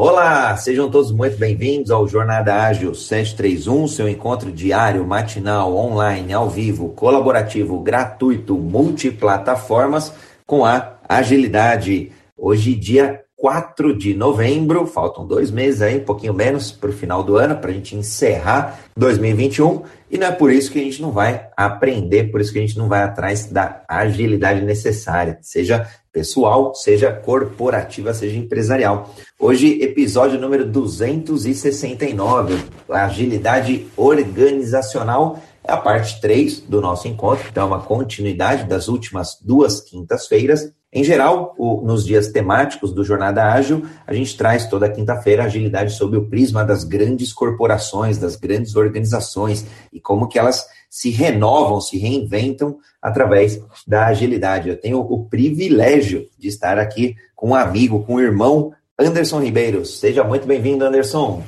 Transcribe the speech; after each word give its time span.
Olá, 0.00 0.56
sejam 0.56 0.88
todos 0.88 1.10
muito 1.10 1.36
bem-vindos 1.36 1.90
ao 1.90 2.06
Jornada 2.06 2.54
Ágil 2.54 2.94
731, 2.94 3.88
seu 3.88 4.08
encontro 4.08 4.52
diário, 4.52 5.04
matinal, 5.04 5.74
online, 5.74 6.32
ao 6.32 6.48
vivo, 6.48 6.90
colaborativo, 6.90 7.80
gratuito, 7.80 8.56
multiplataformas 8.56 10.14
com 10.46 10.64
a 10.64 10.98
agilidade. 11.08 12.12
Hoje, 12.36 12.76
dia 12.76 13.24
4 13.38 13.96
de 13.96 14.14
novembro, 14.14 14.84
faltam 14.84 15.24
dois 15.24 15.48
meses 15.48 15.80
aí, 15.80 15.98
um 15.98 16.04
pouquinho 16.04 16.34
menos 16.34 16.72
para 16.72 16.90
o 16.90 16.92
final 16.92 17.22
do 17.22 17.36
ano, 17.36 17.56
para 17.56 17.70
a 17.70 17.72
gente 17.72 17.94
encerrar 17.94 18.80
2021, 18.96 19.84
e 20.10 20.18
não 20.18 20.26
é 20.26 20.32
por 20.32 20.50
isso 20.50 20.72
que 20.72 20.80
a 20.80 20.82
gente 20.82 21.00
não 21.00 21.12
vai 21.12 21.48
aprender, 21.56 22.32
por 22.32 22.40
isso 22.40 22.52
que 22.52 22.58
a 22.58 22.62
gente 22.62 22.76
não 22.76 22.88
vai 22.88 23.00
atrás 23.00 23.46
da 23.46 23.84
agilidade 23.86 24.60
necessária, 24.62 25.38
seja 25.40 25.88
pessoal, 26.12 26.74
seja 26.74 27.12
corporativa, 27.12 28.12
seja 28.12 28.36
empresarial. 28.36 29.14
Hoje, 29.38 29.80
episódio 29.82 30.40
número 30.40 30.66
269, 30.66 32.58
agilidade 32.90 33.86
organizacional 33.96 35.40
é 35.62 35.70
a 35.70 35.76
parte 35.76 36.20
3 36.20 36.60
do 36.60 36.80
nosso 36.80 37.06
encontro, 37.06 37.46
então 37.48 37.62
é 37.62 37.66
uma 37.66 37.82
continuidade 37.82 38.64
das 38.64 38.88
últimas 38.88 39.38
duas 39.40 39.80
quintas-feiras. 39.80 40.72
Em 40.90 41.04
geral, 41.04 41.54
o, 41.58 41.82
nos 41.82 42.04
dias 42.04 42.28
temáticos 42.28 42.94
do 42.94 43.04
Jornada 43.04 43.44
Ágil, 43.52 43.86
a 44.06 44.14
gente 44.14 44.34
traz 44.36 44.66
toda 44.66 44.90
quinta-feira 44.90 45.44
agilidade 45.44 45.92
sob 45.92 46.16
o 46.16 46.28
prisma 46.30 46.64
das 46.64 46.82
grandes 46.82 47.30
corporações, 47.30 48.16
das 48.16 48.36
grandes 48.36 48.74
organizações 48.74 49.66
e 49.92 50.00
como 50.00 50.26
que 50.28 50.38
elas 50.38 50.66
se 50.88 51.10
renovam, 51.10 51.78
se 51.80 51.98
reinventam 51.98 52.78
através 53.02 53.60
da 53.86 54.06
agilidade. 54.06 54.70
Eu 54.70 54.80
tenho 54.80 55.00
o 55.00 55.26
privilégio 55.26 56.26
de 56.38 56.48
estar 56.48 56.78
aqui 56.78 57.14
com 57.36 57.50
um 57.50 57.54
amigo, 57.54 58.02
com 58.04 58.14
o 58.14 58.16
um 58.16 58.20
irmão 58.20 58.72
Anderson 58.98 59.42
Ribeiro. 59.42 59.84
Seja 59.84 60.24
muito 60.24 60.46
bem-vindo, 60.46 60.86
Anderson. 60.86 61.44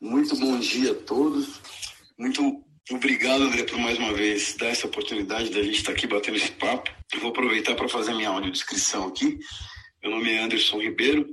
Muito 0.00 0.36
bom 0.38 0.58
dia 0.60 0.92
a 0.92 0.94
todos. 0.94 1.60
Muito 2.16 2.62
Obrigado, 2.90 3.44
André, 3.44 3.62
por 3.62 3.78
mais 3.78 3.98
uma 3.98 4.12
vez 4.12 4.54
dar 4.60 4.66
essa 4.66 4.86
oportunidade 4.86 5.48
da 5.48 5.62
gente 5.62 5.78
estar 5.78 5.92
aqui 5.92 6.06
batendo 6.06 6.36
esse 6.36 6.50
papo. 6.52 6.90
Eu 7.14 7.20
vou 7.20 7.30
aproveitar 7.30 7.76
para 7.76 7.88
fazer 7.88 8.12
minha 8.12 8.28
audiodescrição 8.28 9.06
aqui. 9.06 9.38
Meu 10.02 10.10
nome 10.10 10.32
é 10.32 10.42
Anderson 10.42 10.80
Ribeiro, 10.80 11.24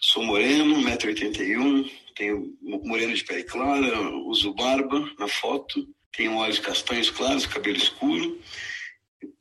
sou 0.00 0.22
moreno, 0.22 0.76
1,81m, 0.76 1.90
tenho 2.14 2.56
moreno 2.62 3.12
de 3.12 3.24
pele 3.24 3.42
clara, 3.42 4.00
uso 4.10 4.54
barba 4.54 5.10
na 5.18 5.26
foto, 5.26 5.86
tenho 6.16 6.36
olhos 6.36 6.60
castanhos 6.60 7.10
claros, 7.10 7.46
cabelo 7.46 7.76
escuro, 7.76 8.40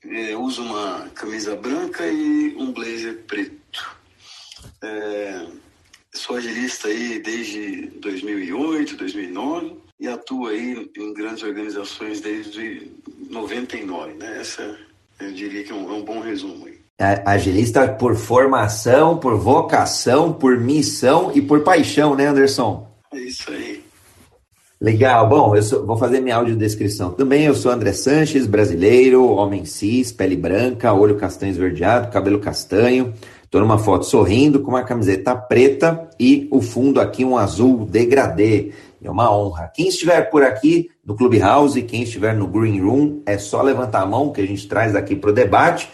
é, 0.04 0.36
uso 0.36 0.64
uma 0.64 1.10
camisa 1.10 1.56
branca 1.56 2.06
e 2.08 2.56
um 2.56 2.74
blazer 2.74 3.24
preto. 3.28 3.98
É, 4.82 5.46
sou 6.12 6.38
agilista 6.38 6.88
aí 6.88 7.20
desde 7.20 7.88
2008, 8.00 8.98
2009 8.98 9.78
e 10.00 10.08
atua 10.08 10.50
aí 10.50 10.92
em 10.98 11.14
grandes 11.14 11.44
organizações 11.44 12.20
desde 12.20 12.92
99, 13.30 14.14
né? 14.14 14.42
Essa 14.42 14.85
eu 15.20 15.32
diria 15.32 15.64
que 15.64 15.72
é 15.72 15.76
um, 15.76 15.90
é 15.90 15.94
um 15.94 16.04
bom 16.04 16.20
resumo 16.20 16.66
aí. 16.66 16.76
Agilista 17.26 17.88
por 17.88 18.16
formação, 18.16 19.18
por 19.18 19.38
vocação, 19.38 20.32
por 20.32 20.58
missão 20.58 21.32
e 21.36 21.42
por 21.42 21.62
paixão, 21.62 22.16
né, 22.16 22.28
Anderson? 22.28 22.88
É 23.14 23.20
isso 23.20 23.52
aí. 23.52 23.84
Legal. 24.80 25.28
Bom, 25.28 25.56
eu 25.56 25.64
sou, 25.64 25.86
vou 25.86 25.98
fazer 25.98 26.20
minha 26.20 26.36
audiodescrição 26.36 27.12
também. 27.12 27.46
Eu 27.46 27.56
sou 27.56 27.72
André 27.72 27.92
Sanches, 27.94 28.46
brasileiro, 28.46 29.26
homem 29.26 29.66
cis, 29.66 30.12
pele 30.12 30.36
branca, 30.36 30.94
olho 30.94 31.16
castanho 31.16 31.52
esverdeado, 31.52 32.12
cabelo 32.12 32.40
castanho. 32.40 33.14
Estou 33.44 33.62
numa 33.62 33.78
foto 33.78 34.06
sorrindo 34.06 34.60
com 34.60 34.72
uma 34.72 34.84
camiseta 34.84 35.36
preta 35.36 36.10
e 36.20 36.48
o 36.52 36.62
fundo 36.62 37.00
aqui 37.00 37.24
um 37.24 37.38
azul 37.38 37.86
degradê. 37.86 38.74
É 39.02 39.10
uma 39.10 39.36
honra. 39.36 39.72
Quem 39.74 39.88
estiver 39.88 40.30
por 40.30 40.44
aqui 40.44 40.90
no 41.06 41.16
Clubhouse, 41.16 41.80
quem 41.84 42.02
estiver 42.02 42.36
no 42.36 42.48
Green 42.48 42.82
Room, 42.82 43.22
é 43.28 43.38
só 43.38 43.62
levantar 43.62 44.02
a 44.02 44.06
mão 44.08 44.32
que 44.32 44.42
a 44.42 44.48
gente 44.48 44.68
traz 44.68 44.96
aqui 44.96 45.16
para 45.16 45.30
o 45.30 45.34
debate. 45.34 45.88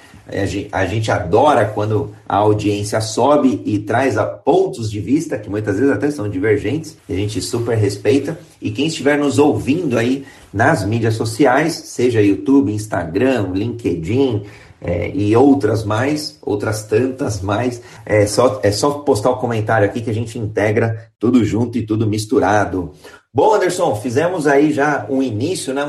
A 0.72 0.86
gente 0.86 1.12
adora 1.12 1.66
quando 1.66 2.12
a 2.30 2.38
audiência 2.38 3.02
sobe 3.02 3.62
e 3.66 3.80
traz 3.80 4.16
pontos 4.46 4.90
de 4.90 5.02
vista 5.02 5.38
que 5.38 5.50
muitas 5.50 5.78
vezes 5.78 5.92
até 5.92 6.10
são 6.10 6.30
divergentes, 6.30 6.96
a 7.10 7.14
gente 7.14 7.42
super 7.42 7.78
respeita. 7.78 8.40
E 8.62 8.72
quem 8.72 8.88
estiver 8.88 9.18
nos 9.18 9.38
ouvindo 9.38 9.98
aí 9.98 10.24
nas 10.54 10.86
mídias 10.86 11.16
sociais, 11.16 11.74
seja 11.74 12.22
YouTube, 12.22 12.72
Instagram, 12.72 13.52
LinkedIn, 13.54 14.44
é, 14.82 15.12
e 15.16 15.36
outras 15.36 15.84
mais, 15.84 16.40
outras 16.42 16.84
tantas 16.84 17.40
mais. 17.40 17.82
É 18.04 18.26
só, 18.26 18.60
é 18.64 18.72
só 18.72 18.90
postar 19.00 19.30
o 19.30 19.38
comentário 19.38 19.86
aqui 19.86 20.02
que 20.02 20.10
a 20.10 20.14
gente 20.14 20.40
integra 20.40 21.12
tudo 21.20 21.46
junto 21.46 21.78
e 21.78 21.86
tudo 21.86 22.08
misturado. 22.08 22.92
Bom, 23.34 23.54
Anderson, 23.54 23.96
fizemos 23.96 24.46
aí 24.46 24.74
já 24.74 25.06
um 25.10 25.24
início, 25.24 25.74
né, 25.74 25.86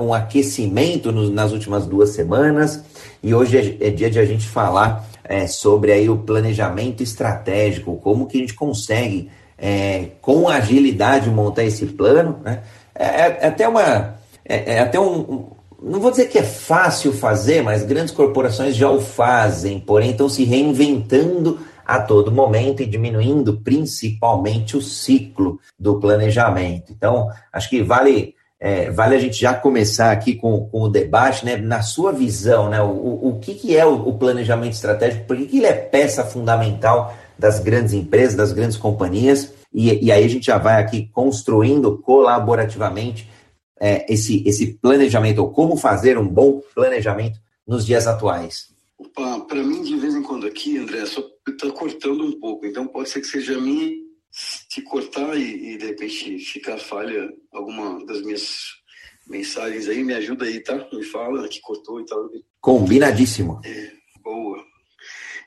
um, 0.00 0.14
aquecimento 0.14 1.10
nas 1.10 1.50
últimas 1.50 1.86
duas 1.86 2.10
semanas 2.10 2.84
e 3.20 3.34
hoje 3.34 3.76
é, 3.80 3.88
é 3.88 3.90
dia 3.90 4.08
de 4.08 4.20
a 4.20 4.24
gente 4.24 4.46
falar 4.46 5.04
é, 5.24 5.48
sobre 5.48 5.90
aí 5.90 6.08
o 6.08 6.18
planejamento 6.18 7.02
estratégico, 7.02 7.96
como 7.96 8.28
que 8.28 8.36
a 8.36 8.40
gente 8.42 8.54
consegue 8.54 9.28
é, 9.58 10.10
com 10.22 10.48
agilidade 10.48 11.28
montar 11.28 11.64
esse 11.64 11.84
plano. 11.84 12.38
Né? 12.44 12.62
É, 12.94 13.04
é, 13.04 13.38
é 13.40 13.46
até 13.48 13.66
uma 13.66 14.14
é, 14.44 14.74
é 14.74 14.78
até 14.78 15.00
um, 15.00 15.48
não 15.82 15.98
vou 15.98 16.12
dizer 16.12 16.28
que 16.28 16.38
é 16.38 16.44
fácil 16.44 17.12
fazer, 17.12 17.60
mas 17.60 17.82
grandes 17.82 18.14
corporações 18.14 18.76
já 18.76 18.88
o 18.88 19.00
fazem, 19.00 19.80
porém 19.80 20.12
estão 20.12 20.28
se 20.28 20.44
reinventando 20.44 21.58
a 21.88 21.98
todo 21.98 22.30
momento 22.30 22.82
e 22.82 22.86
diminuindo 22.86 23.62
principalmente 23.62 24.76
o 24.76 24.82
ciclo 24.82 25.58
do 25.80 25.98
planejamento. 25.98 26.92
Então, 26.92 27.30
acho 27.50 27.70
que 27.70 27.82
vale, 27.82 28.34
é, 28.60 28.90
vale 28.90 29.16
a 29.16 29.18
gente 29.18 29.40
já 29.40 29.54
começar 29.54 30.12
aqui 30.12 30.34
com, 30.34 30.68
com 30.68 30.82
o 30.82 30.88
debate, 30.90 31.46
né? 31.46 31.56
Na 31.56 31.80
sua 31.80 32.12
visão, 32.12 32.68
né? 32.68 32.82
O, 32.82 33.28
o 33.28 33.38
que, 33.40 33.54
que 33.54 33.74
é 33.74 33.86
o, 33.86 34.06
o 34.06 34.18
planejamento 34.18 34.74
estratégico? 34.74 35.24
Por 35.24 35.38
que, 35.38 35.46
que 35.46 35.56
ele 35.56 35.66
é 35.66 35.72
peça 35.72 36.22
fundamental 36.22 37.16
das 37.38 37.58
grandes 37.58 37.94
empresas, 37.94 38.34
das 38.34 38.52
grandes 38.52 38.76
companhias? 38.76 39.54
E, 39.72 40.04
e 40.04 40.12
aí 40.12 40.22
a 40.22 40.28
gente 40.28 40.44
já 40.44 40.58
vai 40.58 40.82
aqui 40.82 41.08
construindo 41.10 41.96
colaborativamente 41.96 43.30
é, 43.80 44.04
esse, 44.12 44.46
esse 44.46 44.74
planejamento, 44.74 45.38
ou 45.38 45.50
como 45.50 45.74
fazer 45.74 46.18
um 46.18 46.28
bom 46.28 46.60
planejamento 46.74 47.40
nos 47.66 47.86
dias 47.86 48.06
atuais? 48.06 48.76
Para 49.14 49.62
mim, 49.62 49.82
de 49.82 49.96
vez 49.96 50.14
em 50.14 50.22
quando 50.22 50.46
aqui, 50.46 50.76
André, 50.76 51.06
só 51.06 51.24
está 51.48 51.70
cortando 51.70 52.24
um 52.24 52.38
pouco, 52.38 52.66
então 52.66 52.86
pode 52.86 53.08
ser 53.08 53.20
que 53.20 53.28
seja 53.28 53.56
a 53.56 53.60
mim 53.60 54.08
se 54.30 54.82
cortar 54.82 55.36
e, 55.36 55.74
e, 55.74 55.78
de 55.78 55.86
repente 55.86 56.38
ficar 56.38 56.78
falha 56.78 57.32
alguma 57.52 58.04
das 58.04 58.20
minhas 58.22 58.66
mensagens 59.26 59.88
aí, 59.88 60.02
me 60.02 60.14
ajuda 60.14 60.46
aí, 60.46 60.62
tá? 60.62 60.88
Me 60.92 61.04
fala 61.04 61.48
que 61.48 61.60
cortou 61.60 62.00
e 62.00 62.04
tal. 62.06 62.28
Combinadíssimo. 62.60 63.60
É, 63.64 63.92
boa. 64.22 64.64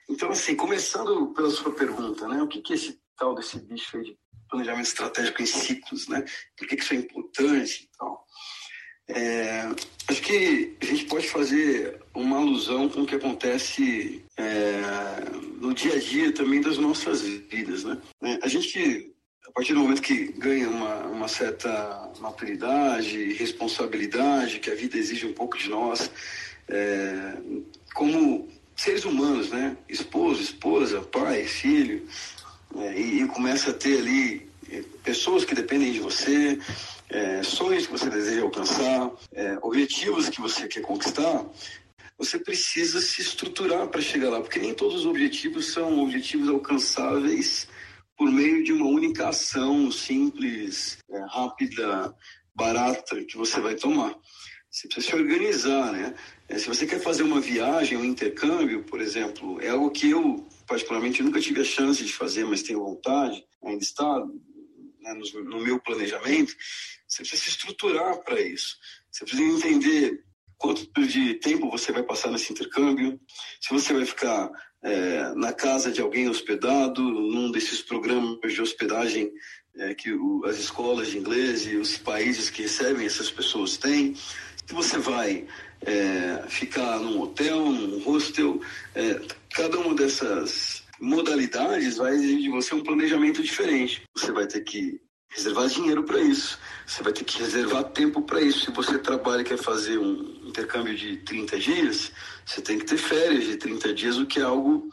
Então, 0.09 0.29
assim, 0.29 0.55
começando 0.55 1.33
pela 1.33 1.49
sua 1.49 1.73
pergunta, 1.73 2.27
né? 2.27 2.41
O 2.41 2.47
que, 2.47 2.61
que 2.61 2.73
é 2.73 2.75
esse 2.75 2.99
tal 3.17 3.35
desse 3.35 3.59
bicho 3.59 3.97
aí 3.97 4.03
de 4.03 4.17
planejamento 4.49 4.87
estratégico 4.87 5.41
em 5.41 5.45
ciclos, 5.45 6.07
né? 6.07 6.23
Por 6.57 6.67
que, 6.67 6.75
que 6.75 6.83
isso 6.83 6.93
é 6.93 6.97
importante 6.97 7.83
e 7.83 7.97
tal. 7.97 8.25
É, 9.07 9.61
acho 10.07 10.21
que 10.21 10.77
a 10.81 10.85
gente 10.85 11.05
pode 11.05 11.27
fazer 11.27 12.00
uma 12.13 12.37
alusão 12.37 12.89
com 12.89 13.01
o 13.01 13.05
que 13.05 13.15
acontece 13.15 14.23
é, 14.37 14.81
no 15.59 15.73
dia 15.73 15.95
a 15.95 15.99
dia 15.99 16.33
também 16.33 16.61
das 16.61 16.77
nossas 16.77 17.21
vidas, 17.21 17.83
né? 17.83 17.97
É, 18.23 18.39
a 18.41 18.47
gente, 18.47 19.11
a 19.47 19.51
partir 19.51 19.73
do 19.73 19.79
momento 19.79 20.01
que 20.01 20.31
ganha 20.33 20.69
uma, 20.69 20.95
uma 21.07 21.27
certa 21.27 22.11
maturidade, 22.19 23.33
responsabilidade, 23.33 24.59
que 24.59 24.69
a 24.69 24.75
vida 24.75 24.97
exige 24.97 25.25
um 25.25 25.33
pouco 25.33 25.57
de 25.57 25.69
nós, 25.69 26.11
é, 26.67 27.37
como 27.93 28.47
seres 28.75 29.05
humanos, 29.05 29.49
né? 29.49 29.77
Esposo, 29.87 30.41
esposa, 30.41 31.01
pai, 31.01 31.45
filho, 31.45 32.07
é, 32.75 32.99
e, 32.99 33.21
e, 33.21 33.27
começa 33.27 33.71
a 33.71 33.73
ter 33.73 33.99
ali 33.99 34.49
é, 34.71 34.83
pessoas 35.03 35.45
que 35.45 35.53
dependem 35.53 35.91
de 35.91 35.99
você, 35.99 36.57
é, 37.09 37.43
sonhos 37.43 37.85
que 37.85 37.91
você 37.91 38.09
deseja 38.09 38.41
alcançar, 38.41 39.11
é, 39.33 39.57
objetivos 39.61 40.29
que 40.29 40.39
você 40.39 40.67
quer 40.67 40.81
conquistar, 40.81 41.45
você 42.21 42.37
precisa 42.37 43.01
se 43.01 43.19
estruturar 43.19 43.87
para 43.87 43.99
chegar 43.99 44.29
lá, 44.29 44.39
porque 44.39 44.59
nem 44.59 44.75
todos 44.75 44.97
os 44.97 45.05
objetivos 45.07 45.73
são 45.73 46.03
objetivos 46.03 46.47
alcançáveis 46.49 47.67
por 48.15 48.31
meio 48.31 48.63
de 48.63 48.71
uma 48.71 48.85
única 48.85 49.29
ação 49.29 49.91
simples, 49.91 50.99
é, 51.09 51.19
rápida, 51.31 52.15
barata 52.53 53.25
que 53.25 53.35
você 53.35 53.59
vai 53.59 53.73
tomar. 53.73 54.15
Você 54.69 54.87
precisa 54.87 55.07
se 55.07 55.15
organizar, 55.15 55.91
né? 55.91 56.13
É, 56.47 56.59
se 56.59 56.67
você 56.67 56.85
quer 56.85 56.99
fazer 56.99 57.23
uma 57.23 57.41
viagem, 57.41 57.97
um 57.97 58.05
intercâmbio, 58.05 58.83
por 58.83 59.01
exemplo, 59.01 59.59
é 59.59 59.69
algo 59.69 59.89
que 59.89 60.11
eu 60.11 60.47
particularmente 60.67 61.23
nunca 61.23 61.41
tive 61.41 61.61
a 61.61 61.65
chance 61.65 62.05
de 62.05 62.13
fazer, 62.13 62.45
mas 62.45 62.61
tenho 62.61 62.83
vontade, 62.83 63.43
ainda 63.63 63.81
está 63.81 64.23
né, 64.99 65.13
no, 65.15 65.43
no 65.45 65.59
meu 65.59 65.79
planejamento. 65.79 66.55
Você 67.07 67.23
precisa 67.23 67.41
se 67.41 67.49
estruturar 67.49 68.19
para 68.19 68.39
isso. 68.39 68.77
Você 69.09 69.25
precisa 69.25 69.67
entender 69.67 70.23
quanto 70.61 70.87
de 71.07 71.33
tempo 71.35 71.71
você 71.71 71.91
vai 71.91 72.03
passar 72.03 72.29
nesse 72.29 72.53
intercâmbio, 72.53 73.19
se 73.59 73.73
você 73.73 73.91
vai 73.93 74.05
ficar 74.05 74.51
é, 74.83 75.33
na 75.33 75.51
casa 75.51 75.91
de 75.91 75.99
alguém 75.99 76.29
hospedado, 76.29 77.01
num 77.01 77.51
desses 77.51 77.81
programas 77.81 78.53
de 78.53 78.61
hospedagem 78.61 79.31
é, 79.75 79.95
que 79.95 80.13
o, 80.13 80.45
as 80.45 80.59
escolas 80.59 81.09
de 81.09 81.17
inglês 81.17 81.65
e 81.65 81.77
os 81.77 81.97
países 81.97 82.51
que 82.51 82.61
recebem 82.61 83.07
essas 83.07 83.31
pessoas 83.31 83.75
têm, 83.75 84.13
se 84.15 84.71
você 84.71 84.99
vai 84.99 85.47
é, 85.81 86.43
ficar 86.47 86.99
num 86.99 87.19
hotel, 87.19 87.65
num 87.65 87.99
hostel, 88.03 88.61
é, 88.93 89.19
cada 89.55 89.79
uma 89.79 89.95
dessas 89.95 90.83
modalidades 90.99 91.97
vai 91.97 92.13
exigir 92.13 92.41
de 92.41 92.49
você 92.49 92.75
um 92.75 92.83
planejamento 92.83 93.41
diferente. 93.41 94.03
Você 94.15 94.31
vai 94.31 94.45
ter 94.45 94.61
que 94.61 95.01
reservar 95.31 95.67
dinheiro 95.67 96.03
para 96.03 96.19
isso. 96.19 96.59
Você 96.85 97.01
vai 97.01 97.13
ter 97.13 97.23
que 97.23 97.39
reservar 97.39 97.85
tempo 97.85 98.21
para 98.21 98.41
isso. 98.41 98.65
Se 98.65 98.71
você 98.71 98.97
trabalha 98.99 99.41
e 99.41 99.45
quer 99.45 99.57
fazer 99.57 99.97
um 99.97 100.41
intercâmbio 100.45 100.95
de 100.95 101.17
30 101.17 101.57
dias, 101.57 102.11
você 102.45 102.61
tem 102.61 102.77
que 102.77 102.85
ter 102.85 102.97
férias 102.97 103.45
de 103.45 103.55
30 103.55 103.93
dias, 103.93 104.17
o 104.17 104.25
que 104.25 104.39
é 104.39 104.43
algo 104.43 104.89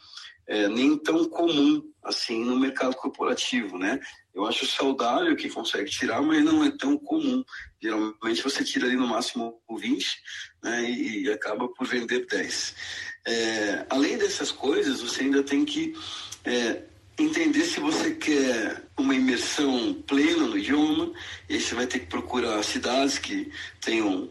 é, 0.46 0.68
nem 0.68 0.96
tão 0.96 1.28
comum 1.28 1.82
assim 2.02 2.42
no 2.44 2.58
mercado 2.58 2.96
corporativo, 2.96 3.76
né? 3.76 4.00
Eu 4.34 4.46
acho 4.46 4.66
saudável 4.66 5.34
que 5.36 5.50
consegue 5.50 5.90
tirar, 5.90 6.22
mas 6.22 6.42
não 6.44 6.64
é 6.64 6.70
tão 6.70 6.96
comum. 6.96 7.44
Geralmente 7.82 8.42
você 8.42 8.64
tira 8.64 8.86
ali 8.86 8.96
no 8.96 9.06
máximo 9.06 9.60
20 9.68 10.06
né, 10.62 10.90
e, 10.90 11.30
acaba 11.30 11.68
por 11.68 11.86
vender 11.86 12.24
10. 12.26 12.74
É, 13.26 13.86
além 13.90 14.16
dessas 14.16 14.52
coisas, 14.52 15.02
você 15.02 15.22
ainda 15.22 15.42
tem 15.42 15.64
que 15.64 15.92
é, 16.44 16.82
entender 17.18 17.64
se 17.64 17.80
você 17.80 18.12
quer 18.12 18.84
uma 18.96 19.14
imersão 19.14 19.94
plena 20.06 20.46
no 20.46 20.56
idioma, 20.56 21.12
e 21.48 21.54
aí 21.54 21.60
você 21.60 21.74
vai 21.74 21.86
ter 21.86 22.00
que 22.00 22.06
procurar 22.06 22.62
cidades 22.62 23.18
que 23.18 23.50
tenham 23.80 24.30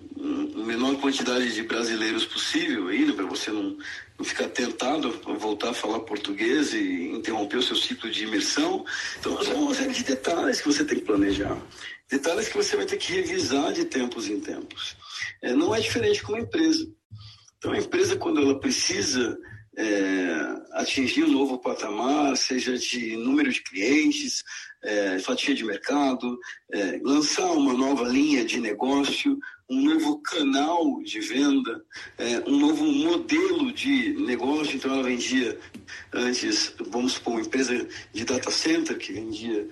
a 0.56 0.64
menor 0.64 0.96
quantidade 1.00 1.54
de 1.54 1.64
brasileiros 1.64 2.26
possível 2.26 2.88
aí, 2.88 3.06
né, 3.06 3.14
para 3.14 3.26
você 3.26 3.52
não, 3.52 3.78
não 4.18 4.26
ficar 4.26 4.48
tentado 4.50 5.22
a 5.26 5.34
voltar 5.34 5.72
a 5.72 5.74
falar 5.74 6.00
português 6.02 6.74
e 6.74 7.12
interromper 7.12 7.58
o 7.58 7.64
seu 7.64 7.76
ciclo 7.76 8.10
de 8.10 8.24
imersão. 8.24 8.86
Então, 9.20 9.42
são 9.44 9.64
uma 9.64 9.74
série 9.74 9.94
de 9.94 10.04
detalhes 10.04 10.62
que 10.62 10.68
você 10.68 10.86
tem 10.86 11.00
que 11.00 11.06
planejar. 11.06 11.58
Detalhes 12.10 12.48
que 12.48 12.56
você 12.56 12.78
vai 12.78 12.86
ter 12.86 12.98
que 12.98 13.14
revisar 13.14 13.74
de 13.74 13.84
tempos 13.84 14.30
em 14.30 14.40
tempos. 14.40 14.96
É, 15.42 15.54
não 15.54 15.76
é 15.76 15.80
diferente 15.82 16.24
com 16.24 16.34
uma 16.34 16.42
empresa. 16.42 16.90
Então, 17.58 17.74
a 17.74 17.78
empresa, 17.78 18.16
quando 18.16 18.42
ela 18.42 18.60
precisa 18.60 19.38
é, 19.78 20.58
atingir 20.72 21.24
um 21.24 21.32
novo 21.32 21.60
patamar, 21.60 22.36
seja 22.36 22.78
de 22.78 23.16
número 23.16 23.52
de 23.52 23.62
clientes, 23.62 24.44
é, 24.84 25.20
fatia 25.20 25.54
de 25.54 25.64
mercado, 25.64 26.40
é, 26.72 27.00
lançar 27.04 27.52
uma 27.52 27.74
nova 27.74 28.04
linha 28.08 28.44
de 28.44 28.60
negócio, 28.60 29.38
um 29.70 29.82
novo 29.82 30.22
canal 30.22 31.02
de 31.04 31.20
venda, 31.20 31.84
é, 32.18 32.40
um 32.48 32.58
novo 32.58 32.86
modelo 32.86 33.72
de 33.74 34.14
negócio. 34.14 34.78
Então, 34.78 34.94
ela 34.94 35.04
vendia 35.04 35.60
antes, 36.14 36.74
vamos 36.90 37.14
supor, 37.14 37.34
uma 37.34 37.42
empresa 37.42 37.88
de 38.14 38.24
data 38.24 38.50
center 38.50 38.98
que 38.98 39.12
vendia 39.12 39.68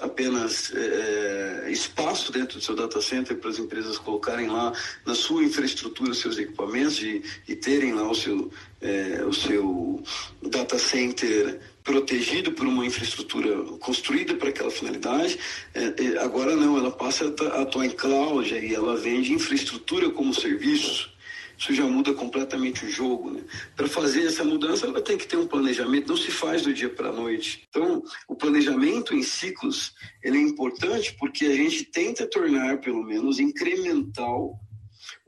apenas 0.00 0.72
é, 0.72 1.64
é, 1.66 1.72
espaço 1.72 2.30
dentro 2.30 2.58
do 2.58 2.64
seu 2.64 2.76
data 2.76 3.00
center 3.00 3.36
para 3.38 3.50
as 3.50 3.58
empresas 3.58 3.98
colocarem 3.98 4.48
lá 4.48 4.72
na 5.04 5.14
sua 5.14 5.42
infraestrutura 5.42 6.14
seus 6.14 6.38
equipamentos 6.38 7.02
e, 7.02 7.22
e 7.48 7.56
terem 7.56 7.92
lá 7.92 8.08
o 8.08 8.14
seu, 8.14 8.52
é, 8.80 9.24
o 9.24 9.32
seu 9.32 10.02
data 10.42 10.78
center 10.78 11.60
protegido 11.82 12.52
por 12.52 12.66
uma 12.66 12.86
infraestrutura 12.86 13.62
construída 13.78 14.34
para 14.34 14.50
aquela 14.50 14.70
finalidade. 14.70 15.38
É, 15.74 15.94
é, 16.02 16.18
agora 16.18 16.54
não, 16.56 16.76
ela 16.76 16.90
passa 16.90 17.34
a 17.52 17.62
atuar 17.62 17.86
em 17.86 17.90
cloud 17.90 18.54
e 18.54 18.74
ela 18.74 18.96
vende 18.96 19.32
infraestrutura 19.32 20.10
como 20.10 20.34
serviço. 20.34 21.10
Isso 21.58 21.74
já 21.74 21.84
muda 21.84 22.14
completamente 22.14 22.86
o 22.86 22.90
jogo. 22.90 23.32
Né? 23.32 23.42
Para 23.76 23.86
fazer 23.86 24.24
essa 24.24 24.42
mudança, 24.42 24.86
ela 24.86 25.02
tem 25.02 25.18
que 25.18 25.26
ter 25.26 25.36
um 25.36 25.46
planejamento, 25.46 26.08
não 26.08 26.16
se 26.16 26.30
faz 26.30 26.62
do 26.62 26.72
dia 26.72 26.88
para 26.88 27.10
a 27.10 27.12
noite. 27.12 27.66
Então, 27.68 28.02
o 28.26 28.34
planejamento 28.34 29.14
em 29.14 29.22
ciclos 29.22 29.92
ele 30.22 30.38
é 30.38 30.40
importante 30.40 31.14
porque 31.18 31.44
a 31.44 31.54
gente 31.54 31.84
tenta 31.84 32.26
tornar, 32.26 32.80
pelo 32.80 33.04
menos, 33.04 33.38
incremental 33.38 34.58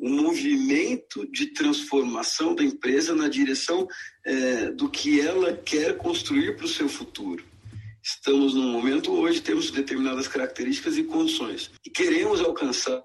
um 0.02 0.20
movimento 0.20 1.24
de 1.30 1.46
transformação 1.46 2.56
da 2.56 2.64
empresa 2.64 3.14
na 3.14 3.28
direção 3.28 3.86
é, 4.26 4.72
do 4.72 4.90
que 4.90 5.20
ela 5.20 5.52
quer 5.52 5.96
construir 5.96 6.56
para 6.56 6.66
o 6.66 6.68
seu 6.68 6.88
futuro. 6.88 7.44
Estamos 8.02 8.52
num 8.52 8.72
momento 8.72 9.12
hoje, 9.12 9.40
temos 9.40 9.70
determinadas 9.70 10.26
características 10.26 10.98
e 10.98 11.04
condições 11.04 11.70
e 11.86 11.88
queremos 11.88 12.40
alcançar 12.40 13.00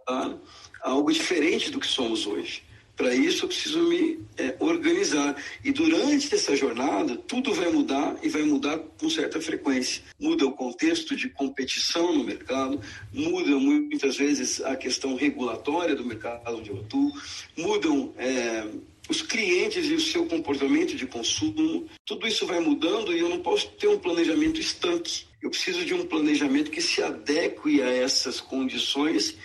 algo 0.81 1.11
diferente 1.11 1.69
do 1.69 1.79
que 1.79 1.85
somos 1.85 2.25
hoje. 2.25 2.63
Para 2.97 3.13
isso, 3.13 3.45
eu 3.45 3.47
preciso 3.47 3.83
me 3.83 4.19
é, 4.37 4.55
organizar. 4.59 5.35
E 5.63 5.71
durante 5.71 6.33
essa 6.33 6.55
jornada, 6.55 7.15
tudo 7.15 7.53
vai 7.53 7.71
mudar 7.71 8.17
e 8.23 8.27
vai 8.27 8.41
mudar 8.41 8.79
com 8.99 9.07
certa 9.07 9.39
frequência. 9.39 10.01
Muda 10.19 10.47
o 10.47 10.51
contexto 10.51 11.15
de 11.15 11.29
competição 11.29 12.11
no 12.11 12.23
mercado, 12.23 12.81
muda 13.13 13.51
muitas 13.51 14.17
vezes 14.17 14.61
a 14.61 14.75
questão 14.75 15.15
regulatória 15.15 15.95
do 15.95 16.03
mercado 16.03 16.57
onde 16.57 16.71
eu 16.71 16.79
atuo, 16.79 17.13
mudam. 17.55 18.13
É, 18.17 18.67
os 19.09 19.21
clientes 19.21 19.85
e 19.85 19.93
o 19.93 20.01
seu 20.01 20.25
comportamento 20.25 20.93
de 20.93 21.05
consumo, 21.05 21.87
tudo 22.05 22.27
isso 22.27 22.45
vai 22.45 22.59
mudando 22.59 23.13
e 23.13 23.19
eu 23.19 23.29
não 23.29 23.39
posso 23.39 23.69
ter 23.69 23.87
um 23.87 23.97
planejamento 23.97 24.59
estanque. 24.59 25.25
Eu 25.41 25.49
preciso 25.49 25.85
de 25.85 25.93
um 25.93 26.05
planejamento 26.05 26.69
que 26.69 26.81
se 26.81 27.01
adeque 27.01 27.81
a 27.81 27.89
essas 27.89 28.41
condições 28.41 29.37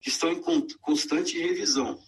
que 0.00 0.08
estão 0.08 0.32
em 0.32 0.40
constante 0.80 1.38
revisão. 1.38 1.98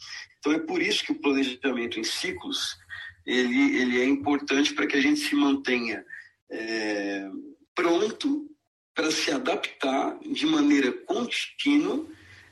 Então 0.45 0.53
é 0.53 0.59
por 0.59 0.83
isso 0.83 1.03
que 1.03 1.13
o 1.13 1.15
planejamento 1.15 1.99
em 1.99 2.05
ciclos 2.05 2.77
ele, 3.25 3.79
ele 3.79 3.99
é 3.99 4.05
importante 4.05 4.75
para 4.75 4.87
que 4.87 4.95
a 4.95 5.01
gente 5.01 5.19
se 5.21 5.35
mantenha 5.35 6.05
é, 6.51 7.27
pronto 7.75 8.47
para 8.95 9.11
se 9.11 9.31
adaptar 9.31 10.19
de 10.21 10.45
maneira 10.45 10.93
contínua 10.93 12.07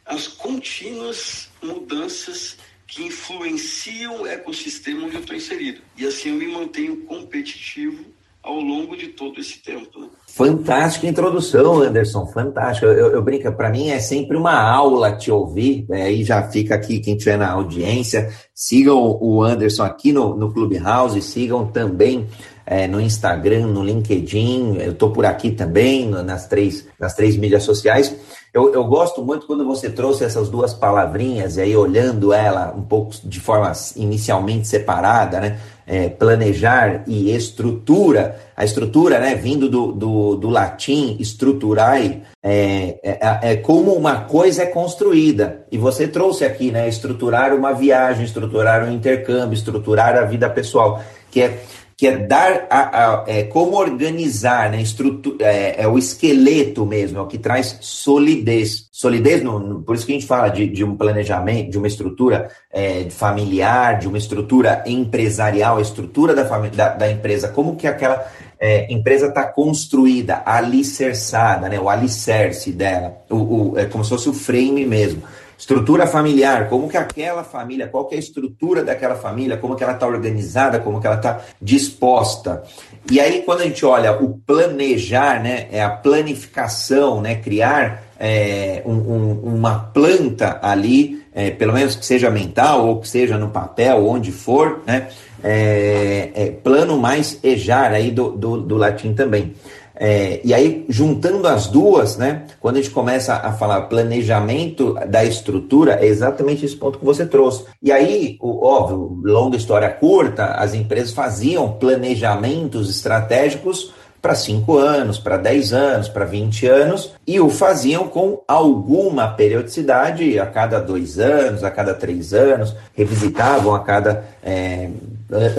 às 0.06 0.26
contínuas 0.26 1.50
mudanças 1.62 2.56
que 2.86 3.02
influenciam 3.02 4.22
o 4.22 4.26
ecossistema 4.26 5.04
onde 5.04 5.16
eu 5.16 5.20
estou 5.20 5.36
inserido. 5.36 5.82
E 5.94 6.06
assim 6.06 6.30
eu 6.30 6.36
me 6.36 6.48
mantenho 6.48 7.02
competitivo 7.04 8.06
ao 8.42 8.60
longo 8.60 8.96
de 8.96 9.08
todo 9.08 9.40
esse 9.40 9.62
tempo. 9.62 10.00
Né? 10.00 10.08
Fantástica 10.26 11.06
introdução, 11.06 11.80
Anderson, 11.80 12.26
fantástico. 12.26 12.86
Eu, 12.86 13.12
eu 13.12 13.22
brinco, 13.22 13.50
para 13.52 13.70
mim 13.70 13.90
é 13.90 14.00
sempre 14.00 14.36
uma 14.36 14.60
aula 14.60 15.16
te 15.16 15.30
ouvir, 15.30 15.86
né? 15.88 16.02
aí 16.02 16.24
já 16.24 16.42
fica 16.42 16.74
aqui 16.74 16.98
quem 16.98 17.14
estiver 17.14 17.38
na 17.38 17.50
audiência, 17.50 18.32
sigam 18.54 19.18
o 19.20 19.42
Anderson 19.42 19.84
aqui 19.84 20.12
no, 20.12 20.34
no 20.34 20.52
Clubhouse, 20.52 21.20
sigam 21.22 21.66
também 21.66 22.26
é, 22.66 22.86
no 22.86 23.00
Instagram, 23.00 23.66
no 23.66 23.84
LinkedIn, 23.84 24.76
eu 24.78 24.92
estou 24.92 25.10
por 25.10 25.26
aqui 25.26 25.50
também, 25.50 26.08
nas 26.08 26.46
três, 26.46 26.86
nas 26.98 27.14
três 27.14 27.36
mídias 27.36 27.62
sociais. 27.62 28.14
Eu, 28.52 28.72
eu 28.72 28.84
gosto 28.84 29.24
muito 29.24 29.46
quando 29.46 29.64
você 29.64 29.88
trouxe 29.88 30.24
essas 30.24 30.48
duas 30.48 30.74
palavrinhas, 30.74 31.56
e 31.56 31.62
aí 31.62 31.76
olhando 31.76 32.32
ela 32.32 32.74
um 32.76 32.82
pouco 32.82 33.14
de 33.24 33.40
forma 33.40 33.72
inicialmente 33.96 34.68
separada, 34.68 35.40
né? 35.40 35.58
É, 35.86 36.08
planejar 36.08 37.02
e 37.06 37.34
estrutura. 37.34 38.40
A 38.56 38.64
estrutura, 38.64 39.18
né, 39.18 39.34
vindo 39.34 39.68
do, 39.68 39.92
do, 39.92 40.36
do 40.36 40.48
latim 40.48 41.16
estruturai, 41.18 42.22
é, 42.42 42.98
é, 43.02 43.52
é, 43.52 43.56
como 43.56 43.92
uma 43.92 44.20
coisa 44.20 44.62
é 44.62 44.66
construída. 44.66 45.64
E 45.70 45.78
você 45.78 46.06
trouxe 46.06 46.44
aqui, 46.44 46.70
né, 46.70 46.88
estruturar 46.88 47.54
uma 47.54 47.72
viagem, 47.72 48.24
estruturar 48.24 48.84
um 48.84 48.92
intercâmbio, 48.92 49.54
estruturar 49.54 50.16
a 50.16 50.22
vida 50.22 50.48
pessoal, 50.48 51.02
que 51.30 51.40
é 51.42 51.58
que 51.96 52.06
é 52.06 52.16
dar 52.16 52.66
a, 52.70 52.80
a 52.80 53.24
é, 53.26 53.44
como 53.44 53.76
organizar, 53.76 54.70
né? 54.70 54.80
Estrutura, 54.80 55.44
é, 55.44 55.82
é, 55.82 55.88
o 55.88 55.98
esqueleto 55.98 56.84
mesmo, 56.86 57.18
é 57.18 57.22
o 57.22 57.26
que 57.26 57.38
traz 57.38 57.78
solidez. 57.80 58.88
Solidez, 58.90 59.42
no, 59.42 59.58
no, 59.58 59.82
por 59.82 59.94
isso 59.94 60.06
que 60.06 60.12
a 60.12 60.14
gente 60.14 60.26
fala 60.26 60.48
de, 60.48 60.66
de 60.68 60.84
um 60.84 60.96
planejamento, 60.96 61.70
de 61.70 61.78
uma 61.78 61.86
estrutura 61.86 62.50
é, 62.72 63.08
familiar, 63.10 63.98
de 63.98 64.08
uma 64.08 64.18
estrutura 64.18 64.82
empresarial, 64.86 65.78
a 65.78 65.82
estrutura 65.82 66.34
da, 66.34 66.42
da, 66.42 66.88
da 66.90 67.10
empresa, 67.10 67.48
como 67.48 67.76
que 67.76 67.86
aquela 67.86 68.26
é, 68.58 68.92
empresa 68.92 69.26
está 69.26 69.44
construída, 69.44 70.42
alicerçada, 70.46 71.68
né? 71.68 71.80
O 71.80 71.88
alicerce 71.88 72.70
dela, 72.70 73.16
o, 73.28 73.72
o, 73.72 73.78
é 73.78 73.86
como 73.86 74.04
se 74.04 74.10
fosse 74.10 74.28
o 74.28 74.32
frame 74.32 74.86
mesmo. 74.86 75.22
Estrutura 75.62 76.08
familiar, 76.08 76.68
como 76.68 76.88
que 76.88 76.96
aquela 76.96 77.44
família, 77.44 77.86
qual 77.86 78.06
que 78.06 78.16
é 78.16 78.18
a 78.18 78.20
estrutura 78.20 78.82
daquela 78.82 79.14
família, 79.14 79.56
como 79.56 79.76
que 79.76 79.84
ela 79.84 79.92
está 79.92 80.08
organizada, 80.08 80.80
como 80.80 81.00
que 81.00 81.06
ela 81.06 81.14
está 81.14 81.40
disposta. 81.62 82.64
E 83.08 83.20
aí, 83.20 83.42
quando 83.42 83.60
a 83.60 83.64
gente 83.64 83.86
olha 83.86 84.12
o 84.20 84.40
planejar, 84.44 85.40
né, 85.40 85.68
é 85.70 85.80
a 85.80 85.88
planificação, 85.88 87.20
né, 87.20 87.36
criar 87.36 88.02
é, 88.18 88.82
um, 88.84 88.92
um, 88.92 89.40
uma 89.54 89.78
planta 89.78 90.58
ali, 90.60 91.22
é, 91.32 91.52
pelo 91.52 91.74
menos 91.74 91.94
que 91.94 92.04
seja 92.04 92.28
mental 92.28 92.88
ou 92.88 93.00
que 93.00 93.08
seja 93.08 93.38
no 93.38 93.50
papel, 93.50 94.04
onde 94.04 94.32
for, 94.32 94.82
né, 94.84 95.10
é, 95.44 96.30
é 96.34 96.50
plano 96.50 96.98
mais 96.98 97.38
ejar 97.40 97.92
aí 97.92 98.10
do, 98.10 98.32
do, 98.32 98.60
do 98.60 98.76
latim 98.76 99.14
também. 99.14 99.54
É, 99.94 100.40
e 100.42 100.54
aí, 100.54 100.84
juntando 100.88 101.46
as 101.46 101.66
duas, 101.66 102.16
né, 102.16 102.44
quando 102.60 102.76
a 102.76 102.82
gente 102.82 102.92
começa 102.92 103.34
a 103.34 103.52
falar 103.52 103.82
planejamento 103.82 104.94
da 105.08 105.24
estrutura, 105.24 105.98
é 106.00 106.06
exatamente 106.06 106.64
esse 106.64 106.76
ponto 106.76 106.98
que 106.98 107.04
você 107.04 107.26
trouxe. 107.26 107.64
E 107.82 107.92
aí, 107.92 108.36
óbvio, 108.40 109.20
longa 109.22 109.56
história 109.56 109.90
curta, 109.90 110.46
as 110.46 110.74
empresas 110.74 111.12
faziam 111.12 111.72
planejamentos 111.72 112.90
estratégicos 112.90 113.92
para 114.22 114.36
5 114.36 114.78
anos, 114.78 115.18
para 115.18 115.36
10 115.36 115.72
anos, 115.72 116.08
para 116.08 116.24
20 116.24 116.66
anos, 116.68 117.12
e 117.26 117.40
o 117.40 117.50
faziam 117.50 118.06
com 118.06 118.40
alguma 118.46 119.26
periodicidade, 119.26 120.38
a 120.38 120.46
cada 120.46 120.78
dois 120.78 121.18
anos, 121.18 121.64
a 121.64 121.70
cada 121.72 121.92
três 121.92 122.32
anos, 122.32 122.72
revisitavam 122.94 123.74
a 123.74 123.80
cada 123.80 124.24
é, 124.44 124.88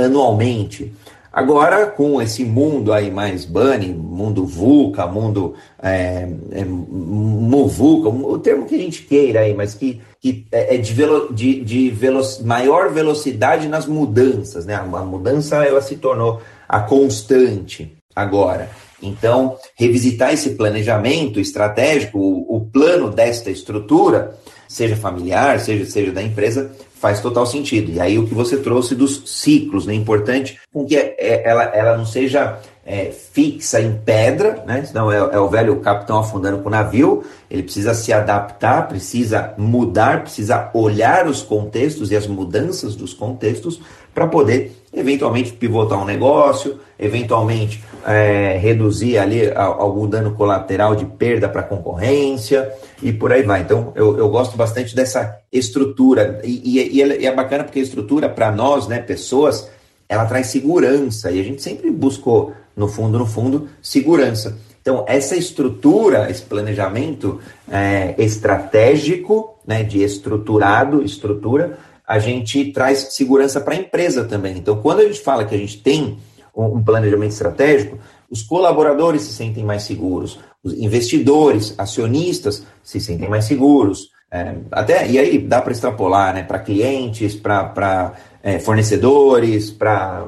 anualmente. 0.02 0.94
Agora, 1.34 1.88
com 1.88 2.22
esse 2.22 2.46
mundo 2.46 2.94
aí 2.94 3.10
mais 3.10 3.44
bunny, 3.44 3.92
mundo 3.92 4.46
VUCA, 4.46 5.08
mundo 5.08 5.56
é, 5.82 6.30
é, 6.52 6.64
MUVUCA, 6.64 8.10
o 8.10 8.38
termo 8.38 8.68
que 8.68 8.76
a 8.76 8.78
gente 8.78 9.02
queira 9.02 9.40
aí, 9.40 9.52
mas 9.52 9.74
que, 9.74 10.00
que 10.22 10.46
é, 10.52 10.76
é 10.76 10.78
de, 10.78 10.94
velo, 10.94 11.34
de, 11.34 11.60
de 11.62 11.90
veloc, 11.90 12.40
maior 12.44 12.92
velocidade 12.92 13.68
nas 13.68 13.88
mudanças, 13.88 14.68
né? 14.68 14.76
A 14.76 14.84
mudança 14.84 15.66
ela 15.66 15.82
se 15.82 15.96
tornou 15.96 16.40
a 16.70 16.82
constante 16.82 17.98
agora. 18.16 18.70
Então, 19.02 19.58
revisitar 19.76 20.34
esse 20.34 20.52
planejamento 20.52 21.40
estratégico, 21.40 22.20
o, 22.20 22.58
o 22.58 22.62
plano 22.62 23.10
desta 23.10 23.50
estrutura, 23.50 24.36
seja 24.68 24.96
familiar, 24.96 25.60
seja, 25.60 25.86
seja 25.86 26.12
da 26.12 26.22
empresa, 26.22 26.72
faz 27.04 27.20
total 27.20 27.46
sentido. 27.46 27.92
E 27.92 28.00
aí 28.00 28.18
o 28.18 28.26
que 28.26 28.34
você 28.34 28.56
trouxe 28.56 28.96
dos 28.96 29.24
ciclos, 29.26 29.86
né? 29.86 29.94
Importante 29.94 30.58
com 30.72 30.86
que 30.86 30.96
é, 30.96 31.44
ela, 31.44 31.64
ela 31.64 31.98
não 31.98 32.06
seja 32.06 32.62
é, 32.86 33.12
fixa 33.12 33.82
em 33.82 33.92
pedra, 33.94 34.64
né? 34.66 34.86
Senão 34.86 35.12
é, 35.12 35.18
é, 35.18 35.38
o 35.38 35.50
velho 35.50 35.76
capitão 35.82 36.18
afundando 36.18 36.60
com 36.60 36.70
o 36.70 36.72
navio. 36.72 37.22
Ele 37.52 37.62
precisa 37.62 37.94
se 37.94 38.14
adaptar, 38.14 38.88
precisa 38.88 39.54
mudar, 39.58 40.22
precisa 40.22 40.72
olhar 40.74 41.28
os 41.28 41.42
contextos 41.42 42.10
e 42.10 42.16
as 42.16 42.26
mudanças 42.26 42.96
dos 42.96 43.14
contextos 43.14 43.82
para 44.14 44.26
poder 44.26 44.83
eventualmente 44.94 45.52
pivotar 45.54 46.00
um 46.00 46.06
negócio, 46.06 46.80
eventualmente 47.00 47.84
é, 48.06 48.58
reduzir 48.58 49.18
ali 49.18 49.52
algum 49.56 50.08
dano 50.08 50.36
colateral 50.36 50.96
de 50.96 51.06
perda 51.06 51.50
para 51.50 51.62
a 51.62 51.66
concorrência 51.66 52.72
e 53.02 53.12
por 53.12 53.32
aí 53.32 53.44
vai. 53.44 53.62
Então, 53.62 53.92
eu, 53.96 54.18
eu 54.18 54.30
gosto 54.30 54.56
bastante 54.56 54.96
dessa 54.96 55.40
estrutura 55.52 56.40
e, 56.44 56.80
e, 56.80 57.02
e 57.02 57.26
é 57.26 57.34
bacana 57.34 57.64
porque 57.64 57.80
a 57.80 57.84
estrutura 57.84 58.30
para 58.30 58.52
nós, 58.52 58.88
né, 58.88 59.00
pessoas, 59.00 59.70
ela 60.08 60.26
traz 60.26 60.48
segurança 60.48 61.32
e 61.32 61.40
a 61.40 61.44
gente 61.44 61.62
sempre 61.62 61.90
buscou, 61.90 62.54
no 62.76 62.88
fundo, 62.88 63.18
no 63.18 63.26
fundo, 63.26 63.68
segurança. 63.82 64.58
Então, 64.82 65.06
essa 65.08 65.36
estrutura, 65.36 66.30
esse 66.30 66.42
planejamento 66.42 67.40
é, 67.72 68.16
estratégico, 68.18 69.58
né, 69.66 69.82
de 69.82 70.04
estruturado, 70.04 71.02
estrutura, 71.02 71.80
a 72.08 72.20
gente 72.20 72.72
traz 72.72 73.14
segurança 73.14 73.62
para 73.62 73.74
a 73.74 73.78
empresa 73.78 74.24
também. 74.24 74.58
Então, 74.58 74.82
quando 74.82 75.00
a 75.00 75.06
gente 75.06 75.22
fala 75.22 75.46
que 75.46 75.56
a 75.56 75.58
gente 75.58 75.82
tem 75.82 76.18
um 76.56 76.84
planejamento 76.84 77.32
estratégico, 77.32 77.98
os 78.30 78.42
colaboradores 78.42 79.24
se 79.24 79.34
sentem 79.34 79.64
mais 79.64 79.84
seguros, 79.84 80.40
os 80.64 80.74
investidores, 80.74 81.74
acionistas 81.78 82.66
se 82.84 83.00
sentem 83.00 83.30
mais 83.30 83.46
seguros. 83.46 84.12
É, 84.32 84.56
até 84.72 85.08
e 85.08 85.20
aí 85.20 85.38
dá 85.38 85.62
para 85.62 85.72
extrapolar, 85.72 86.34
né? 86.34 86.44
Para 86.44 86.60
clientes, 86.60 87.36
para 87.36 88.14
é, 88.42 88.60
fornecedores, 88.60 89.70
para 89.70 90.26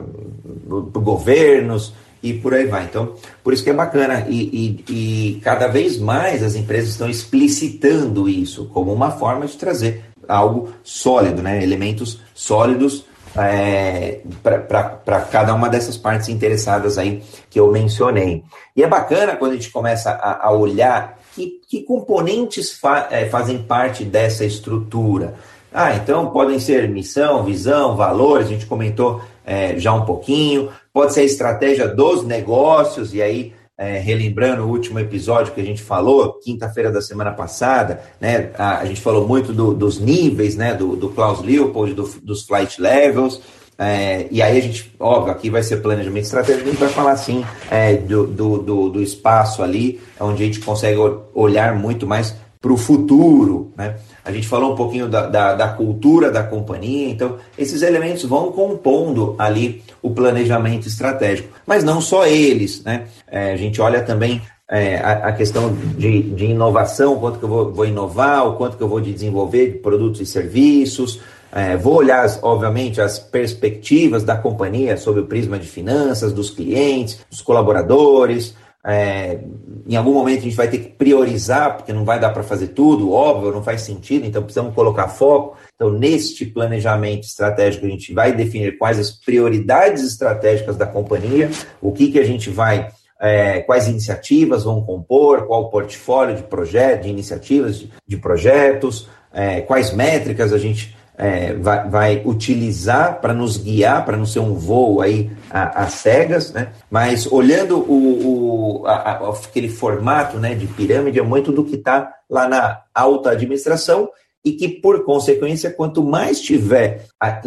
governos 0.93 1.93
e 2.21 2.33
por 2.33 2.53
aí 2.53 2.65
vai. 2.65 2.85
Então, 2.85 3.15
por 3.43 3.53
isso 3.53 3.63
que 3.63 3.69
é 3.69 3.73
bacana 3.73 4.25
e, 4.29 4.83
e, 4.87 4.93
e 4.93 5.41
cada 5.41 5.67
vez 5.67 5.97
mais 5.99 6.43
as 6.43 6.55
empresas 6.55 6.91
estão 6.91 7.09
explicitando 7.09 8.29
isso 8.29 8.65
como 8.65 8.93
uma 8.93 9.11
forma 9.11 9.45
de 9.47 9.57
trazer 9.57 10.03
algo 10.27 10.69
sólido, 10.83 11.41
né? 11.41 11.63
elementos 11.63 12.19
sólidos 12.33 13.05
é, 13.37 14.21
para 14.41 15.21
cada 15.21 15.53
uma 15.53 15.69
dessas 15.69 15.97
partes 15.97 16.29
interessadas 16.29 16.97
aí 16.97 17.21
que 17.49 17.59
eu 17.59 17.71
mencionei. 17.71 18.43
E 18.75 18.83
é 18.83 18.87
bacana 18.87 19.35
quando 19.35 19.51
a 19.51 19.55
gente 19.55 19.71
começa 19.71 20.11
a, 20.11 20.47
a 20.47 20.51
olhar 20.51 21.19
que, 21.33 21.59
que 21.67 21.83
componentes 21.83 22.71
fa, 22.71 23.07
é, 23.11 23.25
fazem 23.25 23.61
parte 23.63 24.03
dessa 24.03 24.45
estrutura. 24.45 25.35
Ah, 25.73 25.93
então 25.93 26.31
podem 26.31 26.57
ser 26.57 26.87
missão, 26.87 27.43
visão, 27.43 27.97
valores, 27.97 28.47
a 28.47 28.51
gente 28.51 28.65
comentou 28.65 29.21
é, 29.45 29.77
já 29.77 29.93
um 29.93 30.05
pouquinho, 30.05 30.69
pode 30.93 31.13
ser 31.13 31.21
a 31.21 31.25
estratégia 31.25 31.87
dos 31.89 32.23
negócios, 32.25 33.13
e 33.13 33.21
aí 33.21 33.53
é, 33.77 33.99
relembrando 33.99 34.63
o 34.63 34.69
último 34.69 34.99
episódio 34.99 35.53
que 35.53 35.61
a 35.61 35.65
gente 35.65 35.81
falou, 35.81 36.39
quinta-feira 36.39 36.91
da 36.91 37.01
semana 37.01 37.31
passada, 37.31 38.01
né, 38.19 38.51
a, 38.57 38.79
a 38.79 38.85
gente 38.85 39.01
falou 39.01 39.27
muito 39.27 39.51
do, 39.51 39.73
dos 39.73 39.99
níveis, 39.99 40.55
né, 40.55 40.73
do, 40.73 40.95
do 40.95 41.09
Klaus 41.09 41.41
Leopold, 41.41 41.93
do, 41.93 42.03
dos 42.21 42.43
flight 42.43 42.81
levels, 42.81 43.41
é, 43.77 44.27
e 44.31 44.41
aí 44.41 44.57
a 44.57 44.61
gente, 44.61 44.95
óbvio, 44.97 45.33
aqui 45.33 45.49
vai 45.49 45.61
ser 45.61 45.77
planejamento 45.77 46.23
estratégico, 46.23 46.67
a 46.67 46.71
gente 46.71 46.79
vai 46.79 46.89
falar 46.89 47.11
assim 47.11 47.43
é, 47.69 47.95
do, 47.95 48.25
do, 48.25 48.57
do, 48.59 48.89
do, 48.89 49.01
espaço 49.01 49.61
ali, 49.61 49.99
onde 50.17 50.43
a 50.43 50.45
gente 50.45 50.61
consegue 50.61 50.97
olhar 51.33 51.75
muito 51.75 52.07
mais 52.07 52.33
para 52.61 52.71
o 52.71 52.77
futuro, 52.77 53.73
né? 53.77 53.95
A 54.25 54.31
gente 54.31 54.47
falou 54.47 54.73
um 54.73 54.75
pouquinho 54.75 55.07
da, 55.07 55.27
da, 55.27 55.53
da, 55.53 55.67
cultura 55.69 56.31
da 56.31 56.43
companhia, 56.43 57.09
então 57.09 57.37
esses 57.55 57.83
elementos 57.83 58.25
vão 58.25 58.51
compondo 58.51 59.35
ali 59.37 59.83
o 60.01 60.09
planejamento 60.09 60.87
estratégico, 60.87 61.49
mas 61.65 61.83
não 61.83 62.01
só 62.01 62.25
eles, 62.25 62.83
né? 62.83 63.05
É, 63.27 63.53
a 63.53 63.55
gente 63.55 63.79
olha 63.79 64.01
também 64.01 64.41
é, 64.67 64.97
a, 64.97 65.27
a, 65.27 65.31
questão 65.31 65.71
de, 65.95 66.23
de 66.23 66.45
inovação, 66.45 67.19
quanto 67.19 67.37
que 67.37 67.45
eu 67.45 67.49
vou, 67.49 67.71
vou, 67.71 67.85
inovar, 67.85 68.47
o 68.47 68.53
quanto 68.55 68.77
que 68.77 68.83
eu 68.83 68.89
vou 68.89 68.99
desenvolver 68.99 69.73
de 69.73 69.77
produtos 69.77 70.19
e 70.21 70.25
serviços, 70.25 71.21
é, 71.51 71.77
vou 71.77 71.95
olhar, 71.95 72.27
obviamente, 72.41 72.99
as 72.99 73.17
perspectivas 73.17 74.23
da 74.23 74.35
companhia 74.35 74.97
sobre 74.97 75.21
o 75.21 75.25
prisma 75.25 75.57
de 75.57 75.67
finanças, 75.67 76.33
dos 76.33 76.49
clientes, 76.49 77.19
dos 77.29 77.41
colaboradores, 77.41 78.55
é, 78.87 79.39
em 79.87 79.95
algum 79.95 80.13
momento 80.13 80.39
a 80.39 80.43
gente 80.43 80.55
vai 80.55 80.67
ter 80.67 80.77
que 80.77 80.89
priorizar, 80.89 81.75
porque 81.75 81.91
não 81.91 82.05
vai 82.05 82.19
dar 82.19 82.29
para 82.29 82.43
fazer 82.43 82.67
tudo, 82.67 83.11
óbvio, 83.11 83.51
não 83.51 83.63
faz 83.63 83.81
sentido, 83.81 84.27
então 84.27 84.43
precisamos 84.43 84.75
colocar 84.75 85.07
foco. 85.07 85.57
Então, 85.75 85.89
neste 85.89 86.45
planejamento 86.45 87.23
estratégico, 87.23 87.85
a 87.85 87.89
gente 87.89 88.13
vai 88.13 88.31
definir 88.31 88.77
quais 88.77 88.99
as 88.99 89.09
prioridades 89.09 90.03
estratégicas 90.03 90.77
da 90.77 90.85
companhia, 90.85 91.49
o 91.81 91.91
que, 91.91 92.11
que 92.11 92.19
a 92.19 92.23
gente 92.23 92.51
vai, 92.51 92.89
é, 93.19 93.61
quais 93.61 93.87
iniciativas 93.87 94.63
vão 94.63 94.83
compor, 94.83 95.47
qual 95.47 95.63
o 95.63 95.69
portfólio 95.69 96.35
de 96.35 96.43
projetos, 96.43 97.05
de 97.05 97.11
iniciativas, 97.11 97.79
de, 97.79 97.91
de 98.07 98.17
projetos, 98.17 99.09
é, 99.33 99.61
quais 99.61 99.91
métricas 99.91 100.53
a 100.53 100.59
gente 100.59 100.95
é, 101.17 101.53
vai, 101.53 101.89
vai, 101.89 102.21
utilizar 102.25 103.21
para 103.21 103.33
nos 103.33 103.57
guiar, 103.57 104.05
para 104.05 104.17
não 104.17 104.25
ser 104.25 104.39
um 104.39 104.53
voo 104.53 105.01
aí 105.01 105.31
às 105.49 105.93
cegas, 105.93 106.51
né? 106.51 106.69
Mas 106.89 107.31
olhando 107.31 107.79
o, 107.79 108.81
o 108.81 108.87
a, 108.87 109.29
aquele 109.29 109.69
formato 109.69 110.37
né, 110.37 110.55
de 110.55 110.67
pirâmide, 110.67 111.19
é 111.19 111.23
muito 111.23 111.51
do 111.51 111.63
que 111.63 111.75
está 111.75 112.11
lá 112.29 112.47
na 112.47 112.81
alta 112.93 113.31
administração 113.31 114.09
e 114.43 114.51
que, 114.51 114.67
por 114.67 115.03
consequência, 115.03 115.71
quanto 115.71 116.03
mais 116.03 116.39
tiver 116.39 117.05
a, 117.19 117.41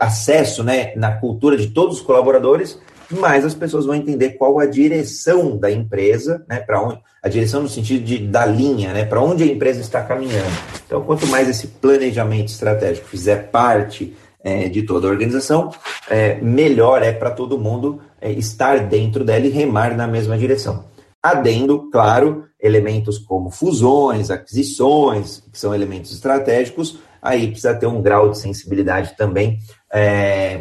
acesso 0.00 0.64
né, 0.64 0.94
na 0.96 1.12
cultura 1.12 1.56
de 1.56 1.68
todos 1.68 1.96
os 1.96 2.02
colaboradores, 2.02 2.80
mais 3.16 3.44
as 3.44 3.54
pessoas 3.54 3.86
vão 3.86 3.94
entender 3.94 4.30
qual 4.30 4.58
a 4.58 4.66
direção 4.66 5.56
da 5.56 5.70
empresa, 5.70 6.44
né, 6.48 6.60
para 6.60 6.82
onde 6.82 7.00
a 7.22 7.28
direção 7.28 7.62
no 7.62 7.68
sentido 7.68 8.04
de 8.04 8.18
da 8.18 8.44
linha, 8.44 8.92
né, 8.92 9.04
para 9.04 9.20
onde 9.20 9.44
a 9.44 9.46
empresa 9.46 9.80
está 9.80 10.02
caminhando. 10.02 10.50
Então, 10.86 11.02
quanto 11.02 11.26
mais 11.28 11.48
esse 11.48 11.68
planejamento 11.68 12.48
estratégico 12.48 13.06
fizer 13.06 13.50
parte 13.50 14.14
é, 14.42 14.68
de 14.68 14.82
toda 14.82 15.06
a 15.06 15.10
organização, 15.10 15.70
é, 16.10 16.40
melhor 16.40 17.02
é 17.02 17.12
para 17.12 17.30
todo 17.30 17.58
mundo 17.58 18.00
é, 18.20 18.32
estar 18.32 18.80
dentro 18.88 19.24
dela 19.24 19.46
e 19.46 19.50
remar 19.50 19.96
na 19.96 20.06
mesma 20.06 20.36
direção. 20.36 20.84
Adendo, 21.22 21.88
claro, 21.90 22.46
elementos 22.60 23.18
como 23.18 23.50
fusões, 23.50 24.30
aquisições, 24.30 25.44
que 25.52 25.58
são 25.58 25.72
elementos 25.74 26.12
estratégicos, 26.12 26.98
aí 27.22 27.46
precisa 27.46 27.74
ter 27.74 27.86
um 27.86 28.02
grau 28.02 28.30
de 28.30 28.38
sensibilidade 28.38 29.16
também 29.16 29.60
é, 29.92 30.58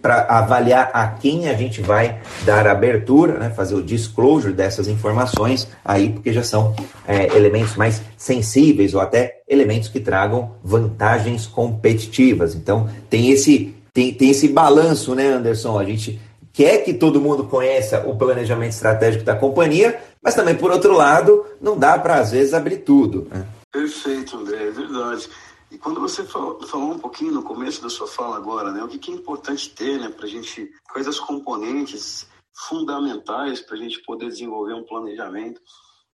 para 0.00 0.22
avaliar 0.28 0.90
a 0.94 1.06
quem 1.08 1.48
a 1.48 1.54
gente 1.54 1.82
vai 1.82 2.18
dar 2.44 2.66
abertura, 2.66 3.34
né, 3.34 3.50
fazer 3.50 3.74
o 3.74 3.82
disclosure 3.82 4.54
dessas 4.54 4.88
informações 4.88 5.68
aí, 5.84 6.10
porque 6.10 6.32
já 6.32 6.42
são 6.42 6.74
é, 7.06 7.36
elementos 7.36 7.76
mais 7.76 8.00
sensíveis 8.16 8.94
ou 8.94 9.00
até 9.00 9.42
elementos 9.46 9.88
que 9.90 10.00
tragam 10.00 10.52
vantagens 10.64 11.46
competitivas. 11.46 12.54
Então, 12.54 12.88
tem 13.10 13.30
esse, 13.30 13.74
tem, 13.92 14.14
tem 14.14 14.30
esse 14.30 14.48
balanço, 14.48 15.14
né, 15.14 15.34
Anderson? 15.34 15.78
A 15.78 15.84
gente 15.84 16.18
quer 16.54 16.78
que 16.78 16.94
todo 16.94 17.20
mundo 17.20 17.44
conheça 17.44 18.02
o 18.06 18.16
planejamento 18.16 18.72
estratégico 18.72 19.24
da 19.24 19.36
companhia, 19.36 20.00
mas 20.22 20.34
também, 20.34 20.54
por 20.54 20.70
outro 20.70 20.94
lado, 20.94 21.44
não 21.60 21.78
dá 21.78 21.98
para, 21.98 22.14
às 22.14 22.30
vezes, 22.30 22.54
abrir 22.54 22.78
tudo. 22.78 23.28
Né? 23.30 23.44
Perfeito, 23.70 24.38
André, 24.38 24.68
é 24.68 24.70
verdade. 24.70 25.28
E 25.70 25.78
quando 25.78 26.00
você 26.00 26.24
falou, 26.24 26.62
falou, 26.66 26.92
um 26.92 26.98
pouquinho 26.98 27.32
no 27.32 27.42
começo 27.42 27.82
da 27.82 27.90
sua 27.90 28.06
fala 28.06 28.36
agora, 28.36 28.70
né, 28.70 28.82
o 28.82 28.88
que, 28.88 28.98
que 28.98 29.10
é 29.10 29.14
importante 29.14 29.70
ter, 29.70 29.98
né, 29.98 30.08
para 30.08 30.24
a 30.24 30.28
gente, 30.28 30.70
quais 30.90 31.08
as 31.08 31.18
componentes 31.18 32.26
fundamentais 32.68 33.60
para 33.60 33.74
a 33.76 33.78
gente 33.78 34.00
poder 34.02 34.28
desenvolver 34.28 34.74
um 34.74 34.84
planejamento 34.84 35.60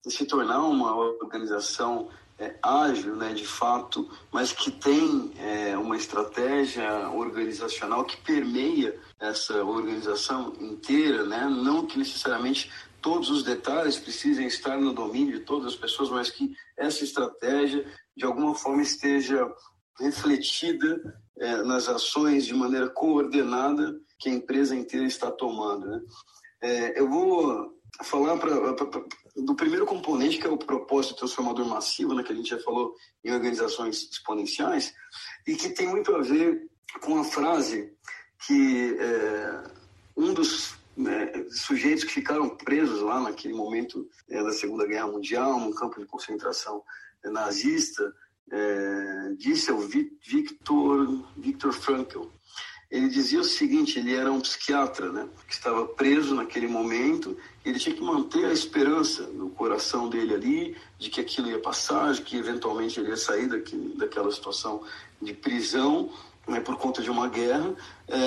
e 0.06 0.10
se 0.10 0.26
tornar 0.26 0.64
uma 0.64 0.96
organização 0.96 2.10
é, 2.40 2.56
ágil, 2.64 3.16
né, 3.16 3.34
de 3.34 3.46
fato, 3.46 4.10
mas 4.32 4.52
que 4.52 4.72
tem 4.72 5.32
é, 5.38 5.78
uma 5.78 5.96
estratégia 5.96 7.10
organizacional 7.10 8.04
que 8.04 8.18
permeia 8.18 9.00
essa 9.20 9.64
organização 9.64 10.54
inteira, 10.60 11.24
né, 11.24 11.46
não 11.46 11.86
que 11.86 12.00
necessariamente 12.00 12.72
todos 13.02 13.30
os 13.30 13.44
detalhes 13.44 13.98
precisem 13.98 14.48
estar 14.48 14.80
no 14.80 14.94
domínio 14.94 15.40
de 15.40 15.46
todas 15.46 15.74
as 15.74 15.76
pessoas, 15.76 16.10
mas 16.10 16.30
que 16.30 16.56
essa 16.78 17.04
estratégia 17.04 17.86
de 18.16 18.26
alguma 18.26 18.56
forma 18.56 18.82
esteja 18.82 19.48
refletida 20.00 21.02
é, 21.40 21.58
nas 21.64 21.88
ações 21.88 22.46
de 22.46 22.54
maneira 22.54 22.90
coordenada 22.90 24.00
que 24.20 24.30
a 24.30 24.34
empresa 24.34 24.76
inteira 24.76 25.06
está 25.06 25.32
tomando. 25.32 25.88
Né? 25.88 26.02
É, 26.62 27.00
eu 27.00 27.10
vou 27.10 27.74
falar 28.04 28.38
pra, 28.38 28.74
pra, 28.74 28.86
pra, 28.86 29.04
do 29.36 29.56
primeiro 29.56 29.86
componente, 29.86 30.38
que 30.38 30.48
é 30.48 30.50
o 30.50 30.58
propósito 30.58 31.16
transformador 31.16 31.66
massivo, 31.66 32.14
né, 32.14 32.24
que 32.24 32.32
a 32.32 32.36
gente 32.36 32.50
já 32.50 32.60
falou 32.60 32.94
em 33.24 33.32
organizações 33.32 34.10
exponenciais, 34.12 34.94
e 35.48 35.56
que 35.56 35.70
tem 35.70 35.88
muito 35.88 36.14
a 36.16 36.22
ver 36.22 36.70
com 37.02 37.20
a 37.20 37.24
frase 37.24 37.94
que 38.46 38.98
é, 39.00 39.64
um 40.18 40.34
dos 40.34 40.76
né, 40.96 41.32
sujeitos 41.50 42.04
que 42.04 42.14
ficaram 42.14 42.50
presos 42.50 43.02
lá 43.02 43.20
naquele 43.20 43.54
momento 43.54 44.08
é, 44.30 44.44
da 44.44 44.52
Segunda 44.52 44.86
Guerra 44.86 45.08
Mundial, 45.08 45.60
num 45.60 45.74
campo 45.74 46.00
de 46.00 46.06
concentração 46.06 46.84
nazista, 47.30 48.14
é, 48.52 49.34
disse 49.38 49.72
ao 49.72 49.80
Victor, 49.80 51.24
Victor 51.38 51.74
Frankl, 51.74 52.28
ele 52.92 53.08
dizia 53.08 53.40
o 53.40 53.46
seguinte: 53.46 53.98
ele 53.98 54.14
era 54.14 54.32
um 54.32 54.42
psiquiatra, 54.42 55.12
né, 55.12 55.28
que 55.48 55.54
estava 55.54 55.86
preso 55.86 56.36
naquele 56.36 56.68
momento, 56.68 57.38
ele 57.64 57.80
tinha 57.80 57.96
que 57.96 58.04
manter 58.04 58.46
a 58.46 58.52
esperança 58.52 59.24
no 59.28 59.50
coração 59.50 60.10
dele 60.10 60.34
ali 60.34 60.78
de 61.00 61.10
que 61.10 61.22
aquilo 61.22 61.50
ia 61.50 61.60
passar, 61.60 62.14
de 62.14 62.22
que 62.22 62.36
eventualmente 62.36 63.00
ele 63.00 63.10
ia 63.10 63.18
sair 63.18 63.48
daqui, 63.48 63.78
daquela 63.98 64.30
situação 64.32 64.84
de 65.22 65.34
prisão 65.34 66.12
né, 66.48 66.60
por 66.60 66.78
conta 66.78 67.02
de 67.02 67.10
uma 67.10 67.30
guerra. 67.30 67.74
É, 68.10 68.22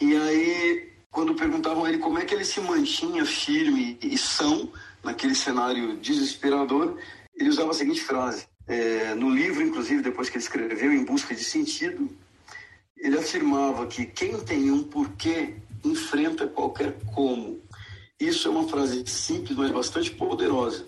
e 0.00 0.16
aí, 0.16 0.92
quando 1.10 1.34
perguntavam 1.34 1.84
a 1.84 1.88
ele 1.88 1.98
como 1.98 2.18
é 2.18 2.24
que 2.24 2.34
ele 2.34 2.44
se 2.44 2.60
mantinha 2.60 3.24
firme 3.24 3.96
e 4.02 4.18
são 4.18 4.72
naquele 5.04 5.34
cenário 5.34 5.96
desesperador, 5.98 6.98
ele 7.36 7.50
usava 7.50 7.70
a 7.70 7.74
seguinte 7.74 8.00
frase: 8.00 8.46
é, 8.66 9.14
no 9.14 9.30
livro, 9.30 9.62
inclusive, 9.62 10.02
depois 10.02 10.28
que 10.28 10.36
ele 10.36 10.44
escreveu 10.44 10.92
Em 10.92 11.04
Busca 11.04 11.34
de 11.34 11.44
Sentido, 11.44 12.08
ele 12.96 13.18
afirmava 13.18 13.86
que 13.86 14.06
quem 14.06 14.40
tem 14.40 14.70
um 14.70 14.82
porquê 14.82 15.54
enfrenta 15.84 16.46
qualquer 16.46 16.96
como. 17.14 17.60
Isso 18.18 18.48
é 18.48 18.50
uma 18.50 18.68
frase 18.68 19.06
simples, 19.06 19.56
mas 19.56 19.70
bastante 19.70 20.10
poderosa. 20.10 20.86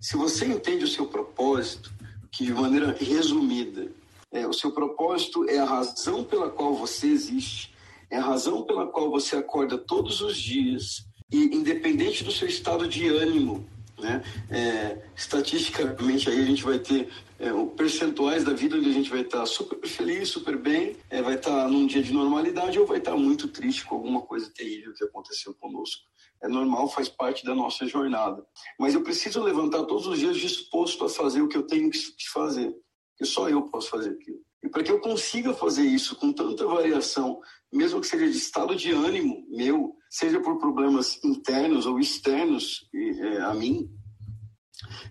Se 0.00 0.16
você 0.16 0.46
entende 0.46 0.84
o 0.84 0.88
seu 0.88 1.06
propósito, 1.06 1.92
que 2.30 2.44
de 2.44 2.52
maneira 2.52 2.96
resumida, 2.98 3.88
é, 4.32 4.46
o 4.46 4.52
seu 4.52 4.70
propósito 4.72 5.48
é 5.48 5.58
a 5.58 5.64
razão 5.64 6.24
pela 6.24 6.50
qual 6.50 6.74
você 6.74 7.08
existe, 7.08 7.74
é 8.10 8.16
a 8.16 8.22
razão 8.22 8.62
pela 8.62 8.86
qual 8.86 9.10
você 9.10 9.36
acorda 9.36 9.76
todos 9.76 10.20
os 10.20 10.36
dias, 10.36 11.06
e 11.30 11.56
independente 11.56 12.22
do 12.22 12.30
seu 12.30 12.48
estado 12.48 12.86
de 12.86 13.08
ânimo, 13.08 13.66
né? 13.98 14.22
É, 14.50 15.02
estatisticamente 15.16 16.28
aí 16.28 16.40
a 16.40 16.44
gente 16.44 16.62
vai 16.62 16.78
ter 16.78 17.08
é, 17.38 17.50
percentuais 17.76 18.44
da 18.44 18.52
vida 18.52 18.76
onde 18.76 18.88
a 18.88 18.92
gente 18.92 19.10
vai 19.10 19.20
estar 19.20 19.44
super 19.46 19.78
feliz, 19.86 20.28
super 20.28 20.56
bem, 20.56 20.96
é, 21.10 21.22
vai 21.22 21.34
estar 21.34 21.68
num 21.68 21.86
dia 21.86 22.02
de 22.02 22.12
normalidade 22.12 22.78
ou 22.78 22.86
vai 22.86 22.98
estar 22.98 23.16
muito 23.16 23.48
triste 23.48 23.84
com 23.84 23.96
alguma 23.96 24.22
coisa 24.22 24.50
terrível 24.54 24.94
que 24.94 25.04
aconteceu 25.04 25.54
conosco. 25.54 26.02
É 26.42 26.48
normal, 26.48 26.88
faz 26.88 27.08
parte 27.08 27.44
da 27.44 27.54
nossa 27.54 27.86
jornada. 27.86 28.44
Mas 28.78 28.94
eu 28.94 29.02
preciso 29.02 29.42
levantar 29.42 29.84
todos 29.84 30.06
os 30.06 30.18
dias 30.18 30.36
disposto 30.36 31.04
a 31.04 31.08
fazer 31.08 31.40
o 31.40 31.48
que 31.48 31.56
eu 31.56 31.66
tenho 31.66 31.90
que 31.90 31.98
fazer, 32.32 32.74
que 33.16 33.24
só 33.24 33.48
eu 33.48 33.62
posso 33.62 33.90
fazer 33.90 34.10
aquilo. 34.10 34.40
E 34.64 34.68
para 34.70 34.82
que 34.82 34.90
eu 34.90 34.98
consiga 34.98 35.52
fazer 35.52 35.84
isso 35.84 36.16
com 36.16 36.32
tanta 36.32 36.66
variação, 36.66 37.38
mesmo 37.70 38.00
que 38.00 38.06
seja 38.06 38.26
de 38.26 38.38
estado 38.38 38.74
de 38.74 38.92
ânimo 38.92 39.44
meu, 39.50 39.94
seja 40.08 40.40
por 40.40 40.58
problemas 40.58 41.22
internos 41.22 41.84
ou 41.84 42.00
externos 42.00 42.88
é, 42.94 43.42
a 43.42 43.52
mim, 43.52 43.90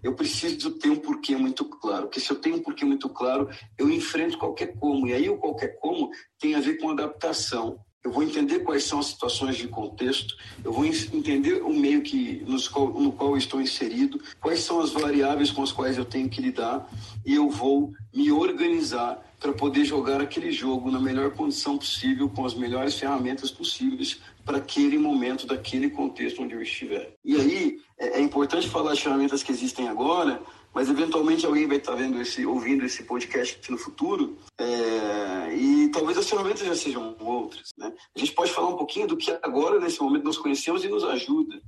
eu 0.02 0.16
preciso 0.16 0.72
ter 0.72 0.90
um 0.90 0.96
porquê 0.96 1.36
muito 1.36 1.66
claro. 1.66 2.08
Porque 2.08 2.20
se 2.20 2.32
eu 2.32 2.42
tenho 2.42 2.56
um 2.56 2.64
porquê 2.64 2.84
muito 2.84 3.08
claro, 3.08 3.48
eu 3.78 3.90
enfrento 3.92 4.40
qualquer 4.40 4.76
como. 4.80 5.08
E 5.08 5.14
aí 5.14 5.30
o 5.30 5.38
qualquer 5.38 5.80
como 5.80 6.10
tem 6.40 6.56
a 6.56 6.60
ver 6.60 6.78
com 6.78 6.90
adaptação. 6.90 7.80
Eu 8.04 8.12
vou 8.12 8.22
entender 8.22 8.60
quais 8.60 8.84
são 8.84 9.00
as 9.00 9.06
situações 9.06 9.56
de 9.56 9.66
contexto, 9.70 10.36
eu 10.62 10.74
vou 10.74 10.86
entender 10.86 11.64
o 11.64 11.74
meio 11.74 12.02
que, 12.02 12.44
nos 12.46 12.70
no 12.70 13.14
qual 13.14 13.32
eu 13.32 13.38
estou 13.38 13.62
inserido, 13.62 14.22
quais 14.42 14.60
são 14.60 14.82
as 14.82 14.92
variáveis 14.92 15.52
com 15.52 15.64
as 15.64 15.72
quais 15.72 15.98
eu 15.98 16.04
tenho 16.04 16.30
que 16.30 16.42
lidar, 16.42 16.86
e 17.26 17.36
eu 17.36 17.50
vou 17.50 17.94
me 18.14 18.30
organizar 18.30 19.24
para 19.44 19.52
poder 19.52 19.84
jogar 19.84 20.22
aquele 20.22 20.54
jogo 20.54 20.90
na 20.90 21.02
melhor 21.02 21.32
condição 21.32 21.78
possível, 21.78 22.30
com 22.30 22.46
as 22.46 22.54
melhores 22.54 22.98
ferramentas 22.98 23.52
possíveis, 23.52 24.22
para 24.46 24.58
aquele 24.58 24.98
momento, 24.98 25.46
daquele 25.46 25.90
contexto 25.90 26.42
onde 26.42 26.54
eu 26.54 26.62
estiver. 26.62 27.14
E 27.26 27.36
aí, 27.36 27.82
é, 28.00 28.20
é 28.20 28.22
importante 28.22 28.70
falar 28.70 28.94
as 28.94 29.02
ferramentas 29.02 29.44
que 29.44 29.52
existem 29.52 29.90
agora, 29.90 30.42
mas 30.74 30.90
eventualmente 30.90 31.46
alguém 31.46 31.68
vai 31.68 31.76
estar 31.76 31.94
vendo 31.94 32.22
esse, 32.22 32.46
ouvindo 32.46 32.86
esse 32.86 33.04
podcast 33.04 33.70
no 33.70 33.78
futuro, 33.78 34.38
é, 34.58 35.54
e 35.54 35.90
talvez 35.90 36.18
as 36.18 36.30
ferramentas 36.30 36.66
já 36.66 36.76
sejam 36.76 37.14
outras. 37.20 37.74
Né? 37.78 37.94
A 38.16 38.20
gente 38.20 38.32
pode 38.32 38.50
falar 38.50 38.70
um 38.70 38.78
pouquinho 38.78 39.08
do 39.08 39.18
que 39.18 39.30
agora, 39.44 39.78
nesse 39.78 40.02
momento, 40.02 40.24
nós 40.24 40.38
conhecemos 40.38 40.86
e 40.86 40.88
nos 40.88 41.04
ajuda 41.04 41.62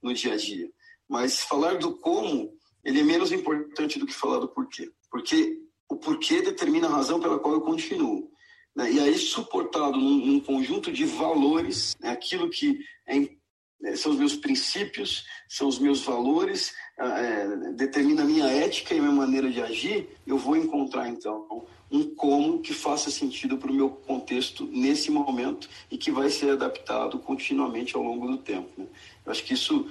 no 0.00 0.14
dia 0.14 0.34
a 0.34 0.36
dia. 0.36 0.70
Mas 1.08 1.40
falar 1.40 1.78
do 1.78 1.96
como, 1.96 2.56
ele 2.84 3.00
é 3.00 3.02
menos 3.02 3.32
importante 3.32 3.98
do 3.98 4.06
que 4.06 4.14
falar 4.14 4.38
do 4.38 4.46
porquê. 4.46 4.92
Porque 5.10 5.65
o 5.88 5.96
porquê 5.96 6.42
determina 6.42 6.88
a 6.88 6.90
razão 6.90 7.20
pela 7.20 7.38
qual 7.38 7.54
eu 7.54 7.60
continuo. 7.60 8.30
Né? 8.74 8.92
E 8.92 9.00
aí, 9.00 9.16
suportado 9.16 9.96
num, 9.96 10.26
num 10.26 10.40
conjunto 10.40 10.92
de 10.92 11.04
valores, 11.04 11.96
né? 12.00 12.10
aquilo 12.10 12.50
que 12.50 12.78
é, 13.06 13.16
é, 13.84 13.96
são 13.96 14.12
os 14.12 14.18
meus 14.18 14.36
princípios, 14.36 15.24
são 15.48 15.68
os 15.68 15.78
meus 15.78 16.02
valores, 16.02 16.74
é, 16.98 17.72
determina 17.72 18.22
a 18.22 18.26
minha 18.26 18.46
ética 18.46 18.94
e 18.94 18.98
a 18.98 19.02
minha 19.02 19.14
maneira 19.14 19.50
de 19.50 19.62
agir, 19.62 20.08
eu 20.26 20.36
vou 20.36 20.56
encontrar 20.56 21.08
então 21.08 21.66
um 21.90 22.14
como 22.14 22.60
que 22.60 22.74
faça 22.74 23.10
sentido 23.10 23.56
para 23.56 23.70
o 23.70 23.74
meu 23.74 23.90
contexto 23.90 24.66
nesse 24.66 25.10
momento 25.10 25.68
e 25.90 25.96
que 25.96 26.10
vai 26.10 26.28
ser 26.30 26.50
adaptado 26.50 27.18
continuamente 27.18 27.94
ao 27.94 28.02
longo 28.02 28.26
do 28.26 28.38
tempo. 28.38 28.68
Né? 28.76 28.86
Eu 29.24 29.32
acho 29.32 29.44
que 29.44 29.54
isso, 29.54 29.86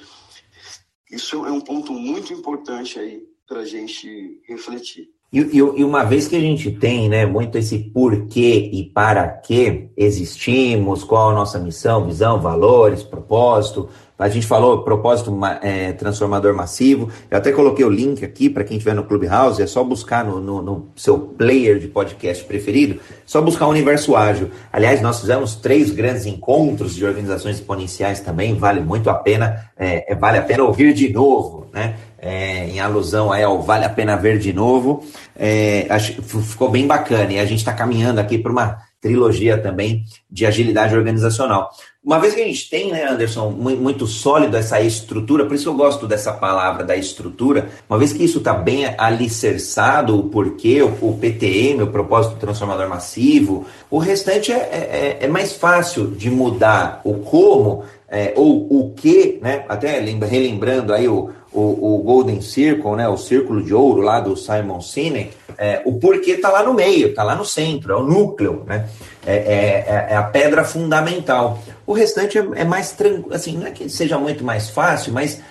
isso 1.09 1.45
é 1.45 1.51
um 1.51 1.61
ponto 1.61 1.93
muito 1.93 2.33
importante 2.33 2.99
aí 2.99 3.25
para 3.47 3.61
a 3.61 3.65
gente 3.65 4.41
refletir. 4.47 5.14
E, 5.35 5.39
e, 5.39 5.57
e, 5.57 5.83
uma 5.83 6.05
vez 6.05 6.29
que 6.29 6.35
a 6.37 6.39
gente 6.39 6.71
tem 6.71 7.09
né, 7.09 7.25
muito 7.25 7.57
esse 7.57 7.77
porquê 7.77 8.69
e 8.71 8.85
para 8.85 9.27
que 9.27 9.89
existimos, 9.97 11.03
qual 11.03 11.31
a 11.31 11.33
nossa 11.33 11.59
missão, 11.59 12.05
visão, 12.05 12.39
valores, 12.39 13.03
propósito, 13.03 13.89
a 14.17 14.29
gente 14.29 14.47
falou 14.47 14.81
propósito 14.81 15.37
é, 15.61 15.91
transformador 15.91 16.55
massivo. 16.55 17.09
Eu 17.29 17.37
até 17.37 17.51
coloquei 17.51 17.83
o 17.83 17.89
link 17.89 18.23
aqui 18.23 18.49
para 18.49 18.63
quem 18.63 18.77
estiver 18.77 18.95
no 18.95 19.03
Clubhouse. 19.03 19.61
É 19.61 19.67
só 19.67 19.83
buscar 19.83 20.23
no, 20.23 20.39
no, 20.39 20.61
no, 20.61 20.87
seu 20.95 21.19
player 21.19 21.79
de 21.79 21.87
podcast 21.87 22.43
preferido. 22.45 22.99
Só 23.25 23.41
buscar 23.41 23.67
o 23.67 23.71
Universo 23.71 24.15
Ágil. 24.15 24.49
Aliás, 24.71 25.01
nós 25.01 25.19
fizemos 25.19 25.55
três 25.55 25.91
grandes 25.91 26.25
encontros 26.25 26.95
de 26.95 27.05
organizações 27.05 27.57
exponenciais 27.57 28.21
também. 28.21 28.55
Vale 28.55 28.79
muito 28.79 29.09
a 29.09 29.15
pena. 29.15 29.69
É, 29.77 30.13
é 30.13 30.15
vale 30.15 30.37
a 30.37 30.43
pena 30.43 30.63
ouvir 30.63 30.93
de 30.93 31.11
novo, 31.11 31.67
né? 31.73 31.95
É, 32.17 32.69
em 32.69 32.79
alusão 32.79 33.31
aí 33.31 33.43
ao 33.43 33.61
Vale 33.61 33.85
a 33.85 33.89
Pena 33.89 34.15
Ver 34.15 34.39
de 34.39 34.51
Novo. 34.51 35.05
É, 35.37 35.85
acho, 35.89 36.23
ficou 36.23 36.69
bem 36.71 36.87
bacana 36.87 37.33
e 37.33 37.39
a 37.39 37.45
gente 37.45 37.59
está 37.59 37.71
caminhando 37.71 38.19
aqui 38.19 38.39
para 38.39 38.51
uma 38.51 38.77
trilogia 38.99 39.59
também 39.59 40.03
de 40.31 40.47
agilidade 40.47 40.95
organizacional. 40.95 41.69
Uma 42.05 42.19
vez 42.19 42.35
que 42.35 42.41
a 42.41 42.45
gente 42.45 42.69
tem, 42.69 42.91
né, 42.91 43.03
Anderson, 43.09 43.49
muito 43.49 44.05
sólido 44.05 44.55
essa 44.55 44.79
estrutura, 44.79 45.43
por 45.43 45.55
isso 45.55 45.63
que 45.63 45.69
eu 45.69 45.73
gosto 45.73 46.05
dessa 46.05 46.31
palavra 46.31 46.83
da 46.83 46.95
estrutura, 46.95 47.69
uma 47.89 47.97
vez 47.97 48.13
que 48.13 48.23
isso 48.23 48.37
está 48.37 48.53
bem 48.53 48.85
alicerçado, 48.95 50.15
o 50.15 50.29
porquê, 50.29 50.83
o, 50.83 51.17
PTM, 51.19 51.81
o 51.81 51.87
propósito 51.87 52.35
transformador 52.35 52.87
massivo, 52.87 53.65
o 53.89 53.97
restante 53.97 54.51
é, 54.51 54.55
é, 54.55 55.17
é 55.21 55.27
mais 55.27 55.53
fácil 55.53 56.11
de 56.11 56.29
mudar 56.29 57.01
o 57.03 57.15
como 57.15 57.83
é, 58.15 58.31
ou 58.37 58.65
o 58.69 58.93
que, 58.93 59.39
né? 59.41 59.65
Até 59.67 59.99
relembrando 59.99 60.93
aí 60.93 61.05
o, 61.05 61.31
o, 61.51 61.95
o, 61.95 62.01
Golden 62.01 62.39
Circle, 62.39 62.95
né? 62.95 63.09
O 63.09 63.17
círculo 63.17 63.61
de 63.61 63.73
ouro 63.73 63.99
lá 64.01 64.21
do 64.21 64.37
Simon 64.37 64.79
Sinek, 64.79 65.33
é, 65.57 65.81
o 65.83 65.99
porquê 65.99 66.31
está 66.31 66.49
lá 66.49 66.63
no 66.63 66.73
meio, 66.73 67.09
está 67.09 67.23
lá 67.23 67.35
no 67.35 67.43
centro, 67.43 67.91
é 67.91 67.95
o 67.97 68.03
núcleo, 68.03 68.63
né? 68.65 68.87
É, 69.25 69.35
é, 69.35 70.07
é 70.11 70.15
a 70.15 70.23
pedra 70.23 70.63
fundamental. 70.63 71.59
O 71.85 71.91
restante 71.91 72.37
é, 72.37 72.47
é 72.55 72.63
mais 72.63 72.93
tranquilo, 72.93 73.35
assim, 73.35 73.57
não 73.57 73.67
é 73.67 73.71
que 73.71 73.89
seja 73.89 74.17
muito 74.17 74.45
mais 74.45 74.69
fácil, 74.69 75.11
mas 75.11 75.41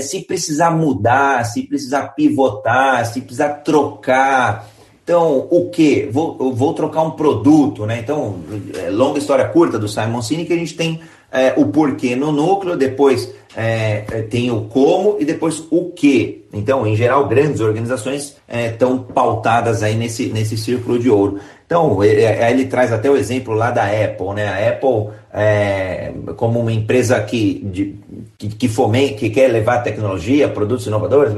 se 0.00 0.22
precisar 0.22 0.70
mudar, 0.70 1.44
se 1.44 1.64
precisar 1.64 2.14
pivotar, 2.14 3.04
se 3.04 3.20
precisar 3.20 3.50
trocar, 3.56 4.66
Então, 5.12 5.46
o 5.50 5.68
que? 5.68 6.08
Vou, 6.10 6.54
vou 6.54 6.72
trocar 6.72 7.02
um 7.02 7.10
produto, 7.10 7.84
né? 7.84 7.98
Então, 7.98 8.36
é, 8.74 8.88
longa 8.88 9.18
história 9.18 9.44
curta 9.44 9.78
do 9.78 9.86
Simon 9.86 10.22
Sinek, 10.22 10.50
a 10.50 10.56
gente 10.56 10.74
tem 10.74 11.00
é, 11.30 11.52
o 11.54 11.66
porquê 11.66 12.16
no 12.16 12.32
núcleo, 12.32 12.78
depois 12.78 13.30
é, 13.54 14.04
é, 14.10 14.22
tem 14.22 14.50
o 14.50 14.62
como 14.62 15.18
e 15.20 15.26
depois 15.26 15.64
o 15.70 15.90
que. 15.90 16.46
Então, 16.50 16.86
em 16.86 16.96
geral, 16.96 17.28
grandes 17.28 17.60
organizações 17.60 18.38
estão 18.48 19.06
é, 19.06 19.12
pautadas 19.12 19.82
aí 19.82 19.96
nesse, 19.96 20.28
nesse 20.28 20.56
círculo 20.56 20.98
de 20.98 21.10
ouro. 21.10 21.38
Então, 21.66 22.02
ele, 22.02 22.22
ele, 22.22 22.64
traz 22.64 22.90
até 22.90 23.10
o 23.10 23.16
exemplo 23.16 23.52
lá 23.52 23.70
da 23.70 23.84
Apple, 23.84 24.34
né? 24.34 24.48
A 24.48 24.68
Apple, 24.70 25.08
é, 25.32 26.12
como 26.36 26.58
uma 26.58 26.72
empresa 26.72 27.20
que, 27.20 27.60
de, 27.64 27.96
que, 28.38 28.48
que 28.48 28.68
fomenta, 28.68 29.14
que 29.16 29.28
quer 29.28 29.48
levar 29.48 29.82
tecnologia, 29.82 30.48
produtos 30.48 30.86
inovadores, 30.86 31.34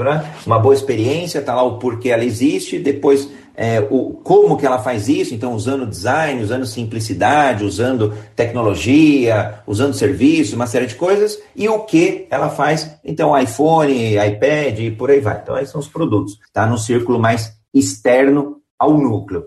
uma 0.47 0.61
boa 0.61 0.75
experiência, 0.75 1.43
tá 1.43 1.57
lá 1.57 1.65
o 1.65 1.79
porquê 1.79 2.11
ela 2.11 2.25
existe, 2.25 2.79
depois 2.79 3.29
é, 3.57 3.81
o, 3.91 4.15
como 4.25 4.57
que 4.57 4.67
ela 4.67 4.79
faz 4.79 5.09
isso, 5.09 5.35
então 5.35 5.55
usando 5.55 5.87
design, 5.87 6.43
usando 6.43 6.67
simplicidade, 6.67 7.65
usando 7.65 8.13
tecnologia, 8.35 9.63
usando 9.67 9.95
serviço, 9.95 10.57
uma 10.57 10.67
série 10.67 10.87
de 10.87 10.97
coisas, 10.97 11.39
e 11.55 11.69
o 11.69 11.81
que 11.81 12.27
ela 12.31 12.51
faz, 12.51 12.97
então 13.05 13.39
iPhone, 13.39 14.17
iPad 14.17 14.79
e 14.81 14.91
por 14.91 15.11
aí 15.11 15.21
vai. 15.21 15.39
Então 15.41 15.57
esses 15.57 15.71
são 15.71 15.81
os 15.81 15.89
produtos, 15.89 16.39
tá? 16.53 16.67
No 16.67 16.79
círculo 16.79 17.19
mais 17.19 17.53
externo 17.73 18.61
ao 18.79 18.99
núcleo. 18.99 19.47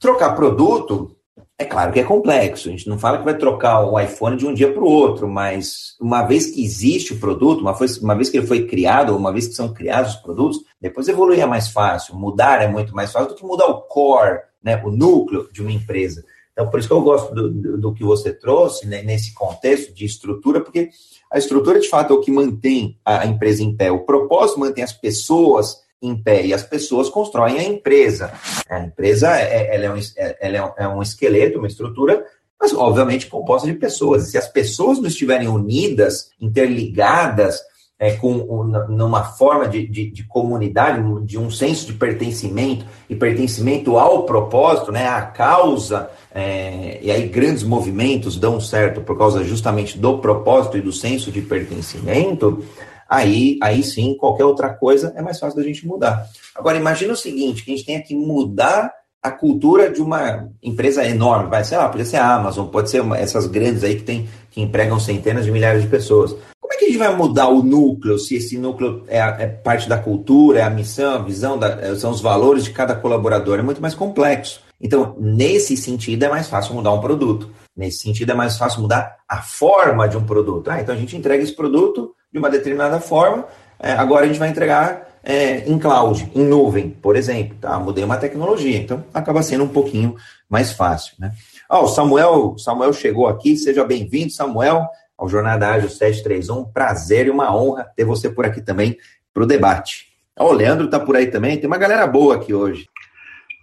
Trocar 0.00 0.34
produto 0.34 1.17
é 1.58 1.64
claro 1.64 1.92
que 1.92 1.98
é 1.98 2.04
complexo. 2.04 2.68
A 2.68 2.70
gente 2.70 2.88
não 2.88 2.98
fala 2.98 3.18
que 3.18 3.24
vai 3.24 3.36
trocar 3.36 3.84
o 3.84 3.98
iPhone 3.98 4.36
de 4.36 4.46
um 4.46 4.54
dia 4.54 4.72
para 4.72 4.82
o 4.82 4.88
outro, 4.88 5.28
mas 5.28 5.96
uma 6.00 6.22
vez 6.22 6.46
que 6.46 6.64
existe 6.64 7.12
o 7.12 7.18
produto, 7.18 7.60
uma 7.60 7.72
vez, 7.72 7.98
uma 7.98 8.14
vez 8.14 8.30
que 8.30 8.36
ele 8.36 8.46
foi 8.46 8.64
criado, 8.64 9.16
uma 9.16 9.32
vez 9.32 9.48
que 9.48 9.54
são 9.54 9.74
criados 9.74 10.14
os 10.14 10.20
produtos, 10.20 10.60
depois 10.80 11.08
evoluir 11.08 11.40
é 11.40 11.46
mais 11.46 11.68
fácil, 11.68 12.14
mudar 12.14 12.62
é 12.62 12.68
muito 12.68 12.94
mais 12.94 13.10
fácil 13.10 13.30
do 13.30 13.34
que 13.34 13.44
mudar 13.44 13.66
o 13.66 13.82
core, 13.82 14.38
né, 14.62 14.80
o 14.84 14.90
núcleo 14.90 15.48
de 15.52 15.60
uma 15.60 15.72
empresa. 15.72 16.24
Então, 16.52 16.70
por 16.70 16.78
isso 16.78 16.88
que 16.88 16.94
eu 16.94 17.02
gosto 17.02 17.34
do, 17.34 17.50
do, 17.50 17.78
do 17.78 17.94
que 17.94 18.04
você 18.04 18.32
trouxe 18.32 18.86
né, 18.86 19.02
nesse 19.02 19.34
contexto 19.34 19.92
de 19.92 20.04
estrutura, 20.04 20.60
porque 20.60 20.90
a 21.30 21.38
estrutura, 21.38 21.80
de 21.80 21.88
fato, 21.88 22.12
é 22.12 22.16
o 22.16 22.20
que 22.20 22.30
mantém 22.30 22.98
a 23.04 23.26
empresa 23.26 23.62
em 23.62 23.76
pé. 23.76 23.90
O 23.90 24.04
propósito 24.04 24.60
mantém 24.60 24.82
as 24.82 24.92
pessoas 24.92 25.82
em 26.00 26.16
pé 26.16 26.46
e 26.46 26.54
as 26.54 26.62
pessoas 26.62 27.08
constroem 27.08 27.58
a 27.58 27.64
empresa. 27.64 28.32
A 28.68 28.80
empresa 28.80 29.36
é, 29.36 29.74
ela 29.74 29.84
é, 29.86 29.92
um, 29.92 30.00
ela 30.40 30.74
é 30.78 30.88
um 30.88 31.02
esqueleto, 31.02 31.58
uma 31.58 31.66
estrutura, 31.66 32.24
mas 32.60 32.72
obviamente 32.72 33.26
composta 33.26 33.66
de 33.66 33.74
pessoas. 33.74 34.30
Se 34.30 34.38
as 34.38 34.48
pessoas 34.48 34.98
não 34.98 35.08
estiverem 35.08 35.48
unidas, 35.48 36.30
interligadas, 36.40 37.60
é, 37.98 38.12
com 38.12 38.64
numa 38.88 39.24
forma 39.24 39.66
de, 39.66 39.86
de, 39.86 40.08
de, 40.10 40.22
comunidade, 40.24 41.02
de 41.24 41.36
um 41.36 41.50
senso 41.50 41.86
de 41.86 41.94
pertencimento 41.94 42.86
e 43.10 43.16
pertencimento 43.16 43.98
ao 43.98 44.22
propósito, 44.22 44.92
né, 44.92 45.08
à 45.08 45.22
causa, 45.22 46.08
é, 46.32 47.00
e 47.02 47.10
aí 47.10 47.26
grandes 47.26 47.64
movimentos 47.64 48.38
dão 48.38 48.60
certo 48.60 49.00
por 49.00 49.18
causa 49.18 49.42
justamente 49.42 49.98
do 49.98 50.18
propósito 50.18 50.78
e 50.78 50.80
do 50.80 50.92
senso 50.92 51.32
de 51.32 51.42
pertencimento, 51.42 52.64
aí, 53.08 53.58
aí 53.62 53.82
sim, 53.82 54.14
qualquer 54.14 54.44
outra 54.44 54.68
coisa 54.68 55.12
é 55.16 55.22
mais 55.22 55.38
fácil 55.38 55.56
da 55.56 55.64
gente 55.64 55.86
mudar. 55.86 56.26
Agora, 56.54 56.76
imagina 56.76 57.12
o 57.12 57.16
seguinte, 57.16 57.64
que 57.64 57.72
a 57.72 57.76
gente 57.76 57.86
tenha 57.86 58.02
que 58.02 58.14
mudar 58.14 58.92
a 59.22 59.30
cultura 59.30 59.90
de 59.90 60.00
uma 60.00 60.48
empresa 60.62 61.04
enorme, 61.04 61.50
vai, 61.50 61.64
sei 61.64 61.76
lá, 61.76 61.88
pode 61.88 62.04
ser 62.04 62.16
a 62.16 62.34
Amazon, 62.34 62.66
pode 62.68 62.90
ser 62.90 63.00
uma, 63.00 63.18
essas 63.18 63.46
grandes 63.46 63.82
aí 63.82 63.96
que, 63.96 64.02
tem, 64.02 64.28
que 64.50 64.60
empregam 64.60 65.00
centenas 65.00 65.44
de 65.44 65.50
milhares 65.50 65.82
de 65.82 65.88
pessoas. 65.88 66.36
Como 66.60 66.72
é 66.72 66.76
que 66.76 66.84
a 66.84 66.88
gente 66.88 66.98
vai 66.98 67.14
mudar 67.16 67.48
o 67.48 67.62
núcleo, 67.62 68.18
se 68.18 68.36
esse 68.36 68.56
núcleo 68.58 69.02
é, 69.08 69.18
é 69.18 69.46
parte 69.46 69.88
da 69.88 69.98
cultura, 69.98 70.60
é 70.60 70.62
a 70.62 70.70
missão, 70.70 71.14
a 71.14 71.18
visão, 71.18 71.58
da, 71.58 71.80
é, 71.80 71.94
são 71.96 72.10
os 72.10 72.20
valores 72.20 72.64
de 72.64 72.70
cada 72.70 72.94
colaborador? 72.94 73.58
É 73.58 73.62
muito 73.62 73.82
mais 73.82 73.94
complexo. 73.94 74.60
Então, 74.80 75.16
nesse 75.18 75.76
sentido, 75.76 76.22
é 76.22 76.28
mais 76.28 76.48
fácil 76.48 76.74
mudar 76.74 76.92
um 76.92 77.00
produto. 77.00 77.50
Nesse 77.76 77.98
sentido, 77.98 78.30
é 78.30 78.34
mais 78.34 78.56
fácil 78.56 78.82
mudar 78.82 79.16
a 79.28 79.42
forma 79.42 80.08
de 80.08 80.16
um 80.16 80.24
produto. 80.24 80.70
Ah, 80.70 80.80
então 80.80 80.94
a 80.94 80.98
gente 80.98 81.16
entrega 81.16 81.42
esse 81.42 81.54
produto 81.54 82.14
uma 82.38 82.50
determinada 82.50 83.00
forma. 83.00 83.46
É, 83.78 83.92
agora 83.92 84.24
a 84.24 84.28
gente 84.28 84.38
vai 84.38 84.48
entregar 84.48 85.08
é, 85.22 85.68
em 85.68 85.78
cloud, 85.78 86.30
em 86.34 86.44
nuvem, 86.44 86.90
por 86.90 87.16
exemplo. 87.16 87.56
Tá? 87.60 87.78
Mudei 87.78 88.02
uma 88.02 88.16
tecnologia, 88.16 88.78
então 88.78 89.04
acaba 89.12 89.42
sendo 89.42 89.64
um 89.64 89.68
pouquinho 89.68 90.16
mais 90.48 90.72
fácil. 90.72 91.14
Né? 91.18 91.32
Oh, 91.70 91.80
o 91.80 91.88
Samuel, 91.88 92.56
Samuel 92.58 92.92
chegou 92.92 93.28
aqui, 93.28 93.56
seja 93.56 93.84
bem-vindo, 93.84 94.32
Samuel, 94.32 94.86
ao 95.16 95.28
Jornada 95.28 95.68
Ágil 95.68 95.90
731. 95.90 96.64
Prazer 96.72 97.26
e 97.26 97.30
uma 97.30 97.54
honra 97.54 97.84
ter 97.94 98.04
você 98.04 98.30
por 98.30 98.46
aqui 98.46 98.60
também 98.60 98.96
para 99.34 99.42
o 99.42 99.46
debate. 99.46 100.08
Oh, 100.38 100.46
o 100.46 100.52
Leandro 100.52 100.86
está 100.86 100.98
por 100.98 101.16
aí 101.16 101.26
também, 101.26 101.58
tem 101.58 101.66
uma 101.66 101.78
galera 101.78 102.06
boa 102.06 102.36
aqui 102.36 102.54
hoje. 102.54 102.88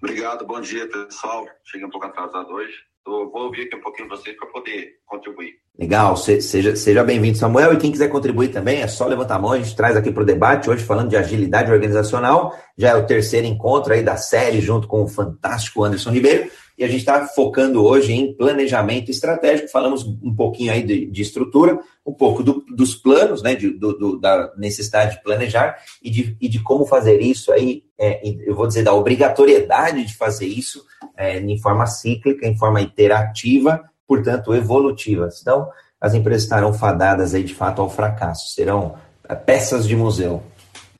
Obrigado, 0.04 0.46
bom 0.46 0.62
dia, 0.62 0.88
pessoal. 0.88 1.46
Cheguei 1.64 1.88
um 1.88 1.90
pouco 1.90 2.06
atrasado 2.06 2.50
hoje. 2.50 2.74
Eu 3.08 3.30
vou 3.30 3.44
ouvir 3.44 3.63
aqui 3.63 3.76
um 3.76 3.82
pouquinho 3.82 4.10
vocês 4.10 4.36
para 4.36 4.48
poder 4.48 4.96
contribuir. 5.06 5.54
Legal, 5.78 6.18
seja, 6.18 6.76
seja 6.76 7.04
bem-vindo, 7.04 7.38
Samuel. 7.38 7.74
E 7.74 7.78
quem 7.78 7.91
quiser 7.91 8.08
contribuir 8.08 8.48
também, 8.48 8.82
é 8.82 8.88
só 8.88 9.06
levantar 9.06 9.36
a 9.36 9.39
mão, 9.39 9.52
a 9.52 9.58
gente 9.58 9.76
traz 9.76 9.96
aqui 9.96 10.12
para 10.12 10.24
o 10.24 10.26
debate, 10.26 10.70
hoje 10.70 10.84
falando 10.84 11.10
de 11.10 11.18
agilidade 11.18 11.72
organizacional. 11.72 12.58
Já 12.78 12.89
é 12.89 12.96
o 12.96 13.06
terceiro 13.06 13.46
encontro 13.46 13.94
aí 13.94 14.02
da 14.02 14.18
série, 14.18 14.60
junto 14.60 14.88
com 14.88 15.04
o 15.04 15.08
fantástico 15.08 15.84
Anderson 15.84 16.12
Ribeiro 16.12 16.50
e 16.78 16.84
a 16.84 16.88
gente 16.88 17.00
está 17.00 17.26
focando 17.26 17.84
hoje 17.84 18.14
em 18.14 18.34
planejamento 18.36 19.10
estratégico. 19.10 19.70
Falamos 19.70 20.04
um 20.04 20.36
pouquinho 20.36 20.72
aí 20.72 20.84
de, 20.84 21.06
de 21.06 21.22
estrutura, 21.22 21.80
um 22.06 22.14
pouco 22.14 22.44
do, 22.44 22.64
dos 22.76 22.96
planos, 22.96 23.42
né, 23.42 23.56
de, 23.56 23.70
do, 23.72 23.94
do, 23.98 24.20
da 24.20 24.52
necessidade 24.58 25.16
de 25.16 25.24
planejar 25.24 25.78
e 26.04 26.10
de, 26.10 26.38
e 26.40 26.50
de 26.50 26.62
como 26.62 26.86
fazer 26.86 27.22
isso 27.22 27.52
aí, 27.52 27.84
é, 27.98 28.22
eu 28.46 28.56
vou 28.56 28.68
dizer, 28.68 28.84
da 28.84 28.94
obrigatoriedade 28.94 30.04
de 30.04 30.16
fazer 30.16 30.48
isso 30.48 30.86
é, 31.16 31.40
em 31.40 31.60
forma 31.60 31.86
cíclica, 31.86 32.46
em 32.46 32.58
forma 32.58 32.82
iterativa, 32.82 33.84
portanto, 34.08 34.54
evolutiva. 34.54 35.30
Então, 35.42 35.70
as 36.00 36.14
empresas 36.14 36.44
estarão 36.44 36.74
fadadas 36.74 37.34
aí 37.34 37.44
de 37.44 37.56
fato 37.56 37.82
ao 37.82 37.90
fracasso, 37.90 38.54
serão 38.54 38.96
é, 39.28 39.34
peças 39.34 39.88
de 39.88 39.96
museu. 39.96 40.44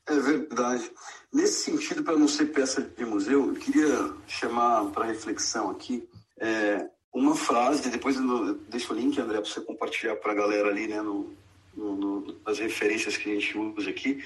É 0.08 0.14
verdade. 0.14 0.90
Nesse 1.36 1.64
sentido, 1.64 2.02
para 2.02 2.16
não 2.16 2.26
ser 2.26 2.46
peça 2.46 2.80
de 2.80 3.04
museu, 3.04 3.48
eu 3.48 3.54
queria 3.56 4.10
chamar 4.26 4.86
para 4.86 5.04
reflexão 5.04 5.70
aqui 5.70 6.08
é, 6.40 6.88
uma 7.12 7.36
frase, 7.36 7.90
depois 7.90 8.16
eu 8.16 8.54
deixo 8.70 8.94
o 8.94 8.96
link, 8.96 9.20
André, 9.20 9.42
para 9.42 9.50
você 9.50 9.60
compartilhar 9.60 10.16
para 10.16 10.32
a 10.32 10.34
galera 10.34 10.68
ali, 10.68 10.88
né, 10.88 11.02
no, 11.02 11.36
no, 11.76 11.94
no, 11.94 12.40
nas 12.42 12.58
referências 12.58 13.18
que 13.18 13.30
a 13.30 13.34
gente 13.34 13.58
usa 13.58 13.90
aqui, 13.90 14.24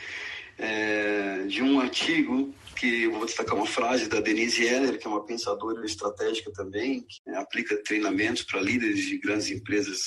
é, 0.57 1.47
de 1.49 1.61
um 1.61 1.81
artigo 1.81 2.55
que 2.77 3.03
eu 3.03 3.11
vou 3.11 3.27
destacar 3.27 3.57
uma 3.57 3.67
frase 3.67 4.09
da 4.09 4.21
Denise 4.21 4.65
Heller, 4.65 4.97
que 4.97 5.05
é 5.05 5.11
uma 5.11 5.27
pensadora 5.27 5.85
estratégica 5.85 6.53
também, 6.53 7.05
que 7.09 7.29
aplica 7.33 7.77
treinamentos 7.83 8.45
para 8.45 8.61
líderes 8.61 9.05
de 9.05 9.19
grandes 9.19 9.51
empresas 9.51 9.99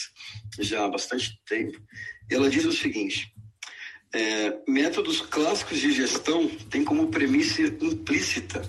já 0.57 0.85
há 0.85 0.87
bastante 0.87 1.37
tempo. 1.45 1.77
Ela 2.31 2.49
diz 2.49 2.63
o 2.63 2.71
seguinte: 2.71 3.32
é, 4.13 4.59
métodos 4.67 5.21
clássicos 5.21 5.79
de 5.79 5.91
gestão 5.91 6.47
têm 6.69 6.83
como 6.83 7.07
premissa 7.07 7.61
implícita 7.61 8.61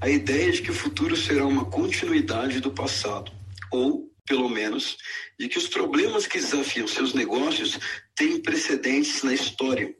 a 0.00 0.08
ideia 0.08 0.50
de 0.50 0.62
que 0.62 0.70
o 0.70 0.74
futuro 0.74 1.16
será 1.16 1.46
uma 1.46 1.66
continuidade 1.66 2.60
do 2.60 2.70
passado, 2.70 3.30
ou, 3.70 4.10
pelo 4.26 4.48
menos, 4.48 4.96
de 5.38 5.48
que 5.48 5.58
os 5.58 5.68
problemas 5.68 6.26
que 6.26 6.38
desafiam 6.38 6.86
seus 6.86 7.14
negócios 7.14 7.78
têm 8.14 8.40
precedentes 8.40 9.22
na 9.22 9.32
história. 9.32 9.94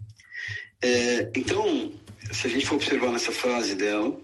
É, 0.82 1.30
então, 1.34 1.92
se 2.30 2.46
a 2.46 2.50
gente 2.50 2.66
for 2.66 2.76
observar 2.76 3.10
nessa 3.10 3.32
frase 3.32 3.74
dela, 3.74 4.18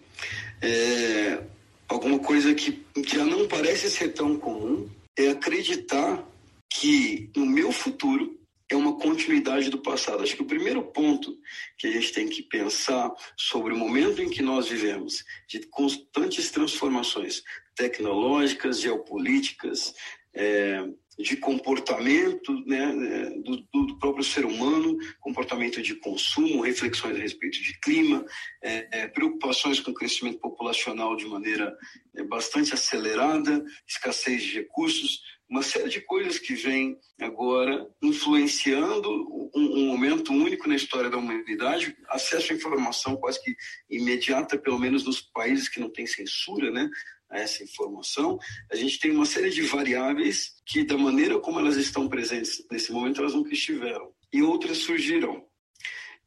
é, 0.60 1.42
alguma 1.88 2.18
coisa 2.18 2.54
que 2.54 2.82
já 3.06 3.24
não 3.24 3.48
parece 3.48 3.90
ser 3.90 4.08
tão 4.08 4.38
comum 4.38 4.88
é 5.16 5.28
acreditar 5.28 6.26
que 6.70 7.30
no 7.36 7.46
meu 7.46 7.72
futuro 7.72 8.41
é 8.72 8.76
uma 8.76 8.98
continuidade 8.98 9.70
do 9.70 9.78
passado. 9.78 10.22
Acho 10.22 10.36
que 10.36 10.42
o 10.42 10.46
primeiro 10.46 10.82
ponto 10.82 11.36
que 11.78 11.86
a 11.86 11.90
gente 11.90 12.12
tem 12.12 12.28
que 12.28 12.42
pensar 12.42 13.12
sobre 13.36 13.72
o 13.72 13.76
momento 13.76 14.22
em 14.22 14.30
que 14.30 14.42
nós 14.42 14.68
vivemos, 14.68 15.24
de 15.48 15.60
constantes 15.66 16.50
transformações 16.50 17.42
tecnológicas, 17.74 18.80
geopolíticas, 18.80 19.94
é, 20.34 20.84
de 21.18 21.36
comportamento 21.36 22.52
né, 22.66 22.84
é, 22.84 23.30
do, 23.40 23.58
do, 23.72 23.98
próprio 23.98 24.24
ser 24.24 24.46
humano, 24.46 24.96
comportamento 25.20 25.82
de 25.82 25.94
consumo, 25.96 26.62
reflexões 26.62 27.16
a 27.16 27.20
respeito 27.20 27.62
de 27.62 27.78
clima, 27.80 28.24
é, 28.62 29.00
é, 29.00 29.08
preocupações 29.08 29.78
com 29.80 29.90
o 29.90 29.94
crescimento 29.94 30.38
populacional 30.38 31.14
de 31.14 31.26
maneira 31.26 31.76
é, 32.16 32.24
bastante 32.24 32.72
acelerada, 32.72 33.62
escassez 33.86 34.42
de 34.42 34.54
recursos, 34.54 35.20
uma 35.52 35.62
série 35.62 35.90
de 35.90 36.00
coisas 36.00 36.38
que 36.38 36.54
vem 36.54 36.98
agora 37.20 37.86
influenciando 38.02 39.10
um, 39.54 39.80
um, 39.80 39.86
momento 39.88 40.32
único 40.32 40.66
na 40.66 40.74
história 40.74 41.10
da 41.10 41.18
humanidade, 41.18 41.94
acesso 42.08 42.54
à 42.54 42.56
informação 42.56 43.16
quase 43.16 43.38
que 43.42 43.54
imediata, 43.90 44.56
pelo 44.56 44.78
menos 44.78 45.04
nos 45.04 45.20
países 45.20 45.68
que 45.68 45.78
não 45.78 45.90
têm 45.90 46.06
censura, 46.06 46.70
né? 46.70 46.88
A 47.28 47.38
essa 47.38 47.62
informação, 47.62 48.38
a 48.70 48.76
gente 48.76 48.98
tem 48.98 49.10
uma 49.10 49.26
série 49.26 49.50
de 49.50 49.60
variáveis 49.60 50.54
que, 50.64 50.84
da 50.84 50.96
maneira 50.96 51.38
como 51.38 51.60
elas 51.60 51.76
estão 51.76 52.08
presentes 52.08 52.66
nesse 52.70 52.90
momento, 52.90 53.20
elas 53.20 53.34
nunca 53.34 53.52
estiveram. 53.52 54.10
E 54.32 54.42
outras 54.42 54.78
surgirão. 54.78 55.44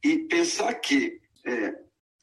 E 0.04 0.18
pensar 0.18 0.72
que 0.74 1.20
é, 1.44 1.74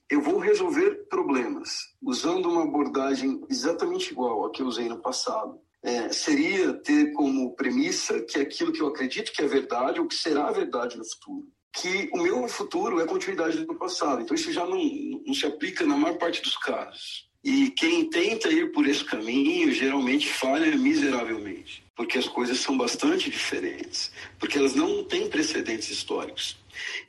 eu 0.09 0.21
vou 0.21 0.37
resolver 0.37 1.05
problemas 1.09 1.79
usando 2.01 2.49
uma 2.49 2.63
abordagem 2.63 3.41
exatamente 3.49 4.11
igual 4.11 4.45
a 4.45 4.51
que 4.51 4.61
eu 4.61 4.67
usei 4.67 4.87
no 4.87 5.01
passado. 5.01 5.59
É, 5.83 6.11
seria 6.13 6.73
ter 6.73 7.11
como 7.11 7.53
premissa 7.55 8.21
que 8.21 8.39
aquilo 8.39 8.71
que 8.71 8.81
eu 8.81 8.87
acredito 8.87 9.33
que 9.33 9.41
é 9.41 9.47
verdade 9.47 9.99
ou 9.99 10.07
que 10.07 10.15
será 10.15 10.49
verdade 10.51 10.97
no 10.97 11.03
futuro. 11.03 11.45
Que 11.73 12.09
o 12.13 12.21
meu 12.21 12.47
futuro 12.47 13.01
é 13.01 13.05
continuidade 13.05 13.65
do 13.65 13.75
passado. 13.75 14.21
Então 14.21 14.33
isso 14.33 14.53
já 14.53 14.65
não, 14.65 14.81
não 15.25 15.33
se 15.33 15.45
aplica 15.45 15.85
na 15.85 15.97
maior 15.97 16.17
parte 16.17 16.41
dos 16.41 16.57
casos. 16.57 17.27
E 17.43 17.71
quem 17.71 18.09
tenta 18.09 18.49
ir 18.49 18.71
por 18.71 18.87
esse 18.87 19.03
caminho 19.03 19.69
geralmente 19.73 20.29
falha 20.29 20.73
miseravelmente, 20.77 21.83
porque 21.93 22.17
as 22.17 22.25
coisas 22.25 22.59
são 22.59 22.77
bastante 22.77 23.29
diferentes, 23.29 24.13
porque 24.39 24.57
elas 24.57 24.75
não 24.75 25.03
têm 25.03 25.27
precedentes 25.27 25.89
históricos. 25.89 26.57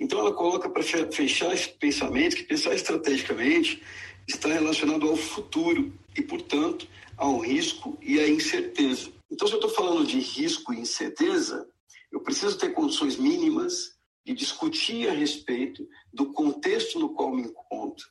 Então 0.01 0.19
ela 0.19 0.33
coloca 0.33 0.69
para 0.69 0.83
fechar 0.83 1.55
esse 1.55 1.69
pensamento 1.69 2.35
que 2.35 2.43
pensar 2.43 2.75
estrategicamente 2.75 3.81
está 4.27 4.49
relacionado 4.49 5.09
ao 5.09 5.17
futuro 5.17 5.93
e, 6.17 6.23
portanto, 6.23 6.89
ao 7.17 7.39
risco 7.39 7.99
e 8.01 8.19
à 8.21 8.29
incerteza. 8.29 9.13
Então, 9.31 9.49
se 9.49 9.55
eu 9.55 9.59
estou 9.59 9.71
falando 9.71 10.07
de 10.07 10.19
risco 10.19 10.73
e 10.73 10.81
incerteza, 10.81 11.69
eu 12.13 12.21
preciso 12.21 12.59
ter 12.59 12.71
condições 12.71 13.17
mínimas 13.17 13.95
de 14.25 14.33
discutir 14.33 15.09
a 15.09 15.13
respeito 15.13 15.87
do 16.13 16.33
contexto 16.33 16.99
no 16.99 17.11
qual 17.11 17.35
me 17.35 17.43
encontro, 17.43 18.07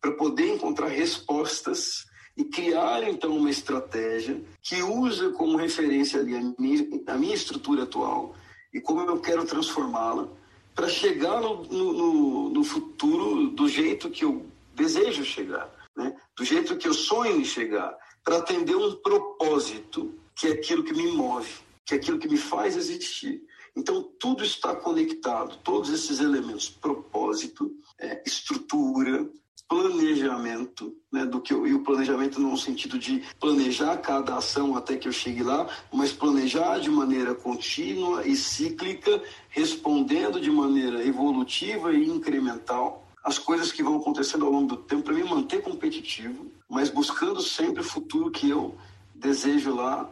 para 0.00 0.12
poder 0.12 0.54
encontrar 0.54 0.88
respostas 0.88 2.06
e 2.36 2.44
criar 2.44 3.02
então 3.02 3.36
uma 3.36 3.50
estratégia 3.50 4.40
que 4.62 4.80
usa 4.80 5.32
como 5.32 5.58
referência 5.58 6.20
ali 6.20 6.36
a 6.36 6.54
minha, 6.58 6.88
a 7.08 7.18
minha 7.18 7.34
estrutura 7.34 7.82
atual 7.82 8.34
e 8.72 8.80
como 8.80 9.00
eu 9.00 9.20
quero 9.20 9.44
transformá-la 9.44 10.28
para 10.74 10.88
chegar 10.88 11.40
no, 11.40 11.64
no, 11.64 12.50
no, 12.50 12.62
futuro 12.64 13.48
do 13.48 13.68
jeito 13.68 14.08
que 14.08 14.24
eu 14.24 14.46
desejo 14.74 15.24
chegar, 15.24 15.68
né? 15.96 16.16
do 16.36 16.44
jeito 16.44 16.76
que 16.76 16.86
eu 16.86 16.94
sonho 16.94 17.40
em 17.40 17.44
chegar, 17.44 17.96
para 18.28 18.36
atender 18.36 18.76
um 18.76 18.94
propósito 18.96 20.14
que 20.36 20.48
é 20.48 20.50
aquilo 20.50 20.84
que 20.84 20.92
me 20.92 21.10
move, 21.12 21.50
que 21.86 21.94
é 21.94 21.96
aquilo 21.96 22.18
que 22.18 22.28
me 22.28 22.36
faz 22.36 22.76
existir. 22.76 23.42
Então, 23.74 24.02
tudo 24.20 24.44
está 24.44 24.76
conectado, 24.76 25.56
todos 25.64 25.88
esses 25.88 26.20
elementos, 26.20 26.68
propósito, 26.68 27.74
é, 27.98 28.22
estrutura, 28.26 29.26
planejamento, 29.66 30.94
né, 31.10 31.24
do 31.24 31.40
que 31.40 31.54
eu, 31.54 31.66
e 31.66 31.72
o 31.72 31.82
planejamento 31.82 32.38
no 32.38 32.54
sentido 32.58 32.98
de 32.98 33.24
planejar 33.40 33.96
cada 33.96 34.36
ação 34.36 34.76
até 34.76 34.98
que 34.98 35.08
eu 35.08 35.12
chegue 35.12 35.42
lá, 35.42 35.66
mas 35.90 36.12
planejar 36.12 36.80
de 36.80 36.90
maneira 36.90 37.34
contínua 37.34 38.26
e 38.26 38.36
cíclica, 38.36 39.22
respondendo 39.48 40.38
de 40.38 40.50
maneira 40.50 41.02
evolutiva 41.02 41.94
e 41.94 42.06
incremental 42.06 43.07
as 43.28 43.36
coisas 43.36 43.70
que 43.70 43.82
vão 43.82 43.96
acontecendo 43.96 44.46
ao 44.46 44.50
longo 44.50 44.68
do 44.68 44.76
tempo 44.78 45.02
para 45.02 45.12
me 45.12 45.22
manter 45.22 45.62
competitivo, 45.62 46.50
mas 46.66 46.88
buscando 46.88 47.42
sempre 47.42 47.82
o 47.82 47.84
futuro 47.84 48.30
que 48.30 48.48
eu 48.48 48.74
desejo 49.14 49.74
lá, 49.74 50.08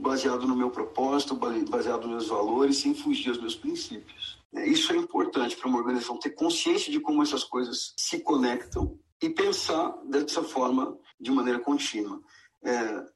baseado 0.00 0.46
no 0.46 0.54
meu 0.54 0.70
propósito, 0.70 1.34
baseado 1.34 2.02
nos 2.02 2.10
meus 2.10 2.28
valores, 2.28 2.76
sem 2.76 2.94
fugir 2.94 3.30
aos 3.30 3.40
meus 3.40 3.56
princípios. 3.56 4.38
É, 4.54 4.68
isso 4.68 4.92
é 4.92 4.96
importante 4.96 5.56
para 5.56 5.68
uma 5.68 5.78
organização 5.78 6.16
ter 6.16 6.30
consciência 6.30 6.92
de 6.92 7.00
como 7.00 7.24
essas 7.24 7.42
coisas 7.42 7.92
se 7.96 8.20
conectam 8.20 8.96
e 9.20 9.28
pensar 9.28 9.98
dessa 10.04 10.44
forma 10.44 10.96
de 11.20 11.32
maneira 11.32 11.58
contínua. 11.58 12.20
É, 12.62 12.70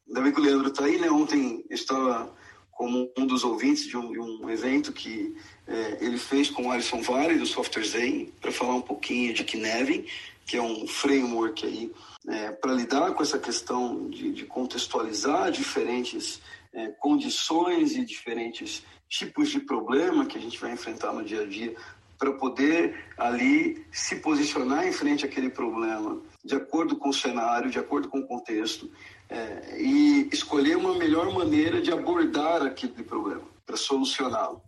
ainda 0.08 0.20
bem 0.20 0.32
que 0.32 0.40
o 0.40 0.42
Leandro 0.42 0.66
está 0.66 0.84
aí, 0.84 0.98
né? 0.98 1.08
Ontem 1.08 1.64
estava 1.70 2.34
como 2.72 3.08
um 3.16 3.24
dos 3.24 3.44
ouvintes 3.44 3.86
de 3.86 3.96
um, 3.96 4.10
de 4.10 4.18
um 4.18 4.50
evento 4.50 4.92
que 4.92 5.36
é, 5.72 6.04
ele 6.04 6.18
fez 6.18 6.50
com 6.50 6.66
o 6.66 6.70
Alisson 6.70 7.00
Vale, 7.00 7.38
do 7.38 7.46
Software 7.46 7.84
Zen, 7.84 8.30
para 8.40 8.52
falar 8.52 8.74
um 8.74 8.82
pouquinho 8.82 9.32
de 9.32 9.42
Kinevin, 9.42 10.04
que 10.46 10.58
é 10.58 10.62
um 10.62 10.86
framework 10.86 11.66
aí 11.66 11.90
é, 12.28 12.52
para 12.52 12.74
lidar 12.74 13.12
com 13.12 13.22
essa 13.22 13.38
questão 13.38 14.10
de, 14.10 14.32
de 14.32 14.44
contextualizar 14.44 15.50
diferentes 15.50 16.42
é, 16.74 16.88
condições 16.88 17.96
e 17.96 18.04
diferentes 18.04 18.82
tipos 19.08 19.50
de 19.50 19.60
problema 19.60 20.26
que 20.26 20.36
a 20.36 20.40
gente 20.40 20.58
vai 20.58 20.72
enfrentar 20.72 21.12
no 21.12 21.24
dia 21.24 21.42
a 21.42 21.46
dia 21.46 21.74
para 22.18 22.32
poder 22.32 23.06
ali 23.16 23.84
se 23.90 24.16
posicionar 24.16 24.86
em 24.86 24.92
frente 24.92 25.24
àquele 25.24 25.50
problema 25.50 26.20
de 26.44 26.54
acordo 26.54 26.96
com 26.96 27.08
o 27.08 27.14
cenário, 27.14 27.70
de 27.70 27.78
acordo 27.78 28.08
com 28.08 28.18
o 28.18 28.26
contexto 28.26 28.90
é, 29.28 29.80
e 29.80 30.28
escolher 30.32 30.76
uma 30.76 30.94
melhor 30.94 31.32
maneira 31.32 31.80
de 31.80 31.90
abordar 31.90 32.62
aquele 32.62 33.02
problema 33.02 33.42
para 33.64 33.76
solucioná-lo. 33.76 34.62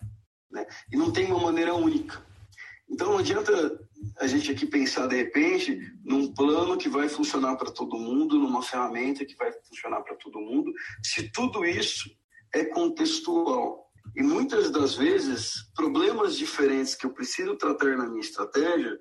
Né? 0.54 0.64
E 0.92 0.96
não 0.96 1.10
tem 1.10 1.26
uma 1.26 1.42
maneira 1.42 1.74
única. 1.74 2.24
Então 2.88 3.10
não 3.10 3.18
adianta 3.18 3.52
a 4.20 4.26
gente 4.26 4.52
aqui 4.52 4.64
pensar 4.66 5.08
de 5.08 5.16
repente 5.16 5.80
num 6.04 6.32
plano 6.32 6.78
que 6.78 6.88
vai 6.88 7.08
funcionar 7.08 7.56
para 7.56 7.72
todo 7.72 7.98
mundo, 7.98 8.38
numa 8.38 8.62
ferramenta 8.62 9.24
que 9.24 9.34
vai 9.34 9.50
funcionar 9.52 10.02
para 10.02 10.14
todo 10.14 10.40
mundo, 10.40 10.72
se 11.02 11.30
tudo 11.32 11.64
isso 11.64 12.08
é 12.54 12.64
contextual. 12.64 13.90
E 14.14 14.22
muitas 14.22 14.70
das 14.70 14.94
vezes, 14.94 15.54
problemas 15.74 16.36
diferentes 16.36 16.94
que 16.94 17.04
eu 17.04 17.10
preciso 17.10 17.56
tratar 17.56 17.96
na 17.96 18.06
minha 18.06 18.20
estratégia 18.20 18.96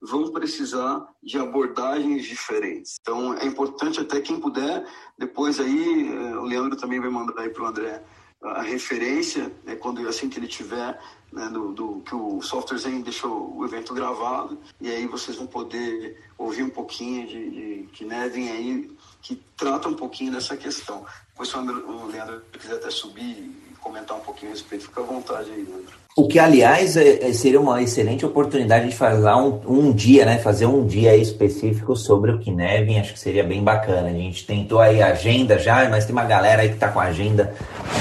vão 0.00 0.30
precisar 0.32 1.04
de 1.22 1.38
abordagens 1.38 2.24
diferentes. 2.24 2.96
Então, 3.00 3.34
é 3.34 3.44
importante 3.44 4.00
até 4.00 4.20
quem 4.20 4.38
puder, 4.38 4.86
depois 5.18 5.58
aí, 5.58 6.08
eh, 6.08 6.36
o 6.36 6.44
Leandro 6.44 6.76
também 6.76 7.00
vai 7.00 7.10
mandar 7.10 7.42
aí 7.42 7.50
para 7.50 7.62
o 7.62 7.66
André 7.66 8.02
a 8.44 8.62
referência, 8.62 9.50
né, 9.64 9.74
quando 9.74 10.06
assim 10.08 10.28
que 10.28 10.38
ele 10.38 10.46
tiver, 10.46 11.00
né, 11.32 11.48
do, 11.48 11.72
do, 11.72 12.00
que 12.00 12.14
o 12.14 12.42
Software 12.42 12.78
Zen 12.78 13.00
deixou 13.00 13.56
o 13.56 13.64
evento 13.64 13.94
gravado, 13.94 14.58
e 14.80 14.90
aí 14.90 15.06
vocês 15.06 15.36
vão 15.36 15.46
poder 15.46 16.22
ouvir 16.36 16.62
um 16.62 16.70
pouquinho 16.70 17.26
de, 17.26 17.50
de 17.50 17.88
que 17.92 18.04
Nevin 18.04 18.48
aí, 18.48 18.96
que 19.22 19.42
trata 19.56 19.88
um 19.88 19.94
pouquinho 19.94 20.32
dessa 20.32 20.56
questão. 20.56 21.06
Depois 21.28 21.48
se 21.48 21.56
o, 21.56 22.06
Leandro 22.06 22.42
quiser 22.52 22.74
até 22.74 22.90
subir 22.90 23.50
comentar 23.80 24.16
um 24.16 24.20
pouquinho 24.20 24.50
a 24.50 24.54
respeito, 24.54 24.86
fica 24.86 25.00
à 25.00 25.04
vontade 25.04 25.50
aí, 25.50 25.62
Leandro. 25.62 26.03
O 26.16 26.28
que, 26.28 26.38
aliás, 26.38 26.96
é, 26.96 27.28
é, 27.28 27.32
seria 27.32 27.60
uma 27.60 27.82
excelente 27.82 28.24
oportunidade 28.24 28.88
de 28.88 28.94
fazer 28.94 29.28
um, 29.30 29.60
um 29.66 29.92
dia, 29.92 30.24
né? 30.24 30.38
Fazer 30.38 30.64
um 30.64 30.86
dia 30.86 31.16
específico 31.16 31.96
sobre 31.96 32.30
o 32.30 32.38
Kinevin, 32.38 33.00
acho 33.00 33.14
que 33.14 33.18
seria 33.18 33.42
bem 33.42 33.64
bacana. 33.64 34.10
A 34.10 34.12
gente 34.12 34.46
tentou 34.46 34.78
aí 34.78 35.02
a 35.02 35.08
agenda 35.08 35.58
já, 35.58 35.88
mas 35.88 36.04
tem 36.04 36.12
uma 36.12 36.24
galera 36.24 36.62
aí 36.62 36.68
que 36.68 36.76
tá 36.76 36.86
com 36.86 37.00
a 37.00 37.06
agenda 37.06 37.52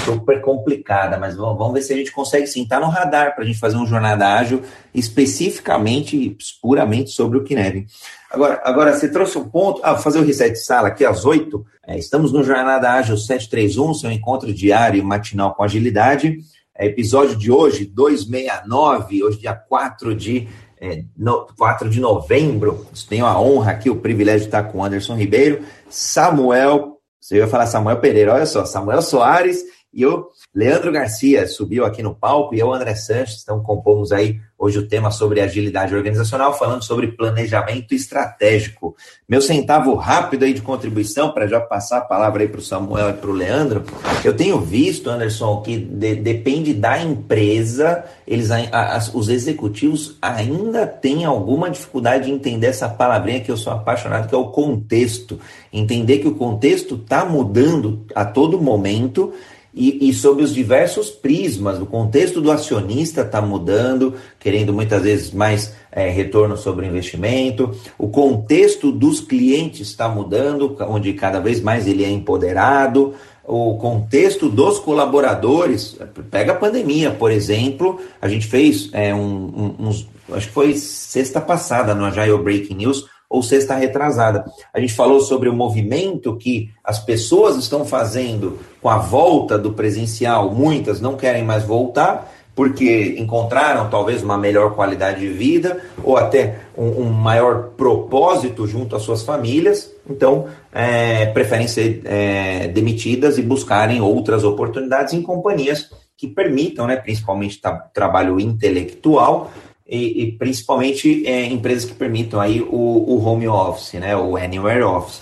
super 0.06 0.42
complicada, 0.42 1.18
mas 1.18 1.36
vamos, 1.36 1.58
vamos 1.58 1.74
ver 1.74 1.82
se 1.82 1.92
a 1.92 1.96
gente 1.96 2.12
consegue 2.12 2.46
sim, 2.46 2.68
tá 2.68 2.80
no 2.80 2.86
radar 2.86 3.34
para 3.34 3.44
a 3.44 3.48
gente 3.48 3.58
fazer 3.58 3.78
um 3.78 3.88
jornada 3.88 4.28
ágil 4.28 4.62
especificamente, 4.94 6.38
puramente 6.62 7.10
sobre 7.10 7.40
o 7.40 7.44
Kinevin. 7.44 7.88
Agora, 8.30 8.62
agora, 8.64 8.94
você 8.94 9.10
trouxe 9.10 9.40
um 9.40 9.50
ponto. 9.50 9.82
Ah, 9.84 9.98
fazer 9.98 10.20
o 10.20 10.24
reset 10.24 10.52
de 10.52 10.60
sala 10.60 10.90
aqui 10.90 11.04
às 11.04 11.26
8. 11.26 11.66
É, 11.88 11.98
estamos 11.98 12.32
no 12.32 12.44
Jornada 12.44 12.92
Ágil 12.92 13.18
731, 13.18 13.94
seu 13.96 14.12
encontro 14.12 14.54
diário 14.54 15.00
e 15.00 15.04
matinal 15.04 15.56
com 15.56 15.64
agilidade. 15.64 16.38
É, 16.76 16.88
episódio 16.88 17.36
de 17.38 17.52
hoje, 17.52 17.86
269, 17.86 19.24
hoje, 19.24 19.40
dia 19.40 19.54
4 19.54 20.16
de, 20.16 20.48
é, 20.82 21.04
no, 21.16 21.46
4 21.56 21.88
de 21.88 22.00
novembro. 22.00 22.88
Tenho 23.08 23.28
a 23.28 23.40
honra 23.40 23.72
aqui, 23.72 23.92
o 23.92 23.98
privilégio 23.98 24.42
de 24.42 24.46
estar 24.48 24.64
com 24.64 24.84
Anderson 24.84 25.16
Ribeiro, 25.16 25.64
Samuel. 25.88 26.98
Você 27.22 27.38
ia 27.38 27.48
falar 27.48 27.68
Samuel 27.68 28.00
Pereira, 28.00 28.34
olha 28.34 28.48
só, 28.48 28.66
Samuel 28.66 29.04
Soares 29.04 29.64
e 29.94 30.06
o 30.06 30.28
Leandro 30.54 30.92
Garcia 30.92 31.48
subiu 31.48 31.86
aqui 31.86 32.02
no 32.02 32.16
palco 32.16 32.56
e 32.56 32.60
eu, 32.60 32.74
André 32.74 32.96
Sanches, 32.96 33.42
então 33.44 33.62
compomos 33.62 34.12
aí 34.12 34.40
hoje 34.58 34.80
o 34.80 34.88
tema 34.88 35.12
sobre 35.12 35.42
agilidade 35.42 35.94
organizacional, 35.94 36.58
falando 36.58 36.84
sobre 36.84 37.08
planejamento 37.08 37.94
estratégico. 37.94 38.96
Meu 39.28 39.42
centavo 39.42 39.94
rápido 39.96 40.46
aí 40.46 40.54
de 40.54 40.62
contribuição, 40.62 41.32
para 41.32 41.48
já 41.48 41.60
passar 41.60 41.98
a 41.98 42.02
palavra 42.02 42.44
aí 42.44 42.48
para 42.48 42.60
o 42.60 42.64
Samuel 42.64 43.10
e 43.10 43.14
para 43.14 43.30
o 43.30 43.34
Leandro. 43.34 43.84
Eu 44.24 44.34
tenho 44.34 44.62
visto, 44.62 45.10
Anderson, 45.10 45.62
que 45.62 45.78
de, 45.78 46.16
depende 46.16 46.74
da 46.74 46.98
empresa, 47.02 48.06
eles, 48.26 48.50
a, 48.52 49.00
os 49.14 49.28
executivos 49.28 50.18
ainda 50.22 50.88
têm 50.88 51.26
alguma 51.26 51.70
dificuldade 51.70 52.26
de 52.26 52.32
entender 52.32 52.68
essa 52.68 52.88
palavrinha 52.88 53.42
que 53.42 53.52
eu 53.52 53.58
sou 53.58 53.74
apaixonado, 53.74 54.30
que 54.30 54.36
é 54.36 54.38
o 54.38 54.48
contexto. 54.48 55.40
Entender 55.74 56.20
que 56.20 56.28
o 56.28 56.36
contexto 56.36 56.96
está 56.96 57.26
mudando 57.26 58.06
a 58.16 58.24
todo 58.24 58.62
momento 58.62 59.34
e, 59.74 60.10
e 60.10 60.14
sob 60.14 60.44
os 60.44 60.54
diversos 60.54 61.10
prismas. 61.10 61.80
O 61.82 61.86
contexto 61.86 62.40
do 62.40 62.52
acionista 62.52 63.22
está 63.22 63.42
mudando, 63.42 64.14
querendo 64.40 64.72
muitas 64.72 65.02
vezes 65.02 65.32
mais 65.32 65.74
é, 65.92 66.10
retorno 66.10 66.56
sobre 66.56 66.86
o 66.86 66.90
investimento. 66.90 67.72
O 67.98 68.08
contexto 68.10 68.92
dos 68.92 69.20
clientes 69.20 69.88
está 69.88 70.08
mudando, 70.08 70.76
onde 70.82 71.14
cada 71.14 71.40
vez 71.40 71.60
mais 71.62 71.88
ele 71.88 72.04
é 72.04 72.10
empoderado. 72.10 73.16
O 73.46 73.76
contexto 73.76 74.48
dos 74.48 74.80
colaboradores, 74.80 75.98
pega 76.32 76.54
a 76.54 76.56
pandemia, 76.56 77.12
por 77.12 77.30
exemplo, 77.30 78.00
a 78.22 78.30
gente 78.30 78.48
fez 78.48 78.90
é, 78.94 79.14
um, 79.14 79.76
um, 79.80 79.88
uns, 79.88 80.08
acho 80.32 80.48
que 80.48 80.54
foi 80.54 80.78
sexta 80.78 81.42
passada 81.42 81.94
no 81.94 82.06
Agile 82.06 82.38
Breaking 82.38 82.76
News, 82.76 83.10
ou 83.34 83.42
sexta 83.42 83.74
retrasada. 83.74 84.46
A 84.72 84.80
gente 84.80 84.94
falou 84.94 85.20
sobre 85.20 85.50
o 85.50 85.54
movimento 85.54 86.38
que 86.38 86.70
as 86.84 87.00
pessoas 87.00 87.58
estão 87.58 87.84
fazendo 87.84 88.60
com 88.80 88.88
a 88.88 89.00
volta 89.00 89.58
do 89.58 89.74
presencial, 89.74 90.54
muitas 90.54 91.02
não 91.02 91.18
querem 91.18 91.44
mais 91.44 91.64
voltar, 91.64 92.32
porque 92.54 93.16
encontraram 93.18 93.90
talvez 93.90 94.22
uma 94.22 94.38
melhor 94.38 94.76
qualidade 94.76 95.22
de 95.22 95.30
vida 95.30 95.82
ou 96.04 96.16
até 96.16 96.60
um, 96.78 97.02
um 97.02 97.10
maior 97.10 97.72
propósito 97.76 98.68
junto 98.68 98.96
às 98.96 99.02
suas 99.02 99.24
famílias, 99.24 99.92
então 100.08 100.46
é, 100.72 101.26
preferem 101.26 101.68
ser 101.68 102.04
é, 102.06 102.68
demitidas 102.68 103.40
e 103.40 103.42
buscarem 103.42 104.00
outras 104.00 104.44
oportunidades 104.44 105.16
em 105.16 105.24
companhias 105.24 105.90
que 106.16 106.28
permitam, 106.28 106.86
né, 106.86 106.98
principalmente 106.98 107.60
trabalho 107.92 108.40
intelectual 108.40 109.52
e, 109.88 110.24
e 110.24 110.32
principalmente 110.34 111.26
é, 111.28 111.46
empresas 111.46 111.86
que 111.86 111.96
permitam 111.96 112.40
aí 112.40 112.62
o, 112.62 112.76
o 112.76 113.24
home 113.24 113.48
office, 113.48 113.94
né, 113.94 114.16
o 114.16 114.38
anywhere 114.38 114.84
office. 114.84 115.22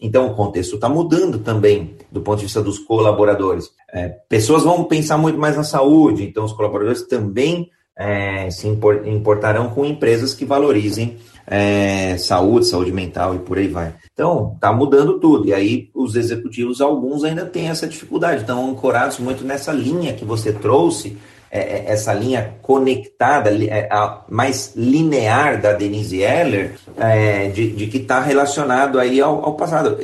Então, 0.00 0.26
o 0.26 0.34
contexto 0.34 0.74
está 0.74 0.88
mudando 0.88 1.38
também 1.38 1.96
do 2.12 2.20
ponto 2.20 2.38
de 2.38 2.44
vista 2.44 2.62
dos 2.62 2.78
colaboradores. 2.78 3.70
É, 3.92 4.08
pessoas 4.28 4.62
vão 4.62 4.84
pensar 4.84 5.16
muito 5.16 5.38
mais 5.38 5.56
na 5.56 5.64
saúde, 5.64 6.24
então 6.24 6.44
os 6.44 6.52
colaboradores 6.52 7.02
também 7.02 7.70
é, 7.98 8.50
se 8.50 8.68
importarão 8.68 9.70
com 9.70 9.84
empresas 9.84 10.34
que 10.34 10.44
valorizem 10.44 11.16
é, 11.46 12.18
saúde, 12.18 12.66
saúde 12.66 12.92
mental 12.92 13.34
e 13.34 13.38
por 13.38 13.56
aí 13.56 13.68
vai. 13.68 13.94
Então, 14.12 14.52
está 14.54 14.72
mudando 14.72 15.18
tudo. 15.18 15.48
E 15.48 15.54
aí, 15.54 15.88
os 15.94 16.14
executivos, 16.14 16.80
alguns 16.80 17.24
ainda 17.24 17.46
têm 17.46 17.68
essa 17.68 17.86
dificuldade, 17.86 18.42
estão 18.42 18.68
ancorados 18.70 19.18
muito 19.18 19.44
nessa 19.44 19.72
linha 19.72 20.12
que 20.12 20.24
você 20.24 20.52
trouxe 20.52 21.16
essa 21.58 22.12
linha 22.12 22.54
conectada, 22.62 23.50
é, 23.50 23.88
mais 24.28 24.72
linear 24.76 25.60
da 25.60 25.72
Denise 25.72 26.20
Eller, 26.20 26.72
é, 26.98 27.48
de, 27.48 27.72
de, 27.72 27.86
que 27.86 27.98
está 27.98 28.20
relacionado 28.20 28.98
aí 28.98 29.20
ao, 29.20 29.44
ao, 29.44 29.54
passado. 29.54 29.98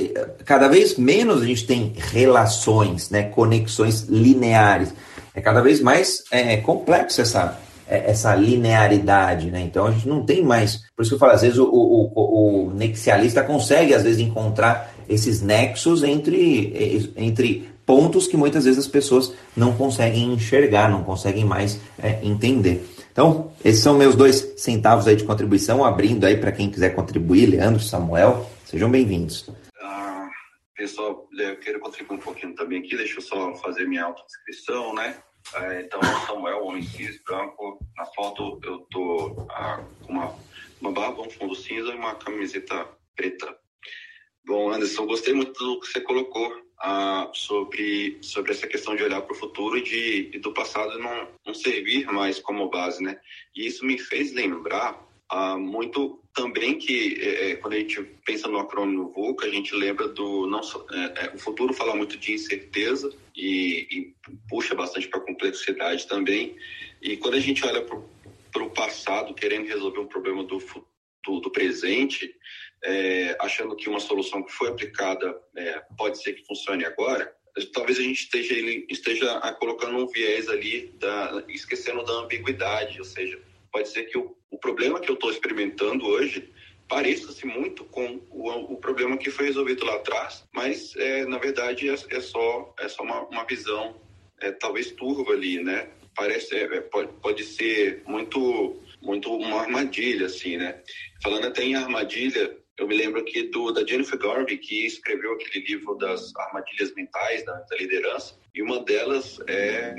Cada 0.44 0.68
vez 0.68 0.96
menos 0.96 1.42
a 1.42 1.46
gente 1.46 1.66
tem 1.66 1.92
relações, 1.96 3.10
né, 3.10 3.24
conexões 3.24 4.02
lineares. 4.02 4.94
É 5.34 5.40
cada 5.40 5.60
vez 5.60 5.80
mais 5.80 6.24
é, 6.30 6.58
complexo 6.58 7.20
essa, 7.22 7.58
essa 7.88 8.34
linearidade, 8.34 9.50
né? 9.50 9.60
Então 9.60 9.86
a 9.86 9.90
gente 9.90 10.08
não 10.08 10.24
tem 10.24 10.42
mais. 10.42 10.82
Por 10.94 11.02
isso 11.02 11.10
que 11.10 11.14
eu 11.14 11.18
falo, 11.18 11.32
às 11.32 11.42
vezes 11.42 11.58
o, 11.58 11.64
o, 11.64 12.12
o, 12.14 12.66
o 12.66 12.74
nexialista 12.74 13.42
consegue, 13.42 13.94
às 13.94 14.02
vezes, 14.02 14.20
encontrar 14.20 14.92
esses 15.08 15.42
nexos 15.42 16.02
entre, 16.02 17.12
entre 17.16 17.71
pontos 17.86 18.26
que 18.26 18.36
muitas 18.36 18.64
vezes 18.64 18.78
as 18.78 18.86
pessoas 18.86 19.34
não 19.56 19.76
conseguem 19.76 20.32
enxergar, 20.32 20.90
não 20.90 21.02
conseguem 21.04 21.44
mais 21.44 21.80
é, 22.02 22.20
entender. 22.22 22.86
Então, 23.10 23.52
esses 23.64 23.82
são 23.82 23.96
meus 23.96 24.14
dois 24.14 24.54
centavos 24.56 25.06
aí 25.06 25.16
de 25.16 25.24
contribuição, 25.24 25.84
abrindo 25.84 26.24
aí 26.24 26.36
para 26.36 26.52
quem 26.52 26.70
quiser 26.70 26.94
contribuir, 26.94 27.46
Leandro, 27.46 27.82
Samuel, 27.82 28.48
sejam 28.64 28.90
bem-vindos. 28.90 29.50
Ah, 29.80 30.28
pessoal, 30.74 31.28
eu 31.38 31.56
quero 31.56 31.78
contribuir 31.80 32.16
um 32.16 32.20
pouquinho 32.20 32.54
também 32.54 32.78
aqui, 32.78 32.96
deixa 32.96 33.18
eu 33.18 33.22
só 33.22 33.54
fazer 33.56 33.86
minha 33.86 34.04
autodescrição, 34.04 34.94
né? 34.94 35.16
É, 35.54 35.82
então, 35.82 36.00
Samuel, 36.26 36.64
homem 36.64 36.82
cis, 36.82 37.20
branco, 37.26 37.78
na 37.96 38.06
foto 38.06 38.58
eu 38.62 38.78
tô 38.90 39.46
ah, 39.50 39.84
com 40.06 40.12
uma, 40.12 40.34
uma 40.80 40.92
barba, 40.92 41.22
um 41.22 41.30
fundo 41.30 41.54
cinza 41.54 41.90
e 41.90 41.96
uma 41.96 42.14
camiseta 42.14 42.88
preta. 43.14 43.54
Bom, 44.44 44.72
Anderson, 44.72 45.06
gostei 45.06 45.34
muito 45.34 45.52
do 45.52 45.80
que 45.80 45.86
você 45.86 46.00
colocou 46.00 46.50
ah, 46.82 47.30
sobre, 47.32 48.18
sobre 48.20 48.50
essa 48.50 48.66
questão 48.66 48.96
de 48.96 49.04
olhar 49.04 49.22
para 49.22 49.32
o 49.32 49.38
futuro 49.38 49.78
e, 49.78 49.82
de, 49.82 50.30
e 50.34 50.38
do 50.40 50.52
passado 50.52 50.98
não, 50.98 51.28
não 51.46 51.54
servir 51.54 52.06
mais 52.06 52.40
como 52.40 52.68
base, 52.68 53.00
né? 53.00 53.20
E 53.54 53.66
isso 53.66 53.86
me 53.86 53.96
fez 53.96 54.32
lembrar 54.32 55.00
ah, 55.30 55.56
muito 55.56 56.20
também 56.34 56.76
que 56.76 57.20
é, 57.20 57.50
é 57.50 57.56
quando 57.56 57.74
a 57.74 57.78
gente 57.78 58.02
pensa 58.26 58.48
no 58.48 58.58
acrônimo 58.58 59.12
VUCA, 59.12 59.46
a 59.46 59.50
gente 59.50 59.72
lembra 59.76 60.08
do 60.08 60.48
não 60.48 60.60
é, 60.90 61.26
é, 61.26 61.32
o 61.32 61.38
futuro 61.38 61.72
fala 61.72 61.94
muito 61.94 62.18
de 62.18 62.32
incerteza 62.32 63.14
e, 63.36 63.86
e 63.90 64.14
puxa 64.48 64.74
bastante 64.74 65.06
para 65.06 65.20
a 65.20 65.24
complexidade 65.24 66.08
também. 66.08 66.56
E 67.00 67.16
quando 67.16 67.34
a 67.34 67.40
gente 67.40 67.64
olha 67.64 67.82
para 67.82 68.62
o 68.62 68.70
passado, 68.70 69.34
querendo 69.34 69.68
resolver 69.68 70.00
um 70.00 70.06
problema 70.06 70.42
do, 70.42 70.58
do, 71.24 71.38
do 71.38 71.50
presente, 71.50 72.34
é, 72.84 73.36
achando 73.40 73.76
que 73.76 73.88
uma 73.88 74.00
solução 74.00 74.42
que 74.42 74.52
foi 74.52 74.68
aplicada 74.68 75.40
é, 75.56 75.82
pode 75.96 76.22
ser 76.22 76.32
que 76.32 76.44
funcione 76.44 76.84
agora, 76.84 77.34
talvez 77.72 77.98
a 77.98 78.02
gente 78.02 78.20
esteja, 78.20 78.54
esteja 78.88 79.40
colocando 79.52 79.98
um 79.98 80.06
viés 80.06 80.48
ali, 80.48 80.92
da, 80.98 81.44
esquecendo 81.48 82.02
da 82.04 82.12
ambiguidade, 82.14 82.98
ou 82.98 83.04
seja, 83.04 83.38
pode 83.70 83.88
ser 83.88 84.04
que 84.04 84.18
o, 84.18 84.36
o 84.50 84.58
problema 84.58 85.00
que 85.00 85.10
eu 85.10 85.14
estou 85.14 85.30
experimentando 85.30 86.06
hoje 86.06 86.50
pareça-se 86.88 87.46
muito 87.46 87.84
com 87.84 88.20
o, 88.30 88.50
o, 88.74 88.76
problema 88.76 89.16
que 89.16 89.30
foi 89.30 89.46
resolvido 89.46 89.84
lá 89.84 89.96
atrás, 89.96 90.44
mas 90.52 90.94
é, 90.96 91.24
na 91.24 91.38
verdade 91.38 91.88
é, 91.88 91.94
é, 91.94 92.20
só, 92.20 92.74
é 92.78 92.88
só 92.88 93.02
uma, 93.02 93.22
uma 93.28 93.44
visão 93.44 93.98
é, 94.40 94.52
talvez 94.52 94.90
turva 94.92 95.32
ali, 95.32 95.62
né? 95.62 95.88
Parece, 96.14 96.54
é, 96.54 96.80
pode, 96.82 97.10
pode 97.22 97.44
ser 97.44 98.02
muito, 98.06 98.76
muito 99.00 99.34
uma 99.34 99.62
armadilha, 99.62 100.26
assim, 100.26 100.58
né? 100.58 100.82
Falando 101.22 101.46
até 101.46 101.64
em 101.64 101.74
armadilha, 101.74 102.54
eu 102.82 102.88
me 102.88 102.96
lembro 102.96 103.20
aqui 103.20 103.44
do, 103.44 103.70
da 103.70 103.86
Jennifer 103.86 104.18
Garvey, 104.18 104.58
que 104.58 104.84
escreveu 104.84 105.34
aquele 105.34 105.64
livro 105.64 105.94
das 105.94 106.34
armadilhas 106.34 106.92
mentais 106.94 107.44
da, 107.44 107.52
da 107.52 107.76
liderança, 107.76 108.36
e 108.52 108.60
uma 108.60 108.82
delas 108.82 109.38
é 109.46 109.94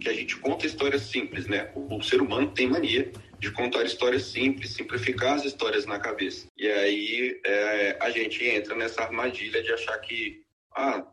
que 0.00 0.08
a 0.08 0.12
gente 0.12 0.36
conta 0.36 0.66
histórias 0.66 1.02
simples, 1.02 1.46
né? 1.46 1.72
O, 1.76 1.96
o, 1.96 2.02
ser 2.02 2.20
humano 2.20 2.52
tem 2.52 2.68
mania 2.68 3.10
de 3.38 3.52
contar 3.52 3.84
histórias 3.84 4.24
simples, 4.24 4.74
simplificar 4.74 5.34
as 5.34 5.44
histórias 5.44 5.86
na 5.86 5.98
cabeça. 5.98 6.46
E 6.56 6.68
aí 6.68 7.40
é, 7.44 7.96
a 8.00 8.10
gente 8.10 8.44
entra 8.44 8.74
nessa 8.74 9.02
armadilha 9.02 9.62
de 9.62 9.72
achar 9.72 9.98
que, 9.98 10.42
ah, 10.76 11.06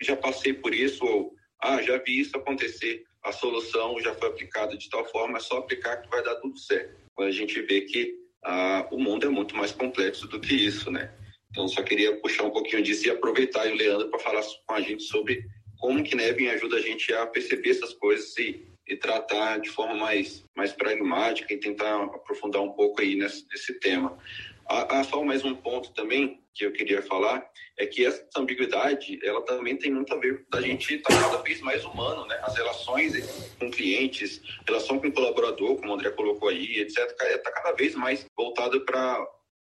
já 0.00 0.16
passei 0.16 0.54
por 0.54 0.74
isso, 0.74 1.04
ou 1.04 1.34
ah, 1.62 1.82
já 1.82 1.98
vi 1.98 2.20
isso 2.20 2.36
acontecer, 2.36 3.04
a 3.22 3.32
solução 3.32 4.00
já 4.00 4.14
foi 4.14 4.28
aplicada 4.28 4.76
de 4.78 4.88
tal 4.88 5.04
forma, 5.06 5.36
é 5.36 5.40
só 5.40 5.58
aplicar 5.58 5.98
que 5.98 6.08
vai 6.08 6.22
dar 6.22 6.36
tudo 6.36 6.58
certo. 6.58 6.96
Quando 7.14 7.28
a 7.28 7.32
gente 7.32 7.60
vê 7.62 7.82
que 7.82 8.27
ah, 8.44 8.86
o 8.90 8.98
mundo 8.98 9.26
é 9.26 9.30
muito 9.30 9.56
mais 9.56 9.72
complexo 9.72 10.26
do 10.28 10.40
que 10.40 10.54
isso, 10.54 10.90
né? 10.90 11.12
Então, 11.50 11.66
só 11.66 11.82
queria 11.82 12.16
puxar 12.20 12.44
um 12.44 12.50
pouquinho 12.50 12.82
disso 12.82 13.06
e 13.06 13.10
aproveitar 13.10 13.66
o 13.66 13.74
Leandro 13.74 14.08
para 14.08 14.18
falar 14.18 14.42
com 14.66 14.74
a 14.74 14.80
gente 14.80 15.02
sobre 15.02 15.44
como 15.78 16.02
que 16.02 16.14
Nebin 16.14 16.48
ajuda 16.48 16.76
a 16.76 16.80
gente 16.80 17.12
a 17.14 17.26
perceber 17.26 17.70
essas 17.70 17.94
coisas 17.94 18.36
e, 18.36 18.66
e 18.86 18.96
tratar 18.96 19.58
de 19.58 19.70
forma 19.70 19.94
mais, 19.94 20.44
mais 20.56 20.72
pragmática 20.72 21.52
e 21.52 21.58
tentar 21.58 22.02
aprofundar 22.04 22.62
um 22.62 22.72
pouco 22.72 23.00
aí 23.00 23.14
nesse, 23.14 23.46
nesse 23.50 23.78
tema. 23.80 24.18
Há 24.66 25.02
só 25.04 25.24
mais 25.24 25.44
um 25.44 25.54
ponto 25.54 25.92
também 25.92 26.42
que 26.58 26.66
eu 26.66 26.72
queria 26.72 27.00
falar, 27.00 27.48
é 27.78 27.86
que 27.86 28.04
essa 28.04 28.26
ambiguidade, 28.36 29.18
ela 29.22 29.40
também 29.42 29.76
tem 29.76 29.92
muito 29.92 30.12
a 30.12 30.16
ver 30.16 30.44
com 30.50 30.58
a 30.58 30.60
gente 30.60 30.96
estar 30.96 31.14
tá 31.14 31.30
cada 31.30 31.42
vez 31.42 31.60
mais 31.60 31.84
humano, 31.84 32.26
né? 32.26 32.36
As 32.42 32.56
relações 32.56 33.14
com 33.58 33.70
clientes, 33.70 34.42
relação 34.66 34.98
com 34.98 35.06
o 35.06 35.12
colaborador, 35.12 35.76
como 35.76 35.92
o 35.92 35.94
André 35.94 36.10
colocou 36.10 36.48
aí, 36.48 36.80
etc., 36.80 36.98
está 37.20 37.52
cada 37.52 37.72
vez 37.72 37.94
mais 37.94 38.26
voltado 38.36 38.84
para 38.84 39.24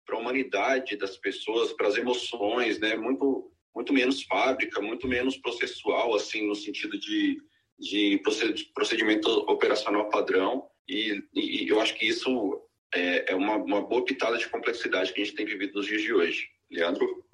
a 0.10 0.17
humanidade 0.17 0.97
das 0.97 1.15
pessoas, 1.15 1.71
para 1.71 1.88
as 1.88 1.95
emoções, 1.95 2.77
né? 2.77 2.97
Muito, 2.97 3.49
muito 3.73 3.93
menos 3.93 4.23
fábrica, 4.23 4.82
muito 4.82 5.08
menos 5.08 5.38
processual, 5.38 6.13
assim, 6.13 6.45
no 6.45 6.56
sentido 6.56 6.99
de, 6.99 7.41
de 7.80 8.21
procedimento 8.73 9.30
operacional 9.49 10.10
padrão. 10.10 10.67
E, 10.89 11.23
e 11.34 11.69
eu 11.69 11.80
acho 11.80 11.95
que 11.95 12.06
isso 12.06 12.62
é, 12.93 13.32
é 13.32 13.36
uma, 13.36 13.56
uma 13.56 13.82
boa 13.82 14.04
pitada 14.04 14.38
de 14.38 14.49
complexidade 14.49 15.13
que 15.13 15.21
a 15.21 15.23
gente 15.23 15.38
tem 15.38 15.45
vivido 15.45 15.75
nos 15.75 15.86
dias 15.86 16.01
de 16.01 16.13
hoje. 16.13 16.49
Leandro? 16.71 17.25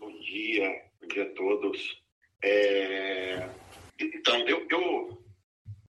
Bom 0.00 0.10
dia, 0.18 0.82
bom 1.00 1.06
dia 1.06 1.22
a 1.22 1.34
todos. 1.34 2.02
É... 2.42 3.48
Então, 4.00 4.36
eu, 4.48 4.66
eu, 4.68 5.24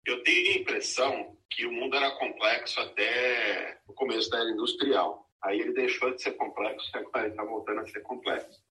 eu 0.06 0.22
tenho 0.22 0.52
a 0.52 0.60
impressão 0.60 1.36
que 1.50 1.66
o 1.66 1.72
mundo 1.72 1.96
era 1.96 2.12
complexo 2.12 2.80
até 2.80 3.80
o 3.88 3.92
começo 3.92 4.30
da 4.30 4.38
era 4.38 4.50
industrial. 4.50 5.28
Aí 5.42 5.58
ele 5.58 5.72
deixou 5.72 6.14
de 6.14 6.22
ser 6.22 6.32
complexo 6.32 6.88
e 6.94 6.98
agora 6.98 7.26
está 7.26 7.42
voltando 7.42 7.80
a 7.80 7.86
ser 7.86 8.00
complexo. 8.02 8.62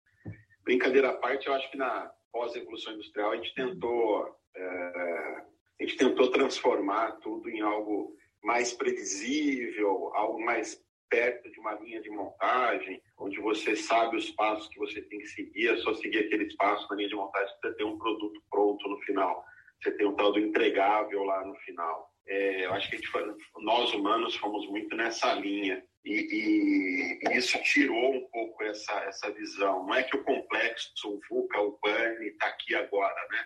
Brincadeira 0.63 1.09
à 1.09 1.13
parte, 1.17 1.47
eu 1.47 1.53
acho 1.53 1.69
que 1.69 1.77
na 1.77 2.09
pós-evolução 2.31 2.93
industrial 2.93 3.31
a 3.31 3.35
gente 3.35 3.53
tentou 3.53 4.39
é, 4.55 5.43
a 5.81 5.83
gente 5.83 5.97
tentou 5.97 6.31
transformar 6.31 7.11
tudo 7.17 7.49
em 7.49 7.59
algo 7.59 8.15
mais 8.41 8.71
previsível, 8.71 10.11
algo 10.13 10.41
mais 10.43 10.81
perto 11.13 11.51
de 11.51 11.59
uma 11.59 11.73
linha 11.73 12.01
de 12.01 12.09
montagem, 12.09 12.99
onde 13.19 13.39
você 13.39 13.75
sabe 13.75 14.17
os 14.17 14.31
passos 14.31 14.67
que 14.69 14.79
você 14.79 14.99
tem 15.03 15.19
que 15.19 15.27
seguir, 15.27 15.67
é 15.67 15.77
só 15.77 15.93
seguir 15.93 16.25
aqueles 16.25 16.55
passos 16.55 16.89
na 16.89 16.95
linha 16.95 17.09
de 17.09 17.15
montagem 17.15 17.53
para 17.61 17.73
ter 17.73 17.83
um 17.83 17.99
produto 17.99 18.41
pronto 18.49 18.89
no 18.89 18.99
final. 19.01 19.45
Você 19.79 19.91
tem 19.91 20.07
um 20.07 20.15
tal 20.15 20.31
do 20.31 20.39
entregável 20.39 21.23
lá 21.23 21.45
no 21.45 21.53
final. 21.57 22.09
É, 22.27 22.65
eu 22.65 22.73
acho 22.73 22.89
que 22.89 23.05
foi, 23.07 23.21
nós 23.57 23.93
humanos 23.93 24.35
fomos 24.37 24.67
muito 24.69 24.95
nessa 24.95 25.35
linha. 25.35 25.83
E, 26.03 27.19
e, 27.29 27.37
isso 27.37 27.61
tirou 27.61 28.15
um 28.15 28.27
pouco 28.29 28.63
essa, 28.63 28.93
essa 29.03 29.31
visão. 29.31 29.85
Não 29.85 29.93
é 29.93 30.01
que 30.01 30.17
o 30.17 30.23
complexo, 30.23 30.91
o 31.05 31.19
VUCA, 31.29 31.61
o 31.61 31.73
PAN 31.73 32.23
está 32.23 32.47
aqui 32.47 32.73
agora, 32.73 33.27
né? 33.29 33.45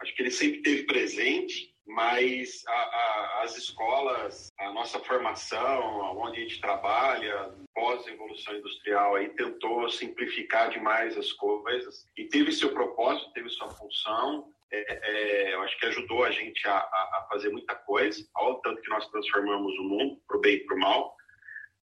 Acho 0.00 0.14
que 0.14 0.22
ele 0.22 0.30
sempre 0.30 0.58
esteve 0.58 0.82
presente, 0.84 1.74
mas 1.88 2.62
a, 2.68 2.72
a, 2.72 3.42
as 3.44 3.56
escolas, 3.56 4.52
a 4.58 4.70
nossa 4.72 4.98
formação, 5.00 6.16
onde 6.18 6.38
a 6.38 6.42
gente 6.42 6.60
trabalha, 6.60 7.54
pós-evolução 7.74 8.56
industrial, 8.56 9.16
aí 9.16 9.30
tentou 9.30 9.88
simplificar 9.88 10.70
demais 10.70 11.16
as 11.16 11.32
coisas 11.32 12.06
e 12.16 12.24
teve 12.24 12.52
seu 12.52 12.74
propósito, 12.74 13.32
teve 13.32 13.48
sua 13.48 13.70
função, 13.70 14.52
é, 14.70 15.50
é, 15.50 15.54
eu 15.54 15.62
acho 15.62 15.78
que 15.78 15.86
ajudou 15.86 16.24
a 16.24 16.30
gente 16.30 16.68
a, 16.68 16.76
a, 16.76 17.26
fazer 17.30 17.48
muita 17.48 17.74
coisa, 17.74 18.22
ao 18.34 18.60
tanto 18.60 18.82
que 18.82 18.90
nós 18.90 19.08
transformamos 19.08 19.72
o 19.78 19.82
mundo 19.84 20.20
para 20.26 20.36
o 20.36 20.40
bem 20.40 20.56
e 20.56 20.66
para 20.66 20.76
o 20.76 20.80
mal. 20.80 21.16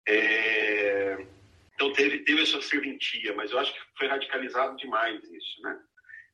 É, 0.06 1.26
então 1.74 1.92
teve, 1.94 2.18
teve 2.20 2.42
essa 2.42 2.60
serventia, 2.60 3.34
mas 3.34 3.50
eu 3.50 3.58
acho 3.58 3.72
que 3.72 3.80
foi 3.98 4.06
radicalizado 4.06 4.76
demais 4.76 5.22
isso, 5.24 5.62
né? 5.62 5.80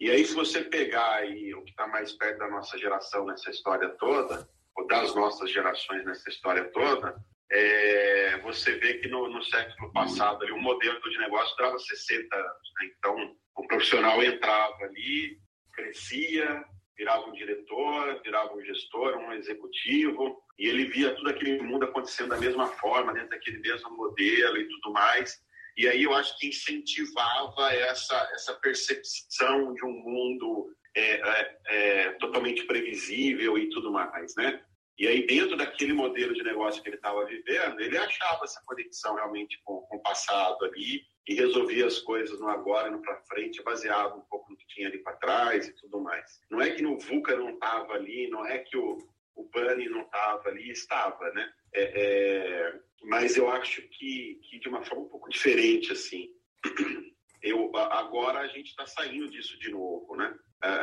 E 0.01 0.11
aí 0.11 0.24
se 0.24 0.34
você 0.34 0.62
pegar 0.64 1.16
aí 1.16 1.55
o 1.55 1.62
que 1.62 1.70
está 1.70 1.86
mais 1.86 2.12
perto 2.12 2.38
da 2.38 2.48
nossa 2.48 2.78
geração 2.78 3.26
nessa 3.26 3.51
história 3.51 3.90
toda, 3.90 4.48
ou 4.74 4.86
das 4.86 5.14
nossas 5.14 5.51
gerações 5.51 6.05
nessa 6.07 6.28
história 6.30 6.64
toda, 6.72 7.14
é, 7.53 8.38
você 8.38 8.72
vê 8.78 8.94
que 8.94 9.09
no, 9.09 9.28
no, 9.28 9.42
século 9.42 9.92
passado 9.92 10.42
ali, 10.42 10.53
o 10.53 10.59
modelo 10.59 11.01
de 11.01 11.18
negócio 11.18 11.55
durava 11.57 11.78
60 11.78 12.34
anos. 12.34 12.72
Né? 12.80 12.90
Então, 12.96 13.36
o 13.57 13.66
profissional 13.66 14.22
entrava 14.22 14.84
ali, 14.84 15.38
crescia, 15.74 16.64
virava 16.96 17.26
um 17.26 17.32
diretor, 17.32 18.20
virava 18.22 18.55
um 18.55 18.64
gestor, 18.64 19.16
um 19.16 19.32
executivo, 19.32 20.40
e 20.59 20.68
ele 20.68 20.86
via 20.86 21.14
tudo 21.14 21.28
aquele 21.28 21.61
mundo 21.61 21.84
acontecendo 21.84 22.30
da 22.30 22.38
mesma 22.38 22.68
forma, 22.68 23.12
dentro 23.12 23.30
daquele 23.30 23.59
mesmo 23.59 23.90
modelo 23.90 24.57
e 24.57 24.68
tudo 24.68 24.92
mais. 24.92 25.42
E 25.77 25.89
aí 25.89 26.03
eu 26.03 26.14
acho 26.14 26.37
que 26.39 26.49
incentivava 26.49 27.73
essa, 27.73 28.31
essa 28.35 28.55
percepção 28.55 29.73
de 29.75 29.85
um 29.85 29.93
mundo 29.93 30.75
é, 30.97 31.03
é, 31.03 31.59
é, 31.66 32.12
totalmente 32.14 32.64
previsível 32.64 33.57
e 33.57 33.68
tudo 33.71 33.93
mais, 33.93 34.35
né? 34.37 34.62
E 34.99 35.07
aí, 35.07 35.27
dentro 35.27 35.57
daquele 35.57 35.95
modelo 35.95 36.35
de 36.35 36.43
negócio 36.43 36.83
que 36.83 36.91
ele 36.91 36.97
estava 36.97 37.25
vivendo, 37.25 37.81
ele 37.81 37.97
achava 37.97 38.45
essa 38.45 38.61
conexão 38.66 39.14
realmente 39.14 39.59
com, 39.64 39.81
com, 39.83 39.97
o 39.97 40.03
passado 40.03 40.62
ali 40.66 41.03
e 41.27 41.35
resolvia 41.35 41.87
as 41.87 42.01
coisas 42.01 42.39
no 42.39 42.49
agora 42.49 42.89
e 42.89 42.91
no 42.91 43.01
para 43.01 43.23
frente, 43.23 43.62
baseado 43.62 44.18
um 44.18 44.25
pouco 44.29 44.51
no 44.51 44.59
que 44.59 44.66
tinha 44.66 44.89
ali 44.89 44.99
para 44.99 45.16
trás 45.16 45.66
e 45.66 45.73
tudo 45.77 46.01
mais. 46.01 46.41
Não 46.51 46.61
é 46.61 46.71
que 46.71 46.83
no 46.83 46.99
VUCA 46.99 47.35
não 47.35 47.49
estava 47.49 47.95
ali, 47.95 48.29
não 48.29 48.45
é 48.45 48.59
que 48.59 48.77
o, 48.77 48.99
o 49.37 49.45
Bunny 49.45 49.89
não 49.89 50.03
estava 50.03 50.51
ali, 50.51 50.71
estava, 50.71 51.33
né? 51.33 51.51
É, 51.73 51.83
é, 51.83 52.81
mas 53.03 53.36
eu 53.36 53.51
acho 53.51 53.82
que, 53.82 54.40
que 54.42 54.59
de 54.59 54.68
uma 54.68 54.84
forma 54.84 55.05
um 55.05 55.09
pouco 55.09 55.30
diferente, 55.30 55.92
assim. 55.92 56.28
Eu, 57.42 57.74
agora 57.74 58.40
a 58.40 58.48
gente 58.48 58.68
está 58.68 58.86
saindo 58.86 59.30
disso 59.30 59.59
de 59.59 59.70
novo, 59.70 60.14
né? 60.14 60.36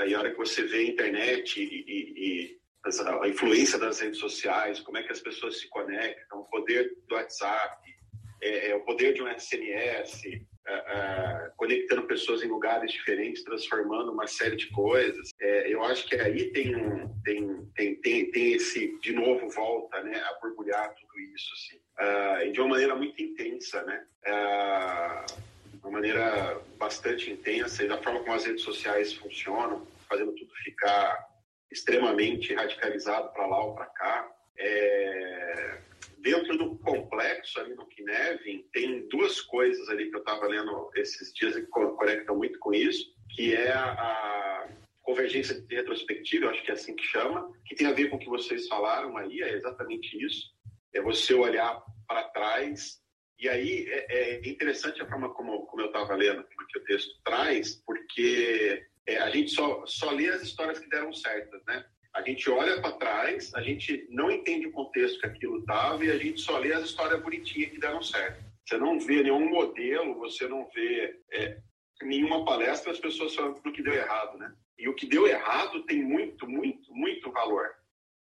E 0.07 0.15
a 0.15 0.17
hora 0.17 0.31
que 0.31 0.37
você 0.37 0.63
vê 0.63 0.77
a 0.77 0.89
internet 0.89 1.61
e, 1.61 1.85
e, 1.87 2.47
e 2.47 2.59
a 3.21 3.27
influência 3.27 3.77
das 3.77 3.99
redes 3.99 4.19
sociais, 4.19 4.79
como 4.79 4.97
é 4.97 5.03
que 5.03 5.11
as 5.11 5.19
pessoas 5.19 5.59
se 5.59 5.69
conectam, 5.69 6.39
o 6.39 6.45
poder 6.45 6.95
do 7.07 7.13
WhatsApp, 7.13 7.77
é, 8.41 8.69
é 8.71 8.75
o 8.75 8.83
poder 8.83 9.13
de 9.13 9.21
um 9.21 9.39
SMS, 9.39 10.23
é, 10.25 10.73
é, 10.73 11.51
conectando 11.55 12.07
pessoas 12.07 12.43
em 12.43 12.47
lugares 12.47 12.91
diferentes, 12.91 13.43
transformando 13.43 14.11
uma 14.11 14.27
série 14.27 14.55
de 14.55 14.69
coisas. 14.71 15.29
É, 15.39 15.73
eu 15.73 15.83
acho 15.83 16.07
que 16.07 16.15
aí 16.15 16.51
tem, 16.51 16.75
um, 16.75 17.21
tem, 17.23 17.65
tem, 17.75 17.95
tem, 18.01 18.31
tem 18.31 18.53
esse, 18.53 18.99
de 18.99 19.13
novo, 19.13 19.49
volta 19.49 20.01
né, 20.03 20.19
a 20.19 20.39
borbulhar 20.41 20.93
tudo 20.95 21.19
isso, 21.33 21.53
assim, 21.53 21.79
uh, 21.99 22.51
de 22.51 22.59
uma 22.59 22.69
maneira 22.69 22.95
muito 22.95 23.21
intensa, 23.21 23.83
né? 23.83 24.05
Uh, 24.25 25.47
uma 25.83 25.91
maneira 25.91 26.59
bastante 26.77 27.31
intensa, 27.31 27.83
e 27.83 27.87
da 27.87 28.01
forma 28.01 28.19
como 28.19 28.33
as 28.33 28.45
redes 28.45 28.63
sociais 28.63 29.13
funcionam, 29.13 29.85
fazendo 30.09 30.33
tudo 30.33 30.53
ficar 30.63 31.27
extremamente 31.71 32.53
radicalizado 32.53 33.31
para 33.33 33.45
lá 33.45 33.63
ou 33.63 33.75
para 33.75 33.85
cá. 33.85 34.31
É... 34.57 35.79
Dentro 36.19 36.57
do 36.57 36.77
complexo 36.79 37.59
ali 37.59 37.73
no 37.75 37.85
Kinevin, 37.85 38.65
tem 38.73 39.07
duas 39.07 39.39
coisas 39.39 39.87
ali 39.87 40.09
que 40.09 40.15
eu 40.15 40.19
estava 40.19 40.47
lendo 40.47 40.89
esses 40.95 41.33
dias 41.33 41.55
que 41.55 41.65
conectam 41.67 42.35
muito 42.35 42.59
com 42.59 42.73
isso, 42.73 43.13
que 43.33 43.55
é 43.55 43.71
a, 43.71 44.67
convergência 45.07 45.65
retrospectiva, 45.69 46.45
eu 46.45 46.49
acho 46.49 46.63
que 46.63 46.69
é 46.69 46.73
assim 46.73 46.93
que 46.93 47.03
chama, 47.05 47.49
que 47.65 47.75
tem 47.75 47.87
a 47.87 47.93
ver 47.93 48.09
com 48.09 48.17
o 48.17 48.19
que 48.19 48.27
vocês 48.27 48.67
falaram 48.67 49.15
aí, 49.15 49.41
é 49.41 49.53
exatamente 49.53 50.21
isso. 50.21 50.51
É 50.97 51.01
você 51.01 51.35
olhar 51.35 51.79
para 52.07 52.23
trás. 52.29 52.99
E 53.39 53.47
aí 53.47 53.85
é, 53.87 54.05
é, 54.09 54.49
interessante 54.49 54.99
a 54.99 55.07
forma 55.07 55.31
como, 55.33 55.67
como 55.67 55.83
eu 55.83 55.87
estava 55.87 56.15
lendo, 56.15 56.43
como 56.43 56.67
que 56.67 56.79
o 56.79 56.83
texto 56.85 57.13
traz, 57.23 57.75
porque 57.85 58.83
é, 59.05 59.19
a 59.19 59.29
gente 59.29 59.51
só, 59.51 59.85
só 59.85 60.09
lê 60.09 60.27
as 60.29 60.41
histórias 60.41 60.79
que 60.79 60.89
deram 60.89 61.13
certas, 61.13 61.63
né? 61.65 61.85
A 62.15 62.23
gente 62.23 62.49
olha 62.49 62.81
para 62.81 62.93
trás, 62.93 63.53
a 63.53 63.61
gente 63.61 64.07
não 64.09 64.31
entende 64.31 64.65
o 64.65 64.71
contexto 64.71 65.19
que 65.19 65.27
aquilo 65.27 65.59
estava 65.59 66.03
e 66.03 66.09
a 66.09 66.17
gente 66.17 66.41
só 66.41 66.57
lê 66.57 66.73
as 66.73 66.83
histórias 66.83 67.21
bonitinhas 67.21 67.69
que 67.69 67.79
deram 67.79 68.01
certo. 68.01 68.43
Você 68.65 68.77
não 68.77 68.99
vê 68.99 69.21
nenhum 69.21 69.47
modelo, 69.47 70.15
você 70.15 70.47
não 70.47 70.67
vê 70.73 71.21
é, 71.31 71.59
nenhuma 72.01 72.43
palestra, 72.43 72.91
as 72.91 72.99
pessoas 72.99 73.35
falam 73.35 73.53
do 73.53 73.71
que 73.71 73.83
deu 73.83 73.93
errado, 73.93 74.35
né? 74.39 74.51
E 74.79 74.89
o 74.89 74.95
que 74.95 75.05
deu 75.05 75.27
errado 75.27 75.83
tem 75.83 76.03
muito, 76.03 76.47
muito, 76.49 76.91
muito 76.91 77.31
valor. 77.31 77.69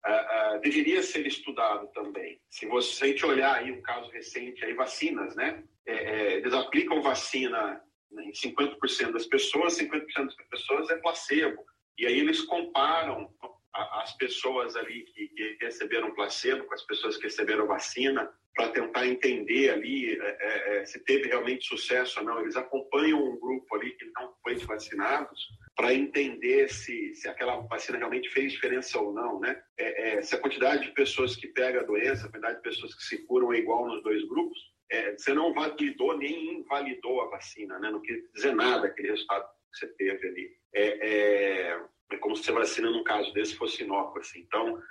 Uh, 0.06 0.60
deveria 0.60 1.02
ser 1.02 1.26
estudado 1.26 1.88
também. 1.88 2.40
Se 2.48 2.66
você 2.66 3.04
a 3.04 3.08
gente 3.08 3.26
olhar 3.26 3.56
aí 3.56 3.72
um 3.72 3.82
caso 3.82 4.10
recente, 4.10 4.64
aí 4.64 4.72
vacinas, 4.72 5.34
né? 5.34 5.64
É, 5.86 5.92
é, 5.92 6.32
eles 6.36 6.54
aplicam 6.54 7.02
vacina 7.02 7.82
em 8.12 8.30
50% 8.30 9.12
das 9.12 9.26
pessoas, 9.26 9.76
50% 9.78 10.02
das 10.14 10.48
pessoas 10.48 10.90
é 10.90 10.96
placebo. 10.98 11.64
E 11.98 12.06
aí 12.06 12.18
eles 12.18 12.42
comparam 12.42 13.28
as 13.74 14.16
pessoas 14.16 14.76
ali 14.76 15.04
que, 15.04 15.28
que 15.28 15.58
receberam 15.60 16.14
placebo 16.14 16.64
com 16.64 16.74
as 16.74 16.82
pessoas 16.82 17.16
que 17.16 17.24
receberam 17.24 17.66
vacina 17.66 18.30
para 18.58 18.70
tentar 18.70 19.06
entender 19.06 19.70
ali 19.70 20.18
é, 20.20 20.36
é, 20.40 20.78
é, 20.78 20.84
se 20.84 20.98
teve 21.04 21.28
realmente 21.28 21.64
sucesso 21.64 22.18
ou 22.18 22.26
não. 22.26 22.40
Eles 22.40 22.56
acompanham 22.56 23.22
um 23.22 23.38
grupo 23.38 23.72
ali 23.76 23.92
que 23.92 24.04
não 24.06 24.34
foi 24.42 24.56
de 24.56 24.66
vacinados 24.66 25.46
para 25.76 25.94
entender 25.94 26.68
se, 26.68 27.14
se 27.14 27.28
aquela 27.28 27.58
vacina 27.68 27.98
realmente 27.98 28.28
fez 28.30 28.50
diferença 28.50 28.98
ou 28.98 29.12
não, 29.12 29.38
né? 29.38 29.62
É, 29.78 30.16
é, 30.16 30.22
se 30.22 30.34
a 30.34 30.40
quantidade 30.40 30.86
de 30.86 30.90
pessoas 30.92 31.36
que 31.36 31.46
pega 31.46 31.82
a 31.82 31.84
doença, 31.84 32.26
a 32.26 32.30
quantidade 32.32 32.56
de 32.56 32.62
pessoas 32.62 32.96
que 32.96 33.04
se 33.04 33.24
curam 33.26 33.52
é 33.52 33.58
igual 33.58 33.86
nos 33.86 34.02
dois 34.02 34.28
grupos, 34.28 34.58
é, 34.90 35.12
você 35.12 35.32
não 35.32 35.54
validou 35.54 36.18
nem 36.18 36.58
invalidou 36.58 37.20
a 37.20 37.28
vacina, 37.28 37.78
né? 37.78 37.92
Não 37.92 38.02
quer 38.02 38.20
dizer 38.34 38.56
nada 38.56 38.88
aquele 38.88 39.12
resultado 39.12 39.44
que 39.44 39.78
você 39.78 39.86
teve 39.94 40.26
ali. 40.26 40.50
É, 40.74 41.80
como 42.20 42.34
se 42.34 42.50
a 42.50 42.54
vacina, 42.54 42.90
num 42.90 43.04
caso 43.04 43.32
desse, 43.32 43.54
fosse 43.54 43.84
inócua. 43.84 44.20
Assim. 44.20 44.40
Então, 44.40 44.82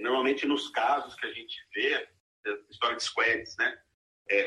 normalmente 0.00 0.44
nos 0.44 0.68
casos 0.70 1.14
que 1.14 1.26
a 1.26 1.32
gente 1.32 1.54
vê, 1.72 2.15
história 2.70 2.96
de 2.96 3.02
squads, 3.02 3.56
né? 3.58 3.78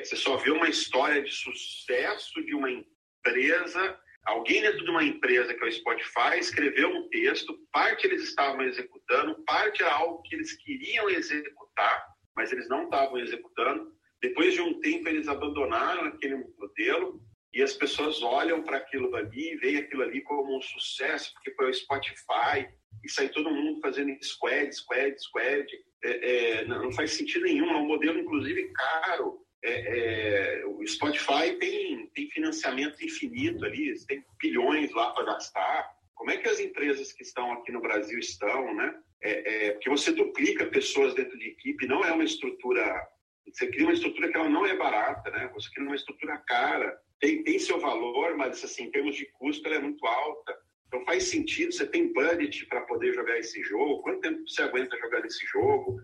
você 0.03 0.15
só 0.15 0.35
vê 0.37 0.51
uma 0.51 0.67
história 0.67 1.21
de 1.21 1.31
sucesso 1.31 2.43
de 2.43 2.53
uma 2.53 2.69
empresa 2.69 3.97
Alguém 4.25 4.61
dentro 4.61 4.83
de 4.83 4.91
uma 4.91 5.03
empresa 5.03 5.53
que 5.53 5.63
é 5.63 5.67
o 5.67 5.71
Spotify 5.71 6.37
escreveu 6.37 6.89
um 6.89 7.09
texto, 7.09 7.57
parte 7.71 8.05
eles 8.05 8.23
estavam 8.23 8.61
executando, 8.61 9.43
parte 9.43 9.81
era 9.81 9.93
algo 9.93 10.21
que 10.21 10.35
eles 10.35 10.53
queriam 10.53 11.09
executar, 11.09 12.05
mas 12.35 12.51
eles 12.51 12.67
não 12.69 12.83
estavam 12.83 13.17
executando. 13.17 13.91
Depois 14.21 14.53
de 14.53 14.61
um 14.61 14.79
tempo, 14.81 15.07
eles 15.09 15.27
abandonaram 15.27 16.05
aquele 16.05 16.35
modelo 16.35 17.19
e 17.53 17.63
as 17.63 17.73
pessoas 17.73 18.21
olham 18.21 18.61
para 18.61 18.77
aquilo 18.77 19.15
ali, 19.15 19.55
veem 19.57 19.77
aquilo 19.77 20.03
ali 20.03 20.21
como 20.21 20.55
um 20.55 20.61
sucesso, 20.61 21.33
porque 21.33 21.51
foi 21.55 21.71
o 21.71 21.73
Spotify, 21.73 22.69
e 23.03 23.09
sai 23.09 23.29
todo 23.29 23.49
mundo 23.49 23.81
fazendo 23.81 24.15
squad, 24.21 24.71
squad, 24.71 25.17
squad. 25.19 25.65
É, 26.03 26.59
é, 26.61 26.65
não 26.65 26.91
faz 26.91 27.11
sentido 27.11 27.43
nenhum, 27.43 27.69
é 27.69 27.77
um 27.77 27.87
modelo, 27.87 28.19
inclusive, 28.19 28.71
caro. 28.73 29.39
É, 29.63 30.61
é 30.61 30.65
o 30.65 30.85
Spotify 30.87 31.57
tem, 31.59 32.07
tem 32.15 32.29
financiamento 32.29 33.03
infinito 33.03 33.65
ali, 33.65 33.93
tem 34.07 34.23
bilhões 34.41 34.91
lá 34.93 35.11
para 35.11 35.25
gastar. 35.25 35.89
Como 36.15 36.31
é 36.31 36.37
que 36.37 36.47
as 36.47 36.59
empresas 36.59 37.11
que 37.11 37.23
estão 37.23 37.51
aqui 37.51 37.71
no 37.71 37.81
Brasil 37.81 38.19
estão, 38.19 38.73
né? 38.73 38.95
É, 39.21 39.67
é, 39.67 39.71
porque 39.71 39.89
você 39.89 40.13
duplica 40.13 40.65
pessoas 40.67 41.13
dentro 41.13 41.37
de 41.37 41.49
equipe, 41.49 41.85
não 41.85 42.05
é 42.05 42.11
uma 42.13 42.23
estrutura 42.23 43.05
você 43.53 43.67
cria 43.67 43.85
uma 43.85 43.93
estrutura 43.93 44.29
que 44.29 44.37
ela 44.37 44.49
não 44.49 44.65
é 44.65 44.75
barata, 44.75 45.29
né? 45.31 45.49
Você 45.53 45.69
cria 45.71 45.87
uma 45.87 45.95
estrutura 45.95 46.37
cara. 46.37 46.97
Tem, 47.19 47.43
tem 47.43 47.59
seu 47.59 47.79
valor, 47.79 48.37
mas 48.37 48.63
assim, 48.63 48.83
em 48.83 48.91
termos 48.91 49.15
de 49.15 49.25
custo 49.33 49.67
ela 49.67 49.77
é 49.77 49.79
muito 49.79 50.05
alta. 50.05 50.57
Então 50.89 51.05
faz 51.05 51.25
sentido, 51.25 51.71
você 51.71 51.85
tem 51.85 52.11
budget 52.11 52.65
para 52.65 52.81
poder 52.81 53.13
jogar 53.13 53.37
esse 53.37 53.61
jogo. 53.63 54.01
Quanto 54.01 54.21
tempo 54.21 54.41
você 54.47 54.63
aguenta 54.63 54.97
jogar 54.97 55.23
esse 55.23 55.45
jogo? 55.45 56.01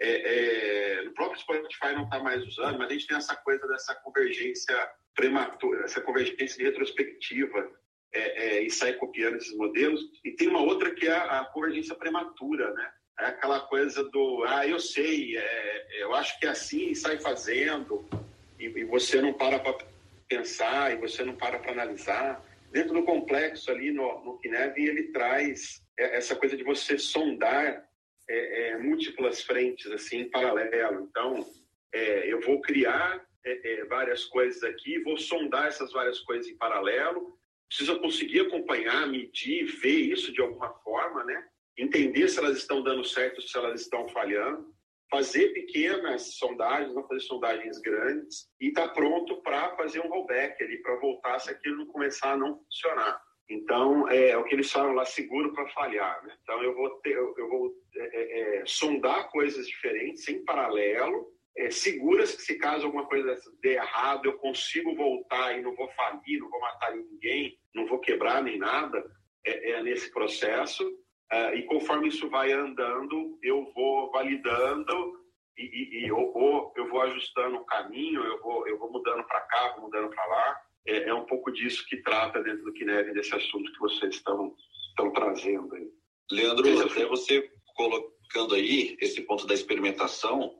É, 0.00 1.02
é, 1.02 1.08
o 1.08 1.12
próprio 1.12 1.38
Spotify 1.40 1.92
não 1.94 2.04
está 2.04 2.18
mais 2.18 2.42
usando, 2.42 2.78
mas 2.78 2.88
a 2.88 2.92
gente 2.92 3.06
tem 3.06 3.16
essa 3.16 3.36
coisa 3.36 3.66
dessa 3.68 3.94
convergência 3.96 4.90
prematura, 5.14 5.84
essa 5.84 6.00
convergência 6.00 6.56
de 6.56 6.64
retrospectiva 6.64 7.70
é, 8.12 8.56
é, 8.56 8.62
e 8.62 8.70
sair 8.70 8.94
copiando 8.94 9.36
esses 9.36 9.54
modelos. 9.54 10.00
E 10.24 10.32
tem 10.32 10.48
uma 10.48 10.62
outra 10.62 10.90
que 10.94 11.06
é 11.06 11.12
a, 11.12 11.40
a 11.40 11.44
convergência 11.44 11.94
prematura, 11.94 12.72
né? 12.72 12.90
é 13.20 13.26
aquela 13.26 13.60
coisa 13.60 14.02
do, 14.04 14.44
ah, 14.46 14.66
eu 14.66 14.80
sei, 14.80 15.36
é, 15.36 16.02
eu 16.02 16.14
acho 16.14 16.38
que 16.38 16.46
é 16.46 16.50
assim, 16.50 16.90
e 16.90 16.96
sai 16.96 17.18
fazendo, 17.18 18.04
e, 18.58 18.64
e 18.64 18.84
você 18.84 19.20
não 19.20 19.32
para 19.32 19.58
para 19.58 19.76
pensar, 20.28 20.92
e 20.92 20.96
você 20.96 21.22
não 21.24 21.34
para 21.36 21.58
para 21.58 21.72
analisar. 21.72 22.42
Dentro 22.74 22.92
do 22.92 23.04
complexo 23.04 23.70
ali 23.70 23.92
no, 23.92 24.24
no 24.24 24.36
Kinev, 24.40 24.76
ele 24.76 25.12
traz 25.12 25.80
essa 25.96 26.34
coisa 26.34 26.56
de 26.56 26.64
você 26.64 26.98
sondar 26.98 27.88
é, 28.28 28.70
é, 28.70 28.78
múltiplas 28.78 29.42
frentes 29.42 29.88
assim 29.92 30.22
em 30.22 30.28
paralelo. 30.28 31.06
Então, 31.08 31.46
é, 31.92 32.26
eu 32.26 32.40
vou 32.40 32.60
criar 32.60 33.24
é, 33.44 33.74
é, 33.74 33.84
várias 33.84 34.24
coisas 34.24 34.60
aqui, 34.64 34.98
vou 35.04 35.16
sondar 35.16 35.68
essas 35.68 35.92
várias 35.92 36.18
coisas 36.18 36.48
em 36.48 36.56
paralelo, 36.56 37.38
precisa 37.68 37.96
conseguir 37.96 38.40
acompanhar, 38.40 39.06
medir, 39.06 39.66
ver 39.66 40.10
isso 40.10 40.32
de 40.32 40.40
alguma 40.40 40.74
forma, 40.80 41.22
né? 41.22 41.46
Entender 41.78 42.28
se 42.28 42.40
elas 42.40 42.56
estão 42.56 42.82
dando 42.82 43.04
certo, 43.04 43.40
se 43.40 43.56
elas 43.56 43.82
estão 43.82 44.08
falhando, 44.08 44.73
fazer 45.14 45.52
pequenas 45.52 46.34
sondagens, 46.34 46.92
não 46.92 47.06
fazer 47.06 47.20
sondagens 47.20 47.78
grandes 47.80 48.48
e 48.60 48.68
estar 48.68 48.88
tá 48.88 48.94
pronto 48.94 49.40
para 49.42 49.76
fazer 49.76 50.00
um 50.00 50.08
rollback 50.08 50.60
ali, 50.60 50.82
para 50.82 50.98
voltar 50.98 51.38
se 51.38 51.50
aquilo 51.50 51.86
começar 51.86 52.32
a 52.32 52.36
não 52.36 52.58
funcionar. 52.58 53.22
Então, 53.48 54.08
é, 54.08 54.30
é 54.30 54.36
o 54.36 54.42
que 54.42 54.56
eles 54.56 54.72
falam 54.72 54.92
lá, 54.92 55.04
seguro 55.04 55.52
para 55.52 55.68
falhar. 55.68 56.20
Né? 56.24 56.36
Então, 56.42 56.60
eu 56.64 56.74
vou, 56.74 56.90
ter, 57.00 57.12
eu 57.12 57.48
vou 57.48 57.72
é, 57.94 58.02
é, 58.02 58.58
é, 58.58 58.62
sondar 58.66 59.30
coisas 59.30 59.68
diferentes, 59.68 60.26
em 60.28 60.44
paralelo, 60.44 61.32
é, 61.56 61.70
seguras 61.70 62.34
que 62.34 62.42
se 62.42 62.58
caso 62.58 62.86
alguma 62.86 63.06
coisa 63.06 63.38
dê 63.60 63.74
errado, 63.74 64.26
eu 64.26 64.36
consigo 64.38 64.96
voltar 64.96 65.56
e 65.56 65.62
não 65.62 65.76
vou 65.76 65.88
falir, 65.90 66.40
não 66.40 66.50
vou 66.50 66.60
matar 66.60 66.96
ninguém, 66.96 67.56
não 67.72 67.86
vou 67.86 68.00
quebrar 68.00 68.42
nem 68.42 68.58
nada 68.58 69.04
é, 69.46 69.70
é 69.70 69.82
nesse 69.84 70.10
processo. 70.12 70.84
É, 71.34 71.56
e 71.56 71.62
conforme 71.64 72.08
isso 72.08 72.30
vai 72.30 72.52
andando, 72.52 73.36
eu 73.42 73.72
vou 73.74 74.08
validando 74.12 75.18
e, 75.58 75.62
e, 75.62 76.06
e 76.06 76.12
ou, 76.12 76.32
ou, 76.32 76.72
eu 76.76 76.88
vou 76.88 77.00
ajustando 77.02 77.56
o 77.56 77.64
caminho, 77.64 78.22
eu 78.22 78.40
vou, 78.40 78.68
eu 78.68 78.78
vou 78.78 78.92
mudando 78.92 79.24
para 79.24 79.40
cá, 79.40 79.72
vou 79.72 79.86
mudando 79.86 80.10
para 80.10 80.24
lá. 80.26 80.60
É, 80.86 81.08
é, 81.08 81.14
um 81.14 81.24
pouco 81.24 81.50
disso 81.50 81.84
que 81.88 81.96
trata 82.02 82.40
dentro 82.40 82.62
do 82.62 82.72
Kineve, 82.72 83.12
desse 83.14 83.34
assunto 83.34 83.72
que 83.72 83.80
vocês 83.80 84.14
estão, 84.14 84.54
estão 84.90 85.10
trazendo 85.12 85.74
aí. 85.74 85.90
Leandro, 86.30 86.80
até 86.82 87.04
você 87.04 87.50
colocando 87.74 88.54
aí 88.54 88.96
esse 89.00 89.20
ponto 89.22 89.44
da 89.44 89.54
experimentação, 89.54 90.54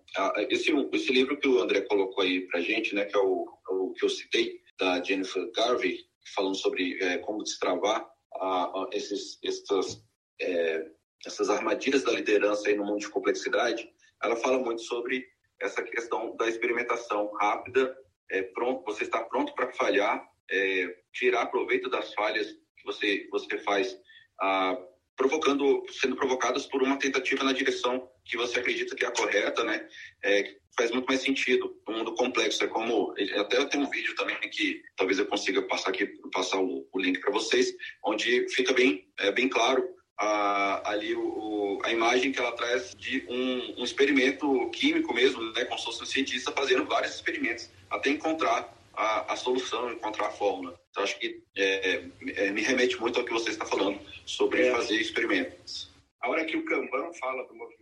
esse, 0.51 0.73
esse 0.93 1.13
livro 1.13 1.39
que 1.39 1.47
o 1.47 1.61
André 1.61 1.83
colocou 1.83 2.25
aí 2.25 2.49
para 2.49 2.61
gente, 2.61 2.97
né, 2.97 3.05
que 3.05 3.17
é 3.17 3.21
o, 3.21 3.47
o, 3.69 3.93
que 3.93 4.05
eu 4.05 4.09
citei, 4.09 4.59
da 4.77 5.01
Jennifer 5.01 5.49
Garvey, 5.53 6.01
falando 6.35 6.57
sobre 6.57 7.01
é, 7.01 7.19
como 7.19 7.45
destravar 7.45 8.05
a, 8.41 8.65
a, 8.65 8.89
esses, 8.93 9.39
essas, 9.45 10.03
é, 10.41 10.87
essas 11.27 11.49
armadilhas 11.51 12.03
da 12.03 12.13
liderança 12.13 12.69
aí 12.69 12.77
no 12.77 12.85
mundo 12.85 13.01
de 13.01 13.09
complexidade, 13.09 13.89
ela 14.23 14.37
fala 14.37 14.59
muito 14.59 14.83
sobre 14.83 15.27
essa 15.61 15.83
questão 15.83 16.37
da 16.37 16.49
experimentação 16.49 17.31
rápida, 17.35 17.97
é, 18.31 18.43
pronto, 18.43 18.85
você 18.85 19.05
está 19.05 19.23
pronto 19.23 19.55
para 19.55 19.73
falhar, 19.73 20.27
é, 20.51 20.97
tirar 21.13 21.47
proveito 21.47 21.89
das 21.89 22.13
falhas 22.15 22.49
que 22.77 22.85
você, 22.85 23.27
você 23.31 23.59
faz, 23.59 23.97
ah, 24.41 24.77
provocando, 25.17 25.85
sendo 25.91 26.17
provocadas 26.17 26.67
por 26.67 26.83
uma 26.83 26.99
tentativa 26.99 27.45
na 27.45 27.53
direção 27.53 28.09
que 28.25 28.37
você 28.37 28.59
acredita 28.59 28.97
que 28.97 29.05
é 29.05 29.09
a 29.09 29.13
correta, 29.13 29.63
né? 29.65 29.87
É, 30.23 30.57
faz 30.77 30.91
muito 30.91 31.07
mais 31.07 31.21
sentido. 31.21 31.81
Um 31.89 31.99
mundo 31.99 32.15
complexo 32.15 32.65
é 32.65 32.67
como 32.67 33.15
até 33.39 33.65
tem 33.67 33.81
um 33.81 33.89
vídeo 33.89 34.15
também 34.17 34.37
que 34.51 34.83
talvez 34.97 35.19
eu 35.19 35.27
consiga 35.27 35.63
passar 35.63 35.91
aqui, 35.91 36.07
passar 36.33 36.59
o, 36.59 36.89
o 36.93 37.01
link 37.01 37.21
para 37.21 37.33
vocês, 37.33 37.73
onde 38.05 38.49
fica 38.51 38.73
bem, 38.73 39.09
é, 39.21 39.31
bem 39.31 39.49
claro 39.49 39.95
a, 40.19 40.91
ali 40.91 41.15
o, 41.15 41.81
a 41.85 41.93
imagem 41.93 42.33
que 42.33 42.39
ela 42.39 42.53
traz 42.53 42.95
de 42.95 43.25
um, 43.29 43.81
um 43.81 43.85
experimento 43.85 44.71
químico 44.71 45.13
mesmo, 45.13 45.43
né? 45.53 45.65
Como 45.65 45.79
se 45.79 45.85
fosse 45.85 46.03
um 46.03 46.07
cientista 46.07 46.53
fazendo 46.53 46.85
vários 46.85 47.15
experimentos 47.15 47.71
até 47.91 48.11
encontrar 48.11 48.73
a, 48.95 49.33
a 49.33 49.37
solução, 49.37 49.93
encontrar 49.93 50.27
a 50.27 50.31
fórmula. 50.31 50.79
Então, 50.91 51.03
acho 51.03 51.19
que 51.19 51.43
é, 51.57 52.03
é, 52.37 52.51
me 52.51 52.63
remete 52.63 53.01
muito 53.01 53.19
ao 53.19 53.25
que 53.25 53.33
você 53.33 53.51
está 53.51 53.67
falando 53.67 54.01
sobre 54.25 54.67
é. 54.67 54.71
fazer 54.71 54.97
experimentos. 54.97 55.93
A 56.21 56.31
hora 56.31 56.45
que 56.45 56.57
o 56.57 56.65
Kanban 56.65 57.13
fala 57.15 57.47
do 57.47 57.55
movimento 57.55 57.75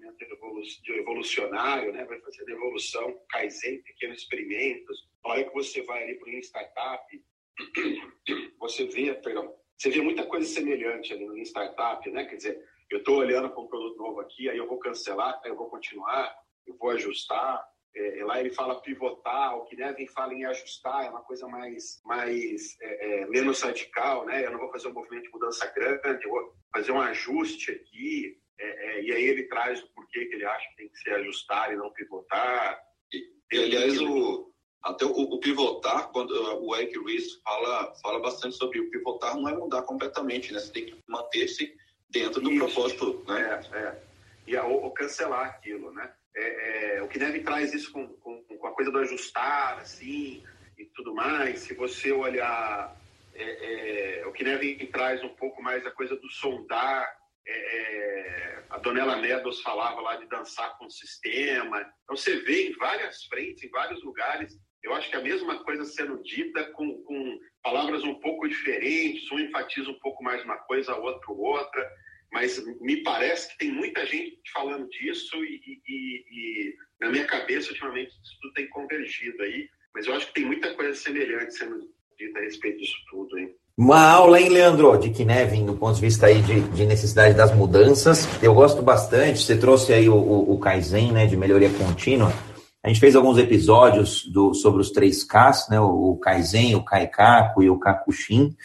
evolucionário, 0.88 1.92
né, 1.92 2.04
vai 2.04 2.18
fazer 2.20 2.48
evolução, 2.48 3.16
Kaizen, 3.30 3.82
pequenos 3.82 4.18
experimentos. 4.18 5.08
A 5.24 5.30
hora 5.30 5.44
que 5.44 5.54
você 5.54 5.82
vai 5.82 6.02
ali 6.02 6.14
para 6.16 6.28
uma 6.28 6.40
startup, 6.40 7.22
você 8.58 8.86
vê, 8.86 9.14
perdão, 9.14 9.54
você 9.76 9.90
vê 9.90 10.00
muita 10.00 10.24
coisa 10.26 10.46
semelhante 10.46 11.12
ali 11.12 11.26
no 11.26 11.36
startup, 11.38 12.08
né? 12.10 12.24
Quer 12.24 12.36
dizer, 12.36 12.64
eu 12.90 12.98
estou 12.98 13.18
olhando 13.18 13.50
para 13.50 13.60
um 13.60 13.66
produto 13.66 13.98
novo 13.98 14.20
aqui, 14.20 14.48
aí 14.48 14.58
eu 14.58 14.68
vou 14.68 14.78
cancelar, 14.78 15.40
aí 15.44 15.50
eu 15.50 15.56
vou 15.56 15.68
continuar, 15.68 16.34
eu 16.66 16.76
vou 16.76 16.90
ajustar, 16.90 17.64
é, 17.94 18.24
lá 18.24 18.40
ele 18.40 18.50
fala 18.50 18.80
pivotar, 18.80 19.56
o 19.56 19.64
que 19.64 19.76
Nevin 19.76 20.06
fala 20.08 20.32
em 20.32 20.44
ajustar, 20.44 21.04
é 21.04 21.10
uma 21.10 21.22
coisa 21.22 21.46
mais, 21.46 22.00
mais 22.04 22.76
é, 22.80 23.22
é, 23.22 23.26
menos 23.26 23.60
radical, 23.60 24.24
né? 24.24 24.44
Eu 24.46 24.52
não 24.52 24.58
vou 24.58 24.70
fazer 24.70 24.88
um 24.88 24.94
movimento 24.94 25.24
de 25.24 25.30
mudança 25.30 25.66
grande, 25.74 26.24
eu 26.24 26.30
vou 26.30 26.54
fazer 26.72 26.92
um 26.92 27.00
ajuste 27.00 27.70
aqui, 27.70 28.38
é, 28.58 28.64
é, 28.64 29.02
e 29.02 29.12
aí 29.12 29.24
ele 29.24 29.44
traz 29.44 29.82
o 29.82 29.88
porquê 29.94 30.24
que 30.26 30.34
ele 30.34 30.44
acha 30.44 30.68
que 30.70 30.76
tem 30.76 30.88
que 30.88 30.98
ser 30.98 31.14
ajustar 31.14 31.72
e 31.72 31.76
não 31.76 31.92
pivotar. 31.92 32.80
E, 33.12 33.56
e 33.56 33.58
aliás, 33.58 34.00
o, 34.00 34.51
até 34.82 35.04
o, 35.04 35.10
o, 35.10 35.38
pivotar, 35.38 36.08
quando 36.08 36.30
uh, 36.32 36.66
o 36.66 36.74
Eric 36.74 36.98
Ries 36.98 37.40
fala, 37.44 37.94
fala 38.02 38.20
bastante 38.20 38.56
sobre 38.56 38.80
o 38.80 38.90
pivotar, 38.90 39.36
não 39.36 39.48
é 39.48 39.56
mudar 39.56 39.82
completamente, 39.82 40.52
né? 40.52 40.58
Você 40.58 40.72
tem 40.72 40.86
que 40.86 40.98
manter-se 41.08 41.72
dentro 42.10 42.40
do 42.40 42.50
Isso. 42.50 42.64
propósito, 42.64 43.24
né? 43.28 43.60
É, 43.72 43.78
é. 43.78 44.02
E 44.46 44.56
a, 44.56 44.64
ou 44.64 44.90
cancelar 44.90 45.46
aquilo, 45.46 45.92
né? 45.92 46.12
É, 46.34 46.96
é, 46.96 47.02
o 47.02 47.08
que 47.08 47.18
deve 47.18 47.40
traz 47.40 47.72
isso 47.72 47.92
com, 47.92 48.08
com, 48.08 48.42
com, 48.42 48.66
a 48.66 48.72
coisa 48.72 48.90
do 48.90 48.98
ajustar, 48.98 49.78
assim, 49.78 50.42
e 50.78 50.84
tudo 50.86 51.14
mais. 51.14 51.60
Se 51.60 51.74
você 51.74 52.10
olhar, 52.10 52.96
é, 53.34 54.20
é 54.20 54.26
o 54.26 54.32
que 54.32 54.42
deve 54.42 54.86
traz 54.86 55.22
um 55.22 55.28
pouco 55.28 55.62
mais 55.62 55.86
a 55.86 55.90
coisa 55.90 56.16
do 56.16 56.28
sondar. 56.30 57.06
É, 57.46 57.52
é, 57.52 58.64
a 58.70 58.78
Donella 58.78 59.16
Meadows 59.16 59.60
falava 59.60 60.00
lá 60.00 60.16
de 60.16 60.26
dançar 60.26 60.76
com 60.78 60.86
o 60.86 60.90
sistema. 60.90 61.80
Então 62.02 62.16
você 62.16 62.36
vê 62.40 62.68
em 62.68 62.76
várias 62.76 63.24
frentes, 63.24 63.62
em 63.62 63.70
vários 63.70 64.02
lugares, 64.02 64.58
eu 64.82 64.94
acho 64.94 65.08
que 65.08 65.16
a 65.16 65.22
mesma 65.22 65.62
coisa 65.62 65.84
sendo 65.84 66.22
dita 66.22 66.64
com, 66.72 67.02
com 67.04 67.38
palavras 67.62 68.02
um 68.04 68.14
pouco 68.14 68.48
diferentes, 68.48 69.30
um 69.30 69.38
enfatiza 69.38 69.90
um 69.90 69.98
pouco 70.00 70.22
mais 70.22 70.42
uma 70.44 70.56
coisa, 70.56 70.96
outro 70.96 71.34
outra 71.38 71.88
mas 72.32 72.58
me 72.80 73.02
parece 73.02 73.48
que 73.48 73.58
tem 73.58 73.70
muita 73.70 74.06
gente 74.06 74.40
falando 74.52 74.88
disso 74.88 75.36
e, 75.44 75.60
e, 75.86 76.24
e, 76.30 76.74
na 76.98 77.10
minha 77.10 77.26
cabeça, 77.26 77.68
ultimamente, 77.68 78.08
isso 78.08 78.38
tudo 78.40 78.54
tem 78.54 78.68
convergido 78.70 79.42
aí, 79.42 79.68
mas 79.94 80.06
eu 80.06 80.14
acho 80.14 80.28
que 80.28 80.34
tem 80.34 80.46
muita 80.46 80.74
coisa 80.74 80.94
semelhante 80.94 81.54
sendo 81.54 81.78
dita 82.18 82.38
a 82.38 82.42
respeito 82.42 82.78
disso 82.78 82.96
tudo, 83.10 83.38
hein? 83.38 83.54
Uma 83.76 84.02
aula, 84.02 84.40
hein, 84.40 84.48
Leandro, 84.48 84.96
de 84.98 85.10
Kinevin, 85.10 85.66
do 85.66 85.76
ponto 85.76 85.94
de 85.94 86.00
vista 86.02 86.26
aí 86.26 86.40
de, 86.42 86.60
de, 86.60 86.86
necessidade 86.86 87.34
das 87.34 87.54
mudanças. 87.54 88.26
Eu 88.42 88.54
gosto 88.54 88.82
bastante, 88.82 89.40
você 89.40 89.58
trouxe 89.58 89.92
aí 89.92 90.08
o, 90.08 90.14
o, 90.14 90.54
o 90.54 90.58
Kaizen, 90.58 91.12
né, 91.12 91.26
de 91.26 91.36
melhoria 91.36 91.70
contínua. 91.70 92.32
A 92.82 92.88
gente 92.88 92.98
fez 92.98 93.14
alguns 93.14 93.38
episódios 93.38 94.26
do, 94.26 94.52
sobre 94.54 94.80
os 94.80 94.90
três 94.90 95.22
Ks, 95.22 95.68
né, 95.70 95.80
o, 95.80 96.12
o 96.12 96.16
Kaizen, 96.18 96.74
o 96.74 96.84
Kaikaku 96.84 97.62
e 97.62 97.70
o 97.70 97.78
Kakushin. 97.78 98.56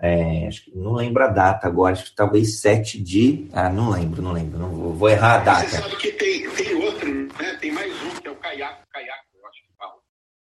É, 0.00 0.46
acho 0.46 0.64
que 0.64 0.76
não 0.76 0.92
lembro 0.92 1.24
a 1.24 1.28
data 1.28 1.66
agora, 1.66 1.92
acho 1.92 2.04
que 2.04 2.14
talvez 2.14 2.60
7 2.60 3.02
de. 3.02 3.48
Ah, 3.52 3.68
não 3.68 3.90
lembro, 3.90 4.22
não 4.22 4.32
lembro, 4.32 4.58
não 4.58 4.70
vou, 4.70 4.92
vou 4.92 5.08
errar 5.08 5.36
a 5.36 5.44
data. 5.44 5.68
Você 5.68 5.76
sabe 5.76 5.96
que 5.96 6.12
tem, 6.12 6.48
tem 6.50 6.74
outro, 6.74 7.08
né? 7.12 7.56
Tem 7.60 7.72
mais 7.72 7.92
um, 8.02 8.10
que 8.20 8.28
é 8.28 8.30
o 8.30 8.36
caiaco, 8.36 8.82
caiaco, 8.92 9.24
eu 9.34 9.46
acho 9.46 9.62
que 9.62 9.68
fala. 9.76 9.94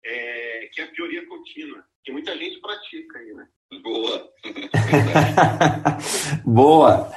É, 0.05 0.68
que 0.72 0.80
é 0.80 0.85
a 0.85 0.93
teoria 0.93 1.26
contínua, 1.26 1.85
que 2.05 2.12
muita 2.12 2.37
gente 2.37 2.61
pratica 2.61 3.18
aí, 3.18 3.33
né? 3.35 3.47
Boa! 3.83 4.28
Boa! 6.45 7.12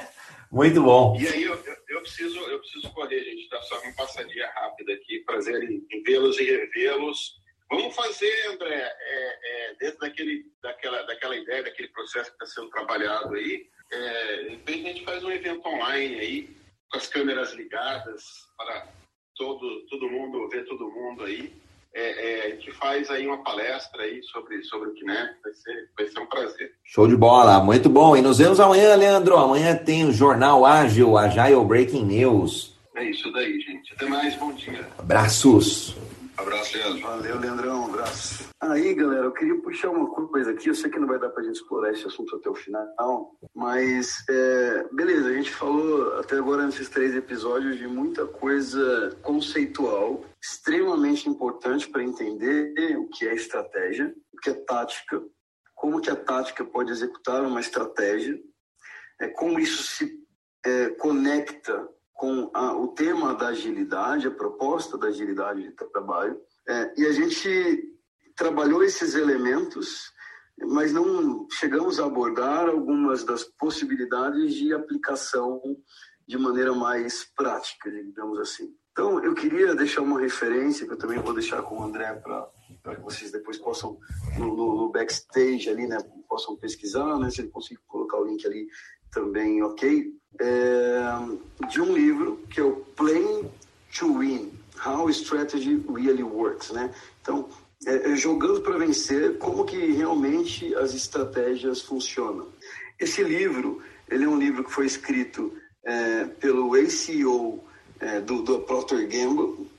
Muito 0.55 0.81
bom. 0.81 1.17
E 1.19 1.27
aí 1.27 1.43
eu, 1.43 1.53
eu, 1.53 1.75
eu, 1.89 2.01
preciso, 2.01 2.39
eu 2.39 2.59
preciso 2.59 2.89
correr, 2.93 3.21
gente, 3.25 3.49
tá 3.49 3.61
só 3.63 3.77
uma 3.81 3.93
passadinha 3.93 4.49
rápida 4.51 4.93
aqui, 4.93 5.19
prazer 5.25 5.61
em, 5.69 5.85
vê-los 6.03 6.39
e 6.39 6.45
revê-los. 6.45 7.33
Vamos 7.69 7.93
fazer, 7.93 8.47
André, 8.47 8.73
é, 8.73 9.39
é, 9.43 9.75
dentro 9.75 9.99
daquele, 9.99 10.45
daquela, 10.63 11.03
daquela 11.03 11.35
ideia, 11.35 11.61
daquele 11.61 11.89
processo 11.89 12.29
que 12.29 12.41
está 12.41 12.45
sendo 12.45 12.69
trabalhado 12.69 13.35
aí, 13.35 13.67
é, 13.91 14.57
a 14.65 14.71
gente 14.71 15.03
faz 15.03 15.21
um 15.25 15.31
evento 15.31 15.67
online 15.67 16.19
aí, 16.21 16.57
com 16.89 16.99
as 16.99 17.07
câmeras 17.07 17.51
ligadas, 17.51 18.23
para 18.55 18.87
todo, 19.35 19.85
todo 19.87 20.09
mundo 20.09 20.47
ver 20.47 20.63
todo 20.63 20.89
mundo 20.89 21.25
aí. 21.25 21.53
É, 21.97 22.49
é, 22.49 22.55
gente 22.65 22.71
faz 22.71 23.09
aí 23.09 23.27
uma 23.27 23.43
palestra 23.43 24.01
aí 24.01 24.21
sobre, 24.23 24.61
sobre 24.63 24.89
o 24.89 24.93
Kinect, 24.93 25.35
vai 25.43 25.53
ser, 25.53 25.89
vai 25.97 26.07
ser 26.07 26.19
um 26.19 26.25
prazer. 26.25 26.71
Show 26.83 27.07
de 27.07 27.15
bola, 27.15 27.63
muito 27.63 27.89
bom. 27.89 28.17
E 28.17 28.21
nos 28.21 28.37
vemos 28.37 28.59
amanhã, 28.59 28.95
Leandro. 28.95 29.37
Amanhã 29.37 29.75
tem 29.75 30.05
o 30.05 30.11
Jornal 30.11 30.65
Ágil, 30.65 31.17
Agile 31.17 31.63
Breaking 31.63 32.05
News. 32.05 32.75
É 32.95 33.03
isso 33.03 33.31
daí, 33.31 33.59
gente. 33.61 33.93
Até 33.93 34.05
mais, 34.07 34.35
bom 34.35 34.53
dia. 34.53 34.87
Abraços. 34.97 35.95
Abraço, 36.37 36.77
Leandro. 36.77 37.01
Valeu, 37.01 37.39
Leandrão. 37.39 37.81
Um 37.81 37.85
abraço. 37.85 38.49
Aí, 38.59 38.93
galera, 38.93 39.25
eu 39.25 39.31
queria 39.31 39.61
puxar 39.61 39.89
uma 39.89 40.09
coisa 40.27 40.51
aqui. 40.51 40.69
Eu 40.69 40.75
sei 40.75 40.89
que 40.89 40.99
não 40.99 41.07
vai 41.07 41.19
dar 41.19 41.29
pra 41.29 41.43
gente 41.43 41.55
explorar 41.55 41.91
esse 41.91 42.05
assunto 42.05 42.35
até 42.35 42.49
o 42.49 42.55
final, 42.55 43.37
mas 43.53 44.23
é, 44.29 44.85
beleza, 44.91 45.29
a 45.29 45.33
gente 45.33 45.51
falou 45.51 46.19
até 46.19 46.37
agora 46.37 46.65
nesses 46.65 46.89
três 46.89 47.15
episódios 47.15 47.77
de 47.77 47.87
muita 47.87 48.25
coisa 48.25 49.17
conceitual, 49.21 50.23
extremamente 50.41 51.29
importante 51.29 51.87
para 51.89 52.03
entender 52.03 52.97
o 52.97 53.07
que 53.09 53.27
é 53.27 53.33
estratégia, 53.33 54.13
o 54.33 54.37
que 54.37 54.49
é 54.49 54.53
tática, 54.53 55.21
como 55.73 56.01
que 56.01 56.09
a 56.09 56.15
tática 56.15 56.65
pode 56.65 56.91
executar 56.91 57.43
uma 57.43 57.59
estratégia, 57.59 58.37
é, 59.21 59.27
como 59.29 59.59
isso 59.59 59.83
se 59.83 60.25
é, 60.65 60.89
conecta 60.89 61.87
com 62.15 62.49
a, 62.53 62.75
o 62.75 62.87
tema 62.87 63.35
da 63.35 63.49
agilidade, 63.49 64.27
a 64.27 64.31
proposta 64.31 64.97
da 64.97 65.07
agilidade 65.07 65.61
de 65.61 65.71
trabalho, 65.71 66.41
é, 66.67 66.93
e 66.97 67.05
a 67.05 67.11
gente 67.11 67.93
trabalhou 68.35 68.83
esses 68.83 69.13
elementos 69.13 70.15
mas 70.57 70.93
não 70.93 71.47
chegamos 71.51 71.99
a 71.99 72.05
abordar 72.05 72.69
algumas 72.69 73.23
das 73.23 73.43
possibilidades 73.43 74.53
de 74.55 74.73
aplicação 74.73 75.61
de 76.27 76.37
maneira 76.37 76.73
mais 76.73 77.25
prática, 77.35 77.91
digamos 77.91 78.39
assim. 78.39 78.73
Então, 78.91 79.21
eu 79.21 79.35
queria 79.35 79.75
deixar 79.75 80.01
uma 80.01 80.19
referência, 80.19 80.87
que 80.87 80.93
eu 80.93 80.97
também 80.97 81.19
vou 81.19 81.33
deixar 81.33 81.61
com 81.61 81.79
o 81.79 81.83
André 81.83 82.13
para 82.13 82.95
que 82.95 83.01
vocês 83.01 83.29
depois 83.31 83.57
possam, 83.57 83.99
no, 84.39 84.55
no, 84.55 84.89
backstage 84.89 85.69
ali, 85.69 85.85
né, 85.85 85.97
possam 86.29 86.55
pesquisar, 86.55 87.19
né, 87.19 87.29
se 87.29 87.41
ele 87.41 87.49
conseguir 87.49 87.81
colocar 87.85 88.17
o 88.17 88.25
link 88.25 88.45
ali 88.45 88.65
também, 89.15 89.63
ok? 89.63 90.13
É, 90.41 91.67
de 91.69 91.81
um 91.81 91.93
livro 91.93 92.41
que 92.49 92.59
é 92.59 92.63
o 92.63 92.75
Playing 92.97 93.49
to 93.97 94.19
Win, 94.19 94.51
How 94.85 95.09
Strategy 95.09 95.81
Really 95.89 96.21
Works, 96.21 96.71
né? 96.71 96.93
Então, 97.21 97.47
é, 97.87 98.11
é 98.11 98.15
jogando 98.17 98.59
para 98.61 98.77
vencer, 98.77 99.37
como 99.37 99.63
que 99.63 99.77
realmente 99.93 100.75
as 100.75 100.93
estratégias 100.93 101.81
funcionam. 101.81 102.47
Esse 102.99 103.23
livro, 103.23 103.81
ele 104.09 104.25
é 104.25 104.27
um 104.27 104.37
livro 104.37 104.65
que 104.65 104.71
foi 104.71 104.85
escrito 104.85 105.53
é, 105.85 106.25
pelo 106.25 106.75
ACO 106.75 107.63
é, 108.01 108.19
do, 108.19 108.41
do 108.41 108.59
Procter 108.59 109.07
Gamble, 109.07 109.69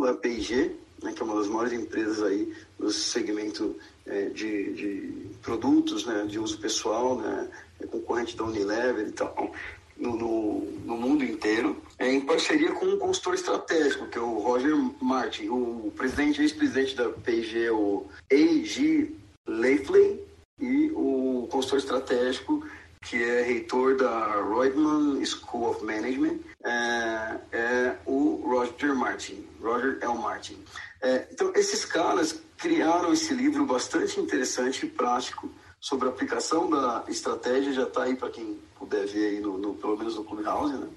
da 0.00 0.14
P&G, 0.14 0.72
né, 1.02 1.12
que 1.12 1.20
é 1.20 1.24
uma 1.24 1.36
das 1.36 1.48
maiores 1.48 1.72
empresas 1.72 2.22
aí 2.22 2.52
no 2.78 2.90
segmento 2.90 3.76
é, 4.06 4.26
de, 4.26 4.72
de, 4.72 5.26
produtos 5.42 6.06
né, 6.06 6.24
de 6.26 6.38
uso 6.38 6.58
pessoal, 6.58 7.18
né, 7.18 7.48
é 7.80 7.86
concorrente 7.86 8.36
da 8.36 8.44
Unilever 8.44 9.08
e 9.08 9.12
tal, 9.12 9.52
no, 9.96 10.16
no, 10.16 10.60
no, 10.84 10.96
mundo 10.96 11.24
inteiro, 11.24 11.80
é, 11.98 12.12
em 12.12 12.20
parceria 12.20 12.72
com 12.72 12.84
um 12.84 12.98
consultor 12.98 13.34
estratégico, 13.34 14.06
que 14.06 14.18
é 14.18 14.20
o 14.20 14.38
Roger 14.38 14.76
Martin, 15.00 15.48
o 15.48 15.92
presidente 15.96 16.40
e 16.40 16.44
ex-presidente 16.44 16.94
da 16.94 17.08
P&G, 17.08 17.70
o 17.70 18.06
A.G. 18.30 19.10
Leifley, 19.46 20.26
e 20.58 20.90
o 20.92 21.48
consultor 21.50 21.78
estratégico 21.78 22.66
que 23.02 23.22
é 23.22 23.42
reitor 23.42 23.96
da 23.96 24.42
Reutemann 24.42 25.24
School 25.24 25.70
of 25.70 25.84
Management, 25.84 26.40
é, 26.64 27.38
é 27.52 27.96
o 28.04 28.42
Roger 28.44 28.96
Martin, 28.96 29.46
Roger 29.62 29.98
L. 30.00 30.18
Martin. 30.18 30.58
É, 31.00 31.28
então, 31.30 31.52
esses 31.54 31.84
caras 31.84 32.40
criaram 32.56 33.12
esse 33.12 33.32
livro 33.32 33.64
bastante 33.64 34.18
interessante 34.18 34.86
e 34.86 34.88
prático 34.88 35.48
sobre 35.80 36.08
a 36.08 36.10
aplicação 36.10 36.68
da 36.68 37.04
estratégia, 37.08 37.72
já 37.72 37.84
está 37.84 38.04
aí 38.04 38.16
para 38.16 38.30
quem 38.30 38.58
puder 38.78 39.06
ver 39.06 39.26
aí, 39.26 39.40
no, 39.40 39.58
no, 39.58 39.74
pelo 39.74 39.96
menos 39.96 40.16
no 40.16 40.24
Clubhouse, 40.24 40.74
né? 40.74 40.88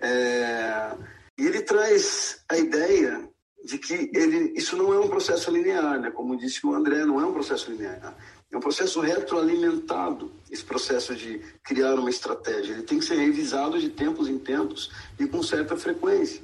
É, 0.00 0.96
e 1.36 1.46
ele 1.46 1.62
traz 1.62 2.40
a 2.48 2.56
ideia 2.56 3.28
de 3.64 3.78
que 3.78 4.10
ele, 4.14 4.52
isso 4.56 4.76
não 4.76 4.94
é 4.94 4.98
um 4.98 5.08
processo 5.08 5.50
linear, 5.50 6.00
né? 6.00 6.10
como 6.10 6.36
disse 6.36 6.64
o 6.66 6.74
André, 6.74 7.04
não 7.04 7.20
é 7.20 7.26
um 7.26 7.32
processo 7.32 7.70
linear. 7.70 8.16
É 8.50 8.56
um 8.56 8.60
processo 8.60 9.00
retroalimentado, 9.00 10.32
esse 10.50 10.64
processo 10.64 11.14
de 11.14 11.40
criar 11.62 11.94
uma 11.94 12.08
estratégia. 12.08 12.72
Ele 12.72 12.82
tem 12.82 12.98
que 12.98 13.04
ser 13.04 13.16
revisado 13.16 13.78
de 13.78 13.90
tempos 13.90 14.26
em 14.26 14.38
tempos 14.38 14.90
e 15.18 15.26
com 15.26 15.42
certa 15.42 15.76
frequência. 15.76 16.42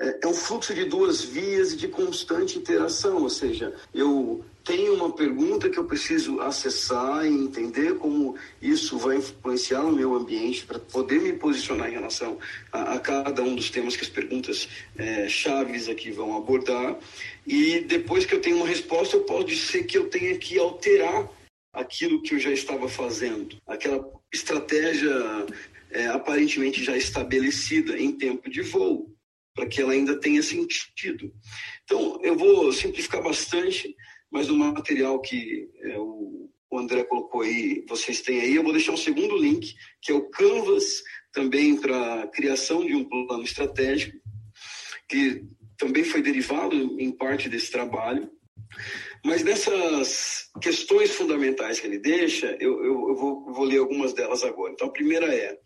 É, 0.00 0.20
é 0.24 0.26
um 0.26 0.34
fluxo 0.34 0.74
de 0.74 0.84
duas 0.84 1.22
vias 1.22 1.72
e 1.72 1.76
de 1.76 1.88
constante 1.88 2.58
interação, 2.58 3.22
ou 3.22 3.30
seja, 3.30 3.74
eu 3.94 4.44
tenho 4.66 4.94
uma 4.94 5.12
pergunta 5.12 5.70
que 5.70 5.78
eu 5.78 5.84
preciso 5.84 6.40
acessar 6.40 7.24
e 7.24 7.28
entender 7.28 7.94
como 7.94 8.36
isso 8.60 8.98
vai 8.98 9.16
influenciar 9.16 9.84
o 9.84 9.92
meu 9.92 10.14
ambiente 10.14 10.66
para 10.66 10.80
poder 10.80 11.20
me 11.20 11.32
posicionar 11.34 11.88
em 11.88 11.92
relação 11.92 12.36
a, 12.72 12.94
a, 12.94 12.98
cada 12.98 13.42
um 13.42 13.54
dos 13.54 13.70
temas 13.70 13.96
que 13.96 14.02
as 14.02 14.10
perguntas 14.10 14.68
é, 14.98 15.28
chaves 15.28 15.88
aqui 15.88 16.10
vão 16.10 16.36
abordar. 16.36 16.98
E 17.46 17.80
depois 17.80 18.26
que 18.26 18.34
eu 18.34 18.40
tenho 18.40 18.56
uma 18.56 18.66
resposta, 18.66 19.16
eu 19.16 19.22
pode 19.22 19.54
ser 19.54 19.84
que 19.84 19.96
eu 19.96 20.10
tenha 20.10 20.36
que 20.36 20.58
alterar 20.58 21.30
aquilo 21.72 22.20
que 22.20 22.34
eu 22.34 22.40
já 22.40 22.50
estava 22.50 22.88
fazendo, 22.88 23.56
aquela 23.66 24.04
estratégia 24.32 25.14
é, 25.90 26.08
aparentemente 26.08 26.82
já 26.82 26.96
estabelecida 26.96 27.96
em 27.96 28.10
tempo 28.10 28.50
de 28.50 28.62
voo, 28.62 29.14
para 29.54 29.66
que 29.66 29.80
ela 29.80 29.92
ainda 29.92 30.18
tenha 30.18 30.42
sentido. 30.42 31.32
Então, 31.84 32.18
eu 32.24 32.36
vou 32.36 32.72
simplificar 32.72 33.22
bastante, 33.22 33.94
mas 34.36 34.48
no 34.48 34.56
material 34.56 35.18
que 35.18 35.66
é, 35.80 35.98
o, 35.98 36.50
o 36.70 36.78
André 36.78 37.04
colocou 37.04 37.40
aí, 37.40 37.82
vocês 37.88 38.20
têm 38.20 38.38
aí, 38.38 38.54
eu 38.54 38.62
vou 38.62 38.70
deixar 38.70 38.92
um 38.92 38.96
segundo 38.96 39.34
link, 39.34 39.74
que 40.02 40.12
é 40.12 40.14
o 40.14 40.28
Canvas, 40.28 41.02
também 41.32 41.74
para 41.80 42.26
criação 42.26 42.84
de 42.84 42.94
um 42.94 43.02
plano 43.02 43.42
estratégico, 43.42 44.14
que 45.08 45.42
também 45.78 46.04
foi 46.04 46.20
derivado 46.20 46.76
em 47.00 47.10
parte 47.10 47.48
desse 47.48 47.70
trabalho. 47.70 48.30
Mas 49.24 49.42
nessas 49.42 50.50
questões 50.60 51.12
fundamentais 51.12 51.80
que 51.80 51.86
ele 51.86 51.98
deixa, 51.98 52.58
eu, 52.60 52.84
eu, 52.84 53.08
eu 53.08 53.16
vou, 53.16 53.54
vou, 53.54 53.64
ler 53.64 53.78
algumas 53.78 54.12
delas 54.12 54.44
agora. 54.44 54.74
Então, 54.74 54.88
a 54.88 54.92
primeira 54.92 55.34
é 55.34 55.58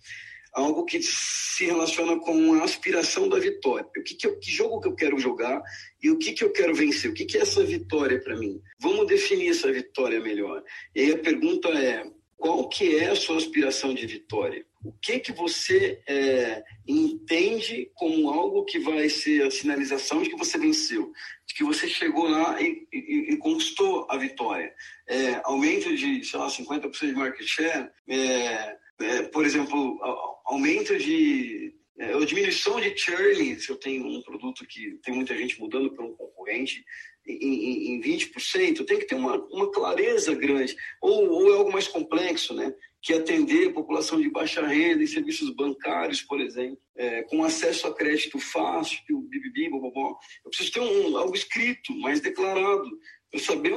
algo 0.53 0.85
que 0.85 1.01
se 1.03 1.65
relaciona 1.67 2.19
com 2.19 2.55
a 2.55 2.65
aspiração 2.65 3.29
da 3.29 3.39
vitória. 3.39 3.87
O 3.97 4.03
que, 4.03 4.15
que, 4.15 4.27
eu, 4.27 4.39
que 4.39 4.51
jogo 4.51 4.81
que 4.81 4.89
eu 4.89 4.95
quero 4.95 5.19
jogar 5.19 5.63
e 6.03 6.11
o 6.11 6.19
que, 6.19 6.33
que 6.33 6.45
eu 6.45 6.53
quero 6.53 6.75
vencer? 6.75 7.11
O 7.11 7.15
que, 7.15 7.25
que 7.25 7.39
é 7.39 7.43
essa 7.43 7.63
vitória 7.63 8.21
para 8.21 8.37
mim? 8.37 8.61
Vamos 8.81 9.07
definir 9.07 9.51
essa 9.51 9.71
vitória 9.73 10.21
melhor. 10.21 10.63
E 10.95 11.01
aí 11.01 11.13
a 11.13 11.19
pergunta 11.19 11.69
é, 11.69 12.05
qual 12.41 12.67
que 12.71 12.97
é 12.97 13.11
a 13.11 13.17
sua 13.17 13.37
aspiração 13.37 13.93
de 13.93 14.07
vitória? 14.07 14.65
O 14.83 14.93
que 14.93 15.19
que 15.21 15.31
você 15.31 16.01
é, 16.09 16.65
entende 16.89 17.91
como 17.95 18.31
algo 18.31 18.65
que 18.65 18.79
vai 18.79 19.11
ser 19.11 19.43
a 19.43 19.51
sinalização 19.51 20.23
de 20.23 20.31
que 20.31 20.39
você 20.39 20.57
venceu, 20.57 21.13
de 21.47 21.55
que 21.55 21.63
você 21.63 21.87
chegou 21.87 22.27
lá 22.27 22.61
e, 22.63 22.89
e, 22.91 23.35
e 23.35 23.37
conquistou 23.37 24.07
a 24.09 24.17
vitória? 24.17 24.73
É, 25.07 25.39
aumento 25.45 25.95
de, 25.95 26.25
sei 26.25 26.39
lá, 26.39 26.49
50% 26.49 27.07
de 27.07 27.13
market 27.13 27.47
share, 27.47 27.91
é, 28.09 28.77
é, 29.01 29.23
por 29.25 29.45
exemplo, 29.45 29.99
aumento 30.45 30.97
de 30.99 31.75
é, 31.99 32.17
ou 32.17 32.25
diminuição 32.25 32.81
de 32.81 32.97
churn, 32.97 33.61
se 33.61 33.69
eu 33.69 33.77
tenho 33.77 34.07
um 34.07 34.23
produto 34.23 34.67
que 34.67 34.99
tem 35.03 35.15
muita 35.15 35.37
gente 35.37 35.61
mudando 35.61 35.93
para 35.93 36.05
um 36.05 36.15
concorrente, 36.15 36.83
em, 37.27 37.95
em 37.95 38.01
20%, 38.01 38.87
tem 38.87 38.99
que 38.99 39.05
ter 39.05 39.15
uma, 39.15 39.37
uma 39.49 39.71
clareza 39.71 40.35
grande. 40.35 40.75
Ou, 41.01 41.29
ou 41.29 41.53
é 41.53 41.57
algo 41.59 41.71
mais 41.71 41.87
complexo, 41.87 42.55
né? 42.55 42.75
que 43.03 43.15
atender 43.15 43.69
a 43.69 43.73
população 43.73 44.21
de 44.21 44.29
baixa 44.29 44.67
renda 44.67 45.03
em 45.03 45.07
serviços 45.07 45.51
bancários, 45.51 46.21
por 46.21 46.41
exemplo, 46.41 46.79
é, 46.97 47.23
com 47.23 47.43
acesso 47.43 47.87
a 47.87 47.95
crédito 47.95 48.39
fácil, 48.39 48.99
o 49.11 49.23
bibibi, 49.23 49.71
bobobó. 49.71 50.19
Eu 50.45 50.51
preciso 50.51 50.73
ter 50.73 50.81
um, 50.81 51.17
algo 51.17 51.35
escrito, 51.35 51.95
mais 51.97 52.21
declarado, 52.21 52.91
para 53.31 53.41
saber 53.41 53.73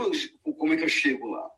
como 0.57 0.73
é 0.73 0.77
que 0.77 0.83
eu 0.83 0.89
chego 0.89 1.27
lá. 1.27 1.49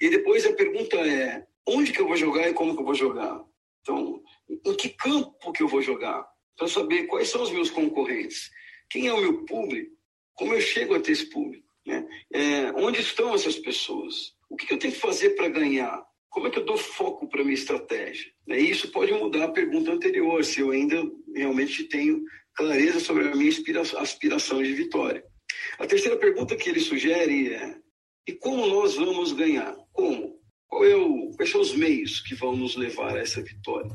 E 0.00 0.08
depois 0.08 0.44
a 0.44 0.52
pergunta 0.52 0.96
é, 0.96 1.46
onde 1.66 1.92
que 1.92 2.00
eu 2.00 2.08
vou 2.08 2.16
jogar 2.16 2.48
e 2.48 2.54
como 2.54 2.74
que 2.74 2.80
eu 2.80 2.86
vou 2.86 2.94
jogar? 2.94 3.42
Então, 3.80 4.22
em 4.48 4.76
que 4.76 4.88
campo 4.90 5.52
que 5.52 5.62
eu 5.62 5.68
vou 5.68 5.82
jogar? 5.82 6.26
Para 6.56 6.68
saber 6.68 7.04
quais 7.04 7.28
são 7.28 7.42
os 7.42 7.50
meus 7.50 7.70
concorrentes, 7.70 8.50
quem 8.90 9.06
é 9.06 9.12
o 9.12 9.20
meu 9.20 9.44
público, 9.44 9.90
como 10.34 10.54
eu 10.54 10.60
chego 10.60 10.94
até 10.94 11.12
esse 11.12 11.26
público, 11.26 11.66
né? 11.86 12.06
É, 12.32 12.72
onde 12.72 13.00
estão 13.00 13.34
essas 13.34 13.56
pessoas? 13.56 14.34
O 14.48 14.56
que, 14.56 14.66
que 14.66 14.74
eu 14.74 14.78
tenho 14.78 14.92
que 14.92 15.00
fazer 15.00 15.30
para 15.30 15.48
ganhar? 15.48 16.04
Como 16.30 16.46
é 16.46 16.50
que 16.50 16.58
eu 16.58 16.64
dou 16.64 16.76
foco 16.76 17.28
para 17.28 17.42
minha 17.42 17.54
estratégia? 17.54 18.30
E 18.48 18.70
isso 18.70 18.90
pode 18.90 19.12
mudar 19.12 19.44
a 19.44 19.52
pergunta 19.52 19.92
anterior, 19.92 20.44
se 20.44 20.60
eu 20.60 20.70
ainda 20.70 21.02
realmente 21.34 21.84
tenho 21.84 22.22
clareza 22.54 23.00
sobre 23.00 23.28
a 23.28 23.34
minha 23.34 23.50
aspiração 23.98 24.62
de 24.62 24.72
vitória. 24.72 25.24
A 25.78 25.86
terceira 25.86 26.16
pergunta 26.16 26.56
que 26.56 26.68
ele 26.68 26.80
sugere 26.80 27.54
é: 27.54 27.76
e 28.26 28.32
como 28.32 28.66
nós 28.66 28.94
vamos 28.94 29.32
ganhar? 29.32 29.76
Como? 29.92 30.31
Qual 30.72 30.86
é 30.86 30.96
o, 30.96 31.30
quais 31.36 31.50
são 31.50 31.60
os 31.60 31.74
meios 31.74 32.18
que 32.20 32.34
vão 32.34 32.56
nos 32.56 32.76
levar 32.76 33.14
a 33.14 33.20
essa 33.20 33.42
vitória? 33.42 33.90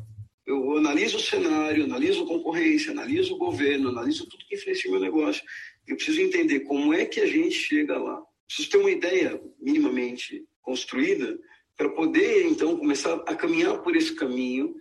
Eu 0.45 0.77
analiso 0.77 1.17
o 1.17 1.19
cenário, 1.19 1.85
analiso 1.85 2.23
a 2.23 2.27
concorrência, 2.27 2.91
analiso 2.91 3.33
o 3.33 3.37
governo, 3.39 3.89
analiso 3.89 4.29
tudo 4.29 4.45
que 4.45 4.53
influencia 4.53 4.87
o 4.87 4.93
meu 4.93 5.01
negócio. 5.01 5.43
Eu 5.87 5.95
preciso 5.95 6.21
entender 6.21 6.59
como 6.59 6.93
é 6.93 7.03
que 7.03 7.19
a 7.19 7.25
gente 7.25 7.55
chega 7.55 7.97
lá. 7.97 8.21
Preciso 8.45 8.69
ter 8.69 8.77
uma 8.77 8.91
ideia 8.91 9.41
minimamente 9.59 10.45
construída 10.61 11.39
para 11.75 11.89
poder, 11.89 12.45
então, 12.45 12.77
começar 12.77 13.15
a 13.25 13.33
caminhar 13.33 13.79
por 13.79 13.95
esse 13.95 14.13
caminho 14.13 14.75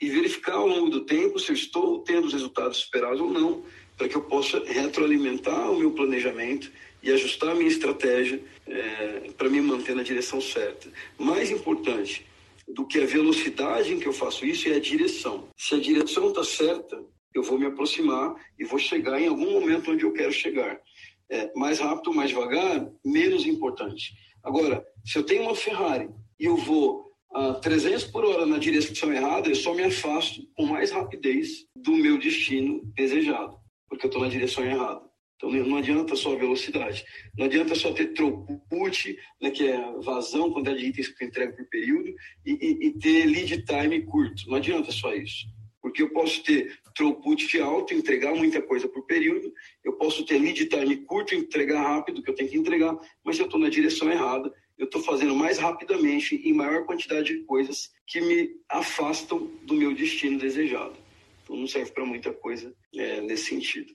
e 0.00 0.08
verificar 0.08 0.54
ao 0.54 0.66
longo 0.66 0.88
do 0.88 1.04
tempo 1.04 1.38
se 1.38 1.50
eu 1.50 1.54
estou 1.54 2.02
tendo 2.02 2.28
os 2.28 2.32
resultados 2.32 2.78
esperados 2.78 3.20
ou 3.20 3.30
não, 3.30 3.62
para 3.98 4.08
que 4.08 4.16
eu 4.16 4.22
possa 4.22 4.58
retroalimentar 4.64 5.70
o 5.70 5.78
meu 5.78 5.90
planejamento 5.90 6.72
e 7.02 7.10
ajustar 7.10 7.50
a 7.50 7.54
minha 7.54 7.68
estratégia 7.68 8.42
é, 8.66 9.30
para 9.36 9.48
me 9.48 9.60
manter 9.60 9.94
na 9.94 10.02
direção 10.02 10.40
certa. 10.40 10.90
Mais 11.18 11.50
importante 11.50 12.26
do 12.68 12.86
que 12.86 13.00
a 13.00 13.06
velocidade 13.06 13.92
em 13.92 13.98
que 13.98 14.06
eu 14.06 14.12
faço 14.12 14.46
isso 14.46 14.68
é 14.68 14.76
a 14.76 14.80
direção. 14.80 15.48
Se 15.56 15.74
a 15.74 15.80
direção 15.80 16.28
está 16.28 16.44
certa, 16.44 17.02
eu 17.34 17.42
vou 17.42 17.58
me 17.58 17.66
aproximar 17.66 18.34
e 18.58 18.64
vou 18.64 18.78
chegar 18.78 19.20
em 19.20 19.28
algum 19.28 19.50
momento 19.50 19.90
onde 19.90 20.04
eu 20.04 20.12
quero 20.12 20.32
chegar. 20.32 20.80
É, 21.28 21.50
mais 21.56 21.78
rápido, 21.78 22.14
mais 22.14 22.30
devagar, 22.30 22.86
menos 23.04 23.46
importante. 23.46 24.14
Agora, 24.42 24.84
se 25.04 25.18
eu 25.18 25.22
tenho 25.22 25.42
uma 25.42 25.54
Ferrari 25.54 26.10
e 26.38 26.44
eu 26.44 26.56
vou 26.56 27.10
a 27.34 27.54
300 27.54 28.04
por 28.04 28.24
hora 28.24 28.44
na 28.44 28.58
direção 28.58 29.12
errada, 29.12 29.48
eu 29.48 29.54
só 29.54 29.72
me 29.72 29.82
afasto 29.82 30.42
com 30.54 30.66
mais 30.66 30.90
rapidez 30.90 31.66
do 31.74 31.92
meu 31.92 32.18
destino 32.18 32.82
desejado, 32.94 33.56
porque 33.88 34.04
eu 34.04 34.08
estou 34.08 34.22
na 34.22 34.28
direção 34.28 34.64
errada. 34.64 35.00
Então 35.42 35.50
não 35.50 35.76
adianta 35.76 36.14
só 36.14 36.34
a 36.34 36.38
velocidade, 36.38 37.04
não 37.36 37.46
adianta 37.46 37.74
só 37.74 37.92
ter 37.92 38.12
throughput, 38.12 39.18
né, 39.40 39.50
que 39.50 39.66
é 39.66 39.76
vazão, 40.00 40.52
quantidade 40.52 40.78
de 40.78 40.86
itens 40.86 41.08
que 41.08 41.24
eu 41.24 41.28
entrego 41.28 41.56
por 41.56 41.66
período, 41.66 42.14
e, 42.46 42.52
e, 42.52 42.86
e 42.86 42.90
ter 42.92 43.26
lead 43.26 43.64
time 43.64 44.02
curto. 44.02 44.48
Não 44.48 44.54
adianta 44.54 44.92
só 44.92 45.12
isso. 45.12 45.46
Porque 45.80 46.00
eu 46.00 46.10
posso 46.10 46.44
ter 46.44 46.78
throughput 46.94 47.58
alto, 47.58 47.92
entregar 47.92 48.32
muita 48.36 48.62
coisa 48.62 48.88
por 48.88 49.04
período, 49.04 49.52
eu 49.82 49.94
posso 49.94 50.24
ter 50.24 50.38
lead 50.38 50.64
time 50.66 50.96
curto, 50.98 51.34
entregar 51.34 51.82
rápido, 51.82 52.22
que 52.22 52.30
eu 52.30 52.34
tenho 52.36 52.48
que 52.48 52.58
entregar, 52.58 52.96
mas 53.24 53.36
eu 53.36 53.46
estou 53.46 53.58
na 53.58 53.68
direção 53.68 54.12
errada, 54.12 54.52
eu 54.78 54.84
estou 54.84 55.02
fazendo 55.02 55.34
mais 55.34 55.58
rapidamente 55.58 56.36
em 56.36 56.52
maior 56.52 56.86
quantidade 56.86 57.36
de 57.36 57.42
coisas 57.44 57.90
que 58.06 58.20
me 58.20 58.48
afastam 58.68 59.50
do 59.64 59.74
meu 59.74 59.92
destino 59.92 60.38
desejado. 60.38 60.94
Então 61.42 61.56
não 61.56 61.66
serve 61.66 61.90
para 61.90 62.06
muita 62.06 62.32
coisa 62.32 62.72
é, 62.94 63.20
nesse 63.20 63.46
sentido. 63.46 63.92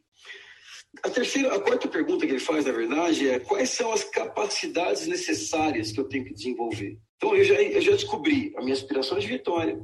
A 1.04 1.10
terceira, 1.10 1.56
a 1.56 1.60
quarta 1.60 1.88
pergunta 1.88 2.26
que 2.26 2.34
ele 2.34 2.40
faz, 2.40 2.66
na 2.66 2.72
verdade, 2.72 3.30
é 3.30 3.40
quais 3.40 3.70
são 3.70 3.92
as 3.92 4.04
capacidades 4.04 5.08
necessárias 5.08 5.92
que 5.92 6.00
eu 6.00 6.08
tenho 6.08 6.26
que 6.26 6.34
desenvolver? 6.34 6.98
Então, 7.18 7.36
eu 7.36 7.44
já, 7.44 7.56
eu 7.56 7.82
já 7.82 7.92
descobri 7.92 8.54
a 8.58 8.62
minha 8.62 8.74
aspiração 8.74 9.18
de 9.18 9.28
vitória, 9.28 9.80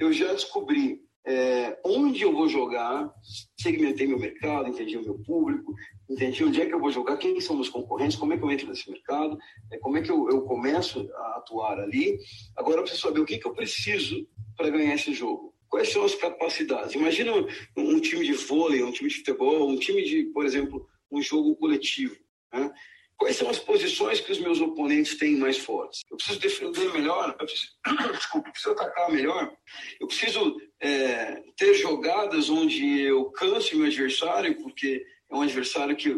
eu 0.00 0.12
já 0.12 0.32
descobri 0.32 1.00
é, 1.26 1.78
onde 1.84 2.22
eu 2.22 2.32
vou 2.32 2.48
jogar, 2.48 3.10
segmentei 3.58 4.06
meu 4.06 4.18
mercado, 4.18 4.68
entendi 4.68 4.96
o 4.98 5.02
meu 5.02 5.18
público, 5.20 5.74
entendi 6.08 6.44
onde 6.44 6.60
é 6.60 6.66
que 6.66 6.74
eu 6.74 6.80
vou 6.80 6.90
jogar, 6.90 7.16
quem 7.16 7.40
são 7.40 7.56
meus 7.56 7.70
concorrentes, 7.70 8.16
como 8.16 8.34
é 8.34 8.36
que 8.36 8.44
eu 8.44 8.50
entro 8.50 8.68
nesse 8.68 8.90
mercado, 8.90 9.38
é, 9.72 9.78
como 9.78 9.96
é 9.96 10.02
que 10.02 10.10
eu, 10.10 10.28
eu 10.28 10.42
começo 10.42 11.08
a 11.14 11.36
atuar 11.38 11.80
ali. 11.80 12.18
Agora 12.56 12.78
eu 12.78 12.82
preciso 12.82 13.08
saber 13.08 13.20
o 13.20 13.24
que, 13.24 13.38
que 13.38 13.46
eu 13.46 13.54
preciso 13.54 14.26
para 14.56 14.68
ganhar 14.68 14.94
esse 14.94 15.14
jogo. 15.14 15.53
Quais 15.74 15.88
são 15.88 16.04
as 16.04 16.14
capacidades? 16.14 16.94
Imagina 16.94 17.32
um 17.76 17.98
time 17.98 18.24
de 18.24 18.32
vôlei, 18.34 18.80
um 18.84 18.92
time 18.92 19.10
de 19.10 19.16
futebol, 19.16 19.68
um 19.68 19.76
time 19.76 20.04
de, 20.04 20.22
por 20.26 20.46
exemplo, 20.46 20.88
um 21.10 21.20
jogo 21.20 21.56
coletivo. 21.56 22.16
Né? 22.52 22.72
Quais 23.16 23.34
são 23.34 23.50
as 23.50 23.58
posições 23.58 24.20
que 24.20 24.30
os 24.30 24.38
meus 24.38 24.60
oponentes 24.60 25.18
têm 25.18 25.36
mais 25.36 25.58
fortes? 25.58 26.02
Eu 26.08 26.16
preciso 26.16 26.38
defender 26.38 26.92
melhor, 26.92 27.30
eu 27.40 27.44
preciso, 27.44 27.72
desculpa, 28.14 28.48
eu 28.48 28.52
preciso 28.52 28.70
atacar 28.70 29.10
melhor, 29.10 29.52
eu 29.98 30.06
preciso 30.06 30.56
é, 30.78 31.42
ter 31.56 31.74
jogadas 31.74 32.48
onde 32.48 33.00
eu 33.00 33.32
canse 33.32 33.74
meu 33.74 33.86
adversário, 33.86 34.56
porque 34.62 35.04
é 35.28 35.34
um 35.34 35.42
adversário 35.42 35.96
que 35.96 36.16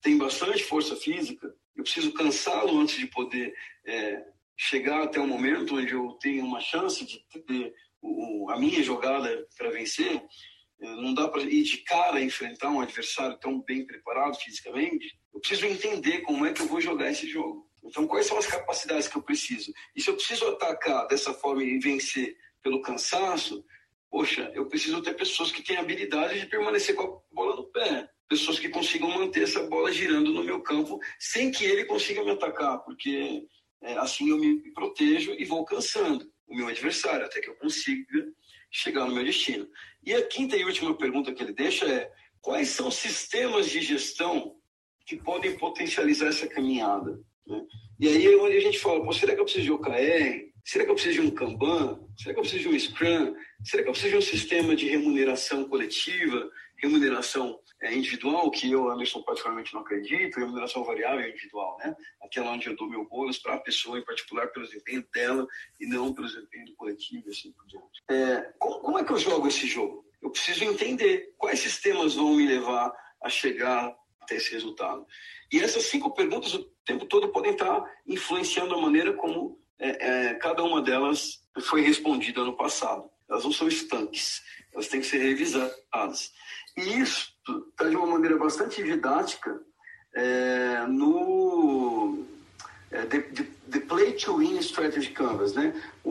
tem 0.00 0.16
bastante 0.16 0.62
força 0.62 0.94
física, 0.94 1.52
eu 1.74 1.82
preciso 1.82 2.12
cansá-lo 2.12 2.78
antes 2.78 2.96
de 2.96 3.08
poder 3.08 3.52
é, 3.84 4.24
chegar 4.56 5.02
até 5.02 5.18
o 5.18 5.26
momento 5.26 5.74
onde 5.74 5.92
eu 5.92 6.12
tenho 6.20 6.44
uma 6.44 6.60
chance 6.60 7.04
de 7.04 7.18
ter 7.40 7.74
o, 8.02 8.50
a 8.50 8.58
minha 8.58 8.82
jogada 8.82 9.46
para 9.56 9.70
vencer, 9.70 10.22
é, 10.80 10.96
não 10.96 11.14
dá 11.14 11.28
para 11.28 11.42
ir 11.42 11.62
de 11.62 11.78
cara 11.78 12.20
enfrentar 12.20 12.68
um 12.68 12.80
adversário 12.80 13.38
tão 13.38 13.62
bem 13.62 13.86
preparado 13.86 14.36
fisicamente. 14.36 15.16
Eu 15.32 15.40
preciso 15.40 15.66
entender 15.66 16.22
como 16.22 16.44
é 16.44 16.52
que 16.52 16.60
eu 16.60 16.66
vou 16.66 16.80
jogar 16.80 17.10
esse 17.10 17.28
jogo. 17.28 17.70
Então, 17.84 18.06
quais 18.06 18.26
são 18.26 18.36
as 18.36 18.46
capacidades 18.46 19.08
que 19.08 19.16
eu 19.16 19.22
preciso? 19.22 19.72
E 19.94 20.02
se 20.02 20.10
eu 20.10 20.14
preciso 20.14 20.46
atacar 20.48 21.06
dessa 21.06 21.32
forma 21.32 21.62
e 21.62 21.78
vencer 21.78 22.36
pelo 22.62 22.82
cansaço, 22.82 23.64
poxa, 24.10 24.50
eu 24.54 24.66
preciso 24.66 25.02
ter 25.02 25.14
pessoas 25.14 25.50
que 25.50 25.62
têm 25.62 25.76
habilidade 25.76 26.38
de 26.38 26.46
permanecer 26.46 26.94
com 26.94 27.02
a 27.02 27.34
bola 27.34 27.56
no 27.56 27.64
pé. 27.70 28.08
Pessoas 28.28 28.58
que 28.58 28.68
consigam 28.68 29.08
manter 29.10 29.42
essa 29.42 29.62
bola 29.64 29.92
girando 29.92 30.32
no 30.32 30.44
meu 30.44 30.62
campo 30.62 30.98
sem 31.18 31.50
que 31.50 31.64
ele 31.64 31.84
consiga 31.84 32.24
me 32.24 32.30
atacar, 32.30 32.78
porque 32.78 33.44
é, 33.82 33.94
assim 33.94 34.30
eu 34.30 34.38
me 34.38 34.72
protejo 34.72 35.32
e 35.32 35.44
vou 35.44 35.64
cansando 35.64 36.31
o 36.46 36.54
meu 36.54 36.68
adversário, 36.68 37.24
até 37.24 37.40
que 37.40 37.48
eu 37.48 37.56
consiga 37.56 38.26
chegar 38.70 39.06
no 39.06 39.14
meu 39.14 39.24
destino. 39.24 39.68
E 40.04 40.12
a 40.14 40.26
quinta 40.26 40.56
e 40.56 40.64
última 40.64 40.96
pergunta 40.96 41.32
que 41.32 41.42
ele 41.42 41.52
deixa 41.52 41.86
é: 41.86 42.10
quais 42.40 42.68
são 42.68 42.90
sistemas 42.90 43.68
de 43.70 43.80
gestão 43.80 44.56
que 45.06 45.16
podem 45.16 45.56
potencializar 45.56 46.28
essa 46.28 46.46
caminhada? 46.46 47.18
Né? 47.46 47.62
E 48.00 48.08
aí 48.08 48.26
é 48.26 48.36
onde 48.36 48.56
a 48.56 48.60
gente 48.60 48.78
fala: 48.78 49.12
será 49.12 49.34
que 49.34 49.40
eu 49.40 49.44
preciso 49.44 49.64
de 49.64 49.72
OKR? 49.72 50.52
Será 50.64 50.84
que 50.84 50.90
eu 50.90 50.94
preciso 50.94 51.20
de 51.20 51.26
um 51.26 51.30
Kanban? 51.30 52.00
Será 52.16 52.34
que 52.34 52.40
eu 52.40 52.42
preciso 52.42 52.68
de 52.68 52.68
um 52.68 52.78
Scrum? 52.78 53.34
Será 53.64 53.82
que 53.82 53.88
eu 53.88 53.92
preciso 53.92 54.12
de 54.12 54.18
um 54.18 54.22
sistema 54.22 54.76
de 54.76 54.88
remuneração 54.88 55.68
coletiva, 55.68 56.48
remuneração 56.76 57.58
individual, 57.90 58.50
que 58.50 58.70
eu, 58.70 58.90
Anderson, 58.90 59.22
particularmente 59.22 59.72
não 59.74 59.80
acredito, 59.80 60.38
remuneração 60.38 60.84
variável 60.84 61.26
individual, 61.28 61.76
né? 61.78 61.96
Aquela 62.22 62.52
onde 62.52 62.68
eu 62.68 62.76
dou 62.76 62.88
meu 62.88 63.08
bônus 63.08 63.38
para 63.38 63.54
a 63.54 63.60
pessoa 63.60 63.98
em 63.98 64.04
particular 64.04 64.48
pelo 64.48 64.66
desempenho 64.66 65.04
dela 65.12 65.46
e 65.80 65.86
não 65.86 66.12
pelo 66.12 66.26
desempenho 66.26 66.66
do 66.66 66.76
coletivo 66.76 67.28
assim 67.28 67.52
por 67.52 67.66
diante. 67.66 68.02
É, 68.10 68.52
como, 68.58 68.80
como 68.80 68.98
é 68.98 69.04
que 69.04 69.12
eu 69.12 69.18
jogo 69.18 69.48
esse 69.48 69.66
jogo? 69.66 70.04
Eu 70.20 70.30
preciso 70.30 70.64
entender 70.64 71.34
quais 71.36 71.58
sistemas 71.58 72.14
vão 72.14 72.34
me 72.34 72.46
levar 72.46 72.92
a 73.22 73.28
chegar 73.28 73.96
até 74.20 74.36
esse 74.36 74.52
resultado. 74.52 75.06
E 75.52 75.60
essas 75.60 75.84
cinco 75.84 76.14
perguntas 76.14 76.54
o 76.54 76.64
tempo 76.84 77.06
todo 77.06 77.28
podem 77.28 77.52
estar 77.52 77.84
influenciando 78.06 78.74
a 78.74 78.80
maneira 78.80 79.12
como 79.14 79.60
é, 79.78 80.28
é, 80.28 80.34
cada 80.34 80.62
uma 80.62 80.80
delas 80.80 81.42
foi 81.60 81.82
respondida 81.82 82.44
no 82.44 82.56
passado. 82.56 83.10
Elas 83.32 83.44
não 83.44 83.52
são 83.52 83.66
estanques, 83.66 84.42
elas 84.74 84.88
têm 84.88 85.00
que 85.00 85.06
ser 85.06 85.16
revisadas. 85.16 86.32
E 86.76 87.00
isso 87.00 87.32
está 87.70 87.88
de 87.88 87.96
uma 87.96 88.06
maneira 88.06 88.36
bastante 88.36 88.82
didática 88.82 89.58
é, 90.14 90.86
no 90.86 92.24
é, 92.90 93.06
the, 93.06 93.20
the, 93.70 93.80
Play 93.80 94.12
to 94.12 94.36
Win 94.36 94.58
Strategy 94.58 95.10
Canvas, 95.12 95.54
né? 95.54 95.72
O, 96.04 96.10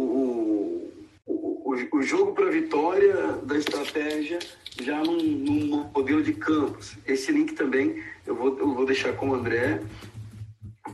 o, 1.28 1.74
o, 1.74 1.98
o 1.98 2.02
jogo 2.02 2.34
para 2.34 2.50
vitória 2.50 3.14
da 3.44 3.56
estratégia 3.56 4.40
já 4.82 4.98
num, 5.04 5.22
num, 5.22 5.84
modelo 5.94 6.24
de 6.24 6.34
campos. 6.34 6.98
Esse 7.06 7.32
link 7.32 7.54
também 7.54 8.04
eu 8.26 8.36
vou, 8.36 8.58
eu 8.58 8.74
vou 8.74 8.86
deixar 8.86 9.14
com 9.14 9.30
o 9.30 9.36
André 9.36 9.80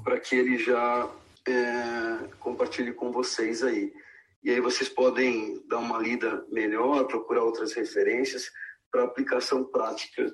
para 0.04 0.20
que 0.20 0.36
ele 0.36 0.58
já 0.58 1.10
é, 1.48 2.18
compartilhe 2.38 2.92
com 2.92 3.14
vocês 3.14 3.64
aí. 3.64 3.94
E 4.44 4.52
aí 4.52 4.62
vocês 4.62 4.90
podem 4.90 5.62
dar 5.68 5.80
uma 5.80 5.98
lida 6.00 6.46
melhor, 6.50 7.06
procurar 7.06 7.44
outras 7.44 7.74
referências 7.74 8.50
para 8.92 9.04
aplicação 9.04 9.64
prática 9.66 10.32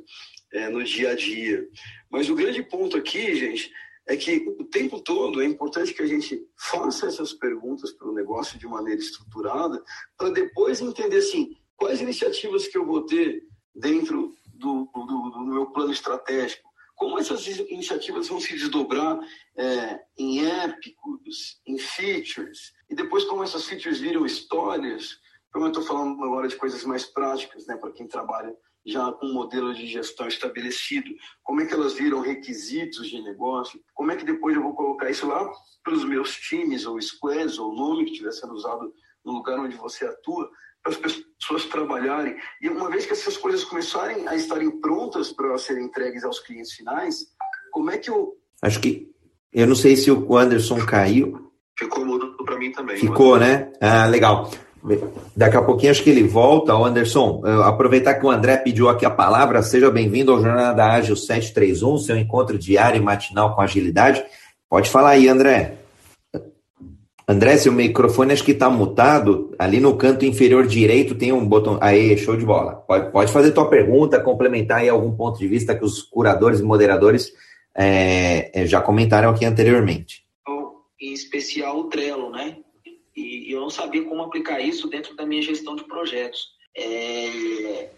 é, 0.51 0.69
no 0.69 0.83
dia 0.83 1.11
a 1.11 1.15
dia. 1.15 1.67
Mas 2.09 2.29
o 2.29 2.35
grande 2.35 2.61
ponto 2.63 2.97
aqui, 2.97 3.35
gente, 3.35 3.71
é 4.07 4.15
que 4.17 4.45
o 4.59 4.65
tempo 4.65 4.99
todo 4.99 5.41
é 5.41 5.45
importante 5.45 5.93
que 5.93 6.01
a 6.01 6.07
gente 6.07 6.45
faça 6.57 7.07
essas 7.07 7.33
perguntas 7.33 7.91
para 7.93 8.07
o 8.07 8.13
negócio 8.13 8.59
de 8.59 8.67
maneira 8.67 8.99
estruturada, 8.99 9.81
para 10.17 10.29
depois 10.29 10.81
entender 10.81 11.17
assim, 11.17 11.55
quais 11.75 12.01
iniciativas 12.01 12.67
que 12.67 12.77
eu 12.77 12.85
vou 12.85 13.05
ter 13.05 13.43
dentro 13.73 14.35
do, 14.53 14.89
do, 14.93 15.29
do 15.29 15.45
meu 15.45 15.65
plano 15.67 15.91
estratégico, 15.91 16.69
como 17.03 17.19
essas 17.19 17.45
iniciativas 17.45 18.29
vão 18.29 18.39
se 18.39 18.53
desdobrar 18.53 19.19
é, 19.57 19.99
em 20.17 20.45
épicos, 20.45 21.61
em 21.67 21.77
features, 21.77 22.71
e 22.89 22.95
depois 22.95 23.25
como 23.25 23.43
essas 23.43 23.65
features 23.65 23.99
viram 23.99 24.25
histórias, 24.25 25.19
como 25.51 25.65
eu 25.65 25.69
estou 25.69 25.83
falando 25.83 26.23
agora 26.23 26.47
de 26.47 26.55
coisas 26.55 26.85
mais 26.85 27.05
práticas, 27.05 27.67
né, 27.67 27.75
para 27.75 27.91
quem 27.91 28.07
trabalha 28.07 28.55
já 28.85 29.11
com 29.11 29.27
um 29.27 29.33
modelo 29.33 29.73
de 29.73 29.85
gestão 29.85 30.27
estabelecido, 30.27 31.09
como 31.43 31.59
é 31.59 31.65
que 31.65 31.73
elas 31.73 31.93
viram 31.93 32.21
requisitos 32.21 33.09
de 33.09 33.21
negócio, 33.21 33.81
como 33.93 34.11
é 34.11 34.15
que 34.15 34.25
depois 34.25 34.55
eu 34.55 34.63
vou 34.63 34.73
colocar 34.73 35.09
isso 35.09 35.27
lá 35.27 35.49
para 35.83 35.93
os 35.93 36.05
meus 36.05 36.35
times, 36.37 36.85
ou 36.85 37.01
squads, 37.01 37.59
ou 37.59 37.75
nome 37.75 38.05
que 38.05 38.11
estiver 38.11 38.31
sendo 38.31 38.53
usado 38.53 38.93
no 39.25 39.33
lugar 39.33 39.59
onde 39.59 39.75
você 39.75 40.05
atua, 40.05 40.49
as 40.85 40.97
pessoas 40.97 41.65
trabalharem. 41.65 42.35
E 42.61 42.69
uma 42.69 42.89
vez 42.89 43.05
que 43.05 43.13
essas 43.13 43.37
coisas 43.37 43.63
começarem 43.63 44.27
a 44.27 44.35
estarem 44.35 44.69
prontas 44.79 45.31
para 45.31 45.57
serem 45.57 45.85
entregues 45.85 46.23
aos 46.23 46.39
clientes 46.39 46.73
finais, 46.73 47.25
como 47.71 47.89
é 47.91 47.97
que 47.97 48.09
eu. 48.09 48.33
Acho 48.61 48.79
que. 48.79 49.11
Eu 49.51 49.67
não 49.67 49.75
sei 49.75 49.95
se 49.95 50.11
o 50.11 50.37
Anderson 50.37 50.83
caiu. 50.85 51.51
Ficou 51.77 52.05
mudo 52.05 52.35
para 52.43 52.57
mim 52.57 52.71
também. 52.71 52.97
Ficou, 52.97 53.37
né? 53.37 53.71
Ah, 53.79 54.05
legal. 54.07 54.49
Daqui 55.35 55.55
a 55.55 55.61
pouquinho 55.61 55.91
acho 55.91 56.03
que 56.03 56.09
ele 56.09 56.23
volta. 56.23 56.73
Anderson, 56.73 57.41
aproveitar 57.63 58.15
que 58.15 58.25
o 58.25 58.31
André 58.31 58.57
pediu 58.57 58.89
aqui 58.89 59.05
a 59.05 59.11
palavra, 59.11 59.61
seja 59.61 59.89
bem-vindo 59.89 60.31
ao 60.31 60.41
Jornada 60.41 60.85
Ágil 60.85 61.15
731, 61.15 61.97
seu 61.99 62.17
encontro 62.17 62.57
diário 62.57 62.99
e 62.99 63.03
matinal 63.03 63.55
com 63.55 63.61
agilidade. 63.61 64.23
Pode 64.69 64.89
falar 64.89 65.11
aí, 65.11 65.29
André. 65.29 65.77
André, 67.27 67.57
seu 67.57 67.71
microfone 67.71 68.33
acho 68.33 68.43
que 68.43 68.51
está 68.51 68.69
mutado. 68.69 69.55
Ali 69.57 69.79
no 69.79 69.95
canto 69.97 70.25
inferior 70.25 70.67
direito 70.67 71.15
tem 71.15 71.31
um 71.31 71.45
botão. 71.45 71.77
Aí, 71.81 72.17
show 72.17 72.35
de 72.35 72.45
bola. 72.45 72.75
Pode, 72.75 73.11
pode 73.11 73.31
fazer 73.31 73.51
tua 73.51 73.69
pergunta, 73.69 74.19
complementar 74.19 74.79
aí 74.79 74.89
algum 74.89 75.15
ponto 75.15 75.39
de 75.39 75.47
vista 75.47 75.75
que 75.75 75.85
os 75.85 76.01
curadores 76.01 76.59
e 76.59 76.63
moderadores 76.63 77.31
é, 77.75 78.65
já 78.65 78.81
comentaram 78.81 79.29
aqui 79.29 79.45
anteriormente. 79.45 80.23
Em 80.99 81.13
especial 81.13 81.79
o 81.79 81.83
Trello, 81.85 82.29
né? 82.29 82.57
e, 83.15 83.51
eu 83.51 83.61
não 83.61 83.69
sabia 83.69 84.03
como 84.03 84.23
aplicar 84.23 84.59
isso 84.59 84.89
dentro 84.89 85.15
da 85.15 85.25
minha 85.25 85.41
gestão 85.41 85.75
de 85.75 85.83
projetos. 85.83 86.49
É, 86.75 87.89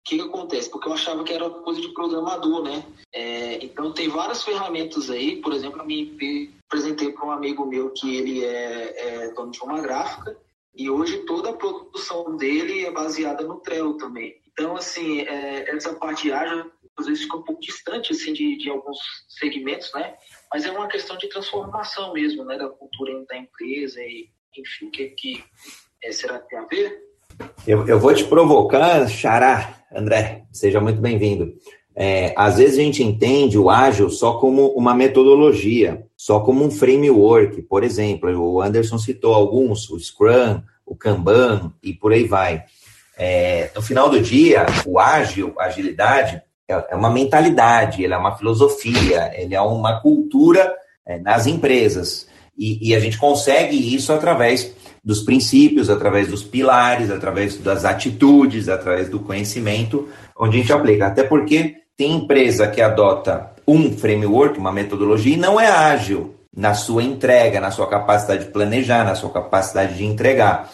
o 0.00 0.08
que, 0.08 0.16
que, 0.16 0.22
acontece? 0.22 0.70
Porque 0.70 0.88
eu 0.88 0.92
achava 0.92 1.22
que 1.24 1.32
era 1.32 1.50
coisa 1.50 1.80
de 1.80 1.92
programador, 1.92 2.62
né? 2.62 2.84
É, 3.12 3.64
então 3.64 3.92
tem 3.92 4.08
várias 4.08 4.42
ferramentas 4.42 5.10
aí, 5.10 5.36
por 5.36 5.52
exemplo, 5.52 5.80
eu 5.80 5.86
me 5.86 6.52
apresentei 6.66 7.12
para 7.12 7.26
um 7.26 7.30
amigo 7.30 7.66
meu 7.66 7.90
que 7.90 8.16
ele 8.16 8.44
é, 8.44 8.94
é, 8.96 9.32
dono 9.32 9.50
de 9.50 9.60
uma 9.62 9.80
gráfica 9.80 10.36
e 10.74 10.88
hoje 10.88 11.18
toda 11.24 11.50
a 11.50 11.56
produção 11.56 12.36
dele 12.36 12.86
é 12.86 12.90
baseada 12.90 13.44
no 13.44 13.60
Trello 13.60 13.96
também. 13.96 14.40
Então, 14.52 14.76
assim, 14.76 15.20
é, 15.20 15.70
essa 15.74 15.94
parte 15.94 16.32
ágil 16.32 16.70
às 16.96 17.06
vezes 17.06 17.22
fica 17.22 17.36
um 17.36 17.42
pouco 17.42 17.60
distante 17.60 18.12
assim 18.12 18.32
de, 18.32 18.56
de 18.56 18.68
alguns 18.68 18.98
segmentos, 19.28 19.92
né? 19.94 20.16
Mas 20.52 20.64
é 20.64 20.70
uma 20.70 20.88
questão 20.88 21.16
de 21.16 21.28
transformação 21.28 22.12
mesmo, 22.12 22.44
né, 22.44 22.58
da 22.58 22.68
cultura 22.68 23.24
da 23.26 23.36
empresa 23.36 24.00
e 24.00 24.28
enfim, 24.56 24.86
o 24.86 24.90
que, 24.90 25.08
que 25.10 25.44
é, 26.02 26.10
será 26.10 26.40
que 26.40 26.48
tem 26.48 26.58
a 26.58 26.64
ver? 26.64 27.07
Eu, 27.66 27.86
eu 27.86 27.98
vou 27.98 28.14
te 28.14 28.24
provocar, 28.24 29.08
Xará, 29.08 29.74
André, 29.94 30.44
seja 30.52 30.80
muito 30.80 31.00
bem-vindo. 31.00 31.54
É, 31.94 32.32
às 32.36 32.58
vezes 32.58 32.78
a 32.78 32.82
gente 32.82 33.02
entende 33.02 33.58
o 33.58 33.68
ágil 33.68 34.08
só 34.08 34.34
como 34.34 34.68
uma 34.68 34.94
metodologia, 34.94 36.04
só 36.16 36.40
como 36.40 36.64
um 36.64 36.70
framework. 36.70 37.62
Por 37.62 37.82
exemplo, 37.82 38.30
o 38.40 38.62
Anderson 38.62 38.98
citou 38.98 39.34
alguns, 39.34 39.90
o 39.90 39.98
Scrum, 39.98 40.62
o 40.86 40.94
Kanban 40.94 41.72
e 41.82 41.92
por 41.92 42.12
aí 42.12 42.24
vai. 42.24 42.64
É, 43.16 43.70
no 43.74 43.82
final 43.82 44.08
do 44.08 44.20
dia, 44.20 44.64
o 44.86 45.00
ágil, 45.00 45.52
a 45.58 45.64
agilidade, 45.64 46.40
é, 46.68 46.86
é 46.90 46.94
uma 46.94 47.10
mentalidade, 47.10 48.04
ele 48.04 48.14
é 48.14 48.16
uma 48.16 48.36
filosofia, 48.36 49.32
ele 49.34 49.54
é 49.54 49.60
uma 49.60 50.00
cultura 50.00 50.72
é, 51.04 51.18
nas 51.18 51.46
empresas. 51.46 52.28
E, 52.56 52.90
e, 52.90 52.94
a 52.94 53.00
gente 53.00 53.18
consegue 53.18 53.94
isso 53.94 54.12
através 54.12 54.74
dos 55.08 55.20
princípios, 55.20 55.88
através 55.88 56.28
dos 56.28 56.42
pilares, 56.42 57.10
através 57.10 57.56
das 57.56 57.86
atitudes, 57.86 58.68
através 58.68 59.08
do 59.08 59.18
conhecimento, 59.20 60.06
onde 60.38 60.58
a 60.58 60.60
gente 60.60 60.70
aplica. 60.70 61.06
Até 61.06 61.22
porque 61.22 61.76
tem 61.96 62.16
empresa 62.16 62.68
que 62.68 62.82
adota 62.82 63.52
um 63.66 63.90
framework, 63.96 64.58
uma 64.58 64.70
metodologia, 64.70 65.32
e 65.32 65.38
não 65.38 65.58
é 65.58 65.66
ágil 65.66 66.34
na 66.54 66.74
sua 66.74 67.02
entrega, 67.02 67.58
na 67.58 67.70
sua 67.70 67.86
capacidade 67.86 68.44
de 68.44 68.50
planejar, 68.50 69.02
na 69.02 69.14
sua 69.14 69.30
capacidade 69.30 69.96
de 69.96 70.04
entregar. 70.04 70.70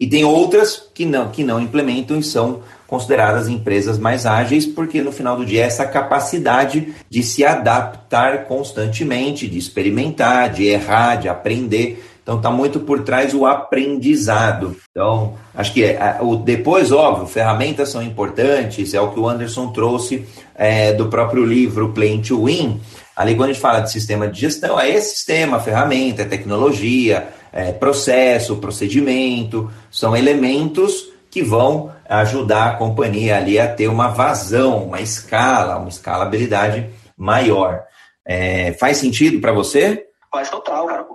E 0.00 0.08
tem 0.08 0.24
outras 0.24 0.90
que 0.92 1.04
não, 1.04 1.28
que 1.28 1.44
não 1.44 1.60
implementam 1.60 2.18
e 2.18 2.24
são 2.24 2.62
consideradas 2.88 3.48
empresas 3.48 4.00
mais 4.00 4.26
ágeis, 4.26 4.66
porque 4.66 5.00
no 5.00 5.12
final 5.12 5.36
do 5.36 5.46
dia 5.46 5.62
é 5.62 5.66
essa 5.66 5.86
capacidade 5.86 6.92
de 7.08 7.22
se 7.22 7.44
adaptar 7.44 8.46
constantemente, 8.46 9.46
de 9.46 9.56
experimentar, 9.56 10.50
de 10.50 10.64
errar, 10.64 11.14
de 11.14 11.28
aprender. 11.28 12.15
Então 12.26 12.38
está 12.38 12.50
muito 12.50 12.80
por 12.80 13.04
trás 13.04 13.32
o 13.32 13.46
aprendizado. 13.46 14.76
Então, 14.90 15.34
acho 15.54 15.72
que 15.72 15.84
é, 15.84 16.18
o 16.20 16.34
depois, 16.34 16.90
óbvio, 16.90 17.24
ferramentas 17.24 17.88
são 17.88 18.02
importantes, 18.02 18.94
é 18.94 19.00
o 19.00 19.12
que 19.12 19.20
o 19.20 19.28
Anderson 19.28 19.68
trouxe 19.68 20.26
é, 20.52 20.92
do 20.92 21.06
próprio 21.06 21.44
livro 21.44 21.92
Play 21.92 22.20
to 22.20 22.46
Win. 22.46 22.80
Ali, 23.14 23.36
quando 23.36 23.50
a 23.50 23.52
gente 23.52 23.62
fala 23.62 23.78
de 23.78 23.92
sistema 23.92 24.26
de 24.26 24.40
gestão, 24.40 24.78
é 24.78 24.90
esse 24.90 25.14
sistema, 25.14 25.60
ferramenta, 25.60 26.22
é 26.22 26.24
tecnologia, 26.24 27.28
é 27.52 27.70
processo, 27.70 28.56
procedimento, 28.56 29.70
são 29.88 30.16
elementos 30.16 31.08
que 31.30 31.44
vão 31.44 31.92
ajudar 32.08 32.70
a 32.70 32.74
companhia 32.74 33.36
ali 33.36 33.56
a 33.56 33.72
ter 33.72 33.86
uma 33.86 34.08
vazão, 34.08 34.86
uma 34.86 35.00
escala, 35.00 35.76
uma 35.76 35.88
escalabilidade 35.88 36.90
maior. 37.16 37.84
É, 38.26 38.72
faz 38.72 38.96
sentido 38.96 39.40
para 39.40 39.52
você? 39.52 40.08
Faz 40.28 40.50
total, 40.50 40.86
cara. 40.86 41.06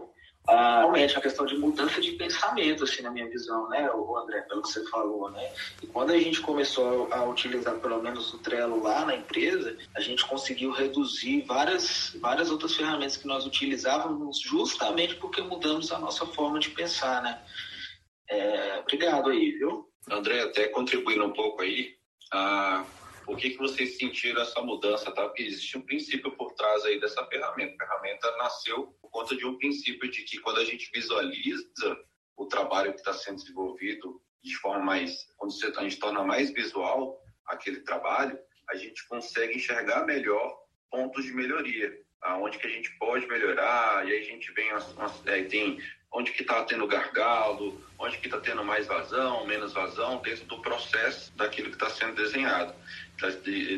Ah, 0.52 0.80
realmente, 0.80 1.18
a 1.18 1.22
questão 1.22 1.46
de 1.46 1.58
mudança 1.58 2.02
de 2.02 2.12
pensamento, 2.12 2.84
assim, 2.84 3.02
na 3.02 3.10
minha 3.10 3.30
visão, 3.30 3.70
né, 3.70 3.90
o 3.90 4.18
André, 4.18 4.42
pelo 4.42 4.62
que 4.62 4.68
você 4.68 4.86
falou, 4.90 5.32
né? 5.32 5.50
E 5.82 5.88
quando 5.88 6.12
a 6.12 6.20
gente 6.20 6.42
começou 6.42 7.08
a 7.10 7.24
utilizar 7.24 7.76
pelo 7.80 8.02
menos 8.04 8.34
o 8.34 8.38
Trello 8.40 8.84
lá 8.84 9.06
na 9.06 9.16
empresa, 9.16 9.78
a 9.96 10.02
gente 10.02 10.26
conseguiu 10.26 10.72
reduzir 10.72 11.44
várias, 11.44 12.14
várias 12.20 12.52
outras 12.52 12.76
ferramentas 12.76 13.16
que 13.16 13.26
nós 13.26 13.46
utilizávamos 13.46 14.42
justamente 14.42 15.16
porque 15.16 15.42
mudamos 15.42 15.90
a 15.90 15.98
nossa 15.98 16.26
forma 16.26 16.60
de 16.60 16.70
pensar, 16.72 17.24
né? 17.24 17.42
É, 18.30 18.80
obrigado 18.80 19.30
aí, 19.30 19.52
viu? 19.52 19.88
André, 20.12 20.42
até 20.42 20.68
contribuindo 20.68 21.24
um 21.24 21.32
pouco 21.32 21.62
aí, 21.62 21.96
ah, 22.34 22.84
por 23.26 23.38
que, 23.38 23.52
que 23.52 23.58
vocês 23.58 23.98
sentiram 23.98 24.42
essa 24.42 24.62
mudança? 24.62 25.12
Tá? 25.12 25.28
Porque 25.28 25.44
existe 25.44 25.78
um 25.78 25.82
princípio 25.82 26.32
por 26.32 26.54
trás 26.54 26.84
aí 26.86 27.00
dessa 27.00 27.26
ferramenta. 27.28 27.76
A 27.84 27.88
ferramenta 27.88 28.38
nasceu 28.38 28.88
por 29.02 29.10
conta 29.10 29.36
de 29.36 29.46
um 29.46 29.58
princípio 29.58 30.10
de 30.10 30.24
que 30.24 30.40
quando 30.40 30.60
a 30.60 30.66
gente 30.66 30.90
visualiza 30.94 31.98
o 32.36 32.46
trabalho 32.46 32.94
que 32.94 33.00
está 33.00 33.14
sendo 33.14 33.38
desenvolvido 33.38 34.22
de 34.44 34.56
forma 34.58 34.84
mais, 34.84 35.28
quando 35.38 35.54
a 35.78 35.84
gente 35.84 36.00
torna 36.00 36.24
mais 36.24 36.52
visual 36.52 37.22
aquele 37.46 37.82
trabalho, 37.82 38.38
a 38.70 38.76
gente 38.76 39.06
consegue 39.08 39.56
enxergar 39.56 40.06
melhor 40.06 40.62
pontos 40.90 41.24
de 41.24 41.34
melhoria, 41.34 41.94
aonde 42.22 42.58
que 42.58 42.68
a 42.68 42.70
gente 42.70 42.92
pode 42.98 43.28
melhorar, 43.28 44.08
e 44.08 44.12
aí 44.12 44.20
a 44.20 44.24
gente 44.24 44.52
vem, 44.54 44.70
é, 45.26 45.44
tem 45.44 45.80
onde 46.12 46.32
que 46.32 46.42
está 46.42 46.64
tendo 46.66 46.86
gargalo, 46.88 47.82
onde 47.98 48.18
que 48.18 48.28
está 48.28 48.40
tendo 48.40 48.64
mais 48.64 48.86
vazão, 48.86 49.46
menos 49.46 49.74
vazão, 49.74 50.22
dentro 50.22 50.46
do 50.46 50.62
processo 50.62 51.32
daquilo 51.38 51.70
que 51.70 51.76
está 51.76 51.90
sendo 51.90 52.16
desenhado, 52.16 52.76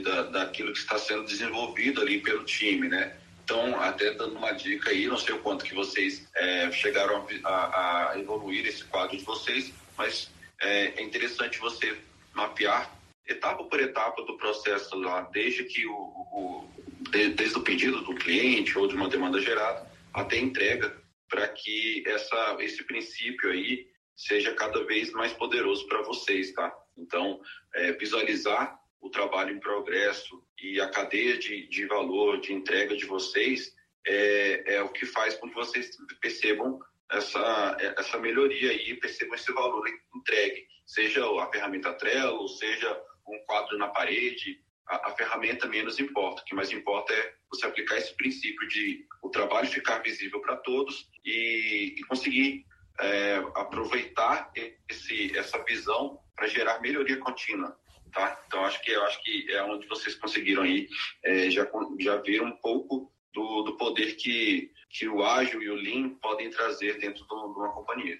da, 0.04 0.24
daquilo 0.24 0.72
que 0.72 0.80
está 0.80 0.98
sendo 0.98 1.26
desenvolvido 1.26 2.02
ali 2.02 2.20
pelo 2.22 2.44
time, 2.44 2.88
né? 2.88 3.18
Então, 3.44 3.80
até 3.82 4.12
dando 4.12 4.38
uma 4.38 4.54
dica 4.54 4.89
aí, 4.89 5.06
não 5.06 5.18
sei 5.18 5.36
o 5.36 5.39
quanto 5.39 5.66
que 5.66 5.76
vocês 5.76 6.28
é, 6.36 6.72
chegaram 6.72 7.28
a, 7.44 8.12
a, 8.12 8.20
evoluir 8.20 8.66
esse 8.66 8.86
quadro 8.86 9.18
de 9.18 9.24
vocês, 9.24 9.74
mas 9.98 10.32
é, 10.62 11.00
é, 11.00 11.04
interessante 11.04 11.60
você 11.60 11.98
mapear 12.34 12.98
etapa 13.28 13.64
por 13.66 13.80
etapa 13.82 14.24
do 14.24 14.38
processo 14.38 14.96
lá, 14.98 15.22
desde 15.34 15.66
que 15.66 15.86
o, 15.86 15.94
o 15.94 16.70
desde 17.10 17.58
o 17.58 17.62
pedido 17.62 18.02
do 18.02 18.16
cliente 18.16 18.78
ou 18.78 18.88
de 18.88 18.96
uma 18.96 19.10
demanda 19.10 19.39
gerada 19.39 19.91
até 20.14 20.38
entrega 20.38 20.96
para 21.30 21.48
que 21.50 22.04
essa, 22.08 22.58
esse 22.60 22.84
princípio 22.84 23.52
aí 23.52 23.88
seja 24.16 24.54
cada 24.54 24.84
vez 24.86 25.12
mais 25.12 25.34
poderoso 25.34 25.86
para 25.88 26.02
vocês, 26.02 26.54
tá? 26.54 26.74
Então, 26.98 27.41
é, 27.74 27.91
visualizar 27.94 28.80
o 29.04 29.10
trabalho 29.10 29.54
em 29.54 29.60
progresso 29.60 30.41
e 30.62 30.80
a 30.80 30.89
cadeia 30.89 31.38
de, 31.38 31.68
de 31.68 31.86
valor, 31.86 32.39
de 32.39 32.54
entrega 32.54 32.95
de 32.95 33.06
vocês 33.06 33.76
é, 34.08 34.76
é 34.76 34.82
o 34.82 34.89
que 34.89 35.06
faz 35.06 35.36
com 35.36 35.49
que 35.49 35.56
vocês 35.56 35.91
percebam 36.22 36.80
essa, 37.12 37.78
essa 37.97 38.18
melhoria 38.18 38.72
aí, 38.72 38.95
percebam 38.95 39.36
esse 39.36 39.51
valor 39.51 39.84
entregue, 40.16 40.66
seja 40.86 41.22
a 41.41 41.51
ferramenta 41.51 41.93
Trello, 41.93 42.47
seja 42.47 42.97
um 43.28 43.38
quadro 43.45 43.78
na 43.78 43.89
parede, 43.89 44.64
a, 44.88 45.10
a, 45.10 45.16
ferramenta 45.16 45.68
menos 45.68 45.99
importa. 45.99 46.41
O 46.41 46.45
que 46.45 46.56
mais 46.56 46.72
importa 46.72 47.14
é 47.14 47.34
você 47.49 47.66
aplicar 47.66 47.97
esse 47.97 48.16
princípio 48.16 48.68
de 48.70 49.06
o 49.22 49.30
trabalho 49.30 49.68
ficar 49.68 49.99
visível 49.99 50.39
para 50.39 50.56
todos 50.58 51.10
e, 51.26 51.95
e 51.97 52.04
conseguir 52.06 52.66
é, 52.99 53.36
aproveitar 53.56 54.51
esse, 54.89 55.38
essa 55.38 55.62
visão 55.66 56.20
para 56.36 56.47
gerar 56.47 56.80
melhoria 56.80 57.18
contínua. 57.18 57.78
Tá? 58.14 58.39
Então 58.47 58.64
acho 58.66 58.82
que 58.84 58.91
eu 58.91 59.03
acho 59.05 59.24
que 59.24 59.51
é 59.51 59.64
onde 59.64 59.88
vocês 59.88 60.16
conseguiram 60.16 60.64
aí 60.64 60.88
é, 61.24 61.49
já 61.49 61.68
já 61.99 62.18
ver 62.18 62.41
um 62.43 62.51
pouco 62.51 63.11
do, 63.34 63.64
do 63.64 63.76
poder 63.76 64.16
que 64.16 64.72
que 64.93 65.09
o 65.09 65.24
ágil 65.24 65.59
e 65.59 65.70
o 65.72 65.74
lean 65.74 66.09
podem 66.22 66.51
trazer 66.51 66.99
dentro 66.99 67.26
de 67.26 67.34
uma 67.34 67.70
companhia. 67.70 68.16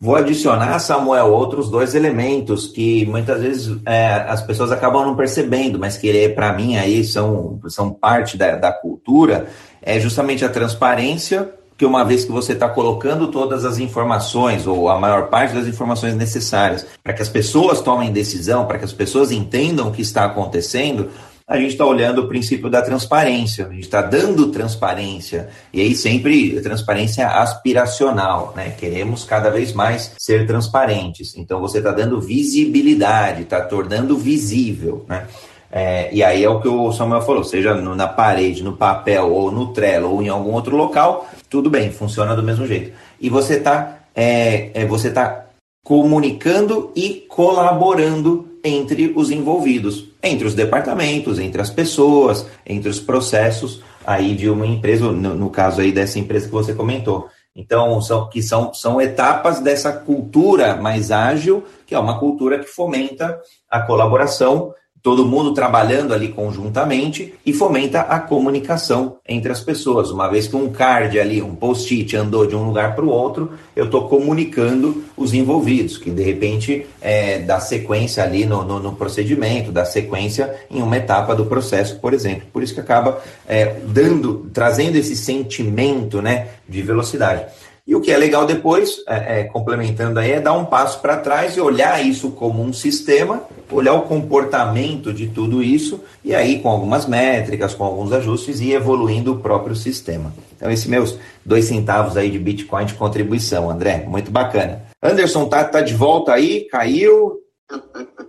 Vou 0.00 0.16
adicionar, 0.16 0.76
Samuel, 0.80 1.28
outros 1.28 1.70
dois 1.70 1.94
elementos 1.94 2.66
que 2.66 3.06
muitas 3.06 3.40
vezes 3.40 3.80
é, 3.86 4.14
as 4.28 4.42
pessoas 4.42 4.72
acabam 4.72 5.06
não 5.06 5.14
percebendo, 5.14 5.78
mas 5.78 5.96
que 5.96 6.28
para 6.30 6.52
mim 6.52 6.76
aí 6.76 7.04
são, 7.04 7.60
são 7.68 7.94
parte 7.94 8.36
da, 8.36 8.56
da 8.56 8.72
cultura, 8.72 9.48
é 9.80 10.00
justamente 10.00 10.44
a 10.44 10.48
transparência, 10.48 11.54
que 11.76 11.84
uma 11.84 12.04
vez 12.04 12.24
que 12.24 12.32
você 12.32 12.52
está 12.52 12.68
colocando 12.68 13.28
todas 13.28 13.64
as 13.64 13.78
informações, 13.78 14.66
ou 14.66 14.88
a 14.88 14.98
maior 14.98 15.28
parte 15.28 15.54
das 15.54 15.66
informações 15.66 16.14
necessárias, 16.14 16.86
para 17.02 17.12
que 17.12 17.22
as 17.22 17.28
pessoas 17.28 17.80
tomem 17.80 18.12
decisão, 18.12 18.66
para 18.66 18.78
que 18.78 18.84
as 18.84 18.92
pessoas 18.92 19.30
entendam 19.30 19.88
o 19.88 19.92
que 19.92 20.02
está 20.02 20.24
acontecendo, 20.24 21.10
a 21.48 21.58
gente 21.58 21.72
está 21.72 21.86
olhando 21.86 22.22
o 22.22 22.28
princípio 22.28 22.68
da 22.68 22.82
transparência, 22.82 23.66
a 23.66 23.70
gente 23.70 23.84
está 23.84 24.02
dando 24.02 24.50
transparência, 24.50 25.48
e 25.72 25.80
aí 25.80 25.94
sempre 25.94 26.60
transparência 26.60 27.28
aspiracional, 27.28 28.52
né? 28.56 28.70
Queremos 28.70 29.22
cada 29.22 29.48
vez 29.48 29.72
mais 29.72 30.12
ser 30.18 30.44
transparentes. 30.44 31.36
Então 31.36 31.60
você 31.60 31.78
está 31.78 31.92
dando 31.92 32.20
visibilidade, 32.20 33.42
está 33.42 33.60
tornando 33.60 34.16
visível, 34.18 35.04
né? 35.08 35.28
É, 35.70 36.08
e 36.12 36.22
aí 36.22 36.44
é 36.44 36.48
o 36.48 36.60
que 36.60 36.68
o 36.68 36.92
Samuel 36.92 37.22
falou, 37.22 37.44
seja 37.44 37.74
no, 37.74 37.94
na 37.94 38.06
parede, 38.06 38.62
no 38.62 38.76
papel, 38.76 39.32
ou 39.32 39.50
no 39.50 39.72
Trello, 39.72 40.10
ou 40.10 40.22
em 40.22 40.28
algum 40.28 40.52
outro 40.52 40.76
local, 40.76 41.28
tudo 41.50 41.68
bem, 41.68 41.90
funciona 41.90 42.34
do 42.36 42.42
mesmo 42.42 42.66
jeito. 42.66 42.92
E 43.20 43.28
você 43.28 43.54
está 43.54 43.98
é, 44.14 44.70
é, 44.72 44.86
você 44.86 45.10
tá 45.10 45.46
comunicando 45.84 46.90
e 46.96 47.26
colaborando 47.28 48.48
entre 48.64 49.12
os 49.14 49.30
envolvidos, 49.30 50.08
entre 50.22 50.46
os 50.46 50.54
departamentos, 50.54 51.38
entre 51.38 51.60
as 51.60 51.70
pessoas, 51.70 52.46
entre 52.66 52.88
os 52.88 52.98
processos 52.98 53.82
aí 54.04 54.34
de 54.34 54.48
uma 54.48 54.66
empresa, 54.66 55.12
no, 55.12 55.34
no 55.34 55.50
caso 55.50 55.80
aí 55.80 55.92
dessa 55.92 56.18
empresa 56.18 56.46
que 56.46 56.52
você 56.52 56.74
comentou. 56.74 57.28
Então, 57.54 58.00
são, 58.02 58.28
que 58.28 58.42
são, 58.42 58.72
são 58.74 59.00
etapas 59.00 59.60
dessa 59.60 59.92
cultura 59.92 60.76
mais 60.76 61.10
ágil, 61.10 61.64
que 61.86 61.94
é 61.94 61.98
uma 61.98 62.18
cultura 62.18 62.58
que 62.58 62.66
fomenta 62.66 63.40
a 63.70 63.80
colaboração, 63.80 64.74
todo 65.06 65.24
mundo 65.24 65.54
trabalhando 65.54 66.12
ali 66.12 66.30
conjuntamente 66.30 67.32
e 67.46 67.52
fomenta 67.52 68.00
a 68.00 68.18
comunicação 68.18 69.18
entre 69.28 69.52
as 69.52 69.60
pessoas. 69.60 70.10
Uma 70.10 70.26
vez 70.26 70.48
que 70.48 70.56
um 70.56 70.68
card 70.68 71.16
ali, 71.20 71.40
um 71.40 71.54
post-it 71.54 72.16
andou 72.16 72.44
de 72.44 72.56
um 72.56 72.64
lugar 72.64 72.96
para 72.96 73.04
o 73.04 73.08
outro, 73.08 73.52
eu 73.76 73.84
estou 73.84 74.08
comunicando 74.08 75.04
os 75.16 75.32
envolvidos, 75.32 75.96
que 75.96 76.10
de 76.10 76.24
repente 76.24 76.86
é, 77.00 77.38
dá 77.38 77.60
sequência 77.60 78.24
ali 78.24 78.44
no, 78.44 78.64
no, 78.64 78.80
no, 78.80 78.96
procedimento, 78.96 79.70
dá 79.70 79.84
sequência 79.84 80.52
em 80.68 80.82
uma 80.82 80.96
etapa 80.96 81.36
do 81.36 81.46
processo, 81.46 82.00
por 82.00 82.12
exemplo. 82.12 82.42
Por 82.52 82.64
isso 82.64 82.74
que 82.74 82.80
acaba 82.80 83.22
é, 83.46 83.76
dando, 83.86 84.50
trazendo 84.52 84.96
esse 84.96 85.14
sentimento 85.14 86.20
né, 86.20 86.48
de 86.68 86.82
velocidade. 86.82 87.46
E 87.86 87.94
o 87.94 88.00
que 88.00 88.10
é 88.10 88.16
legal 88.16 88.44
depois, 88.44 88.96
é, 89.06 89.40
é, 89.40 89.44
complementando 89.44 90.18
aí, 90.18 90.32
é 90.32 90.40
dar 90.40 90.54
um 90.54 90.64
passo 90.64 91.00
para 91.00 91.18
trás 91.18 91.56
e 91.56 91.60
olhar 91.60 92.04
isso 92.04 92.32
como 92.32 92.60
um 92.60 92.72
sistema, 92.72 93.44
olhar 93.70 93.94
o 93.94 94.02
comportamento 94.02 95.12
de 95.12 95.28
tudo 95.28 95.62
isso, 95.62 96.02
e 96.24 96.34
aí 96.34 96.58
com 96.58 96.68
algumas 96.68 97.06
métricas, 97.06 97.74
com 97.74 97.84
alguns 97.84 98.12
ajustes, 98.12 98.60
e 98.60 98.72
evoluindo 98.72 99.34
o 99.34 99.38
próprio 99.38 99.76
sistema. 99.76 100.34
Então, 100.56 100.68
esses 100.68 100.86
meus 100.86 101.16
dois 101.44 101.66
centavos 101.66 102.16
aí 102.16 102.28
de 102.28 102.40
Bitcoin 102.40 102.86
de 102.86 102.94
contribuição, 102.94 103.70
André, 103.70 104.04
muito 104.04 104.32
bacana. 104.32 104.82
Anderson, 105.00 105.46
tá, 105.46 105.62
tá 105.62 105.80
de 105.80 105.94
volta 105.94 106.32
aí? 106.32 106.66
Caiu? 106.68 107.36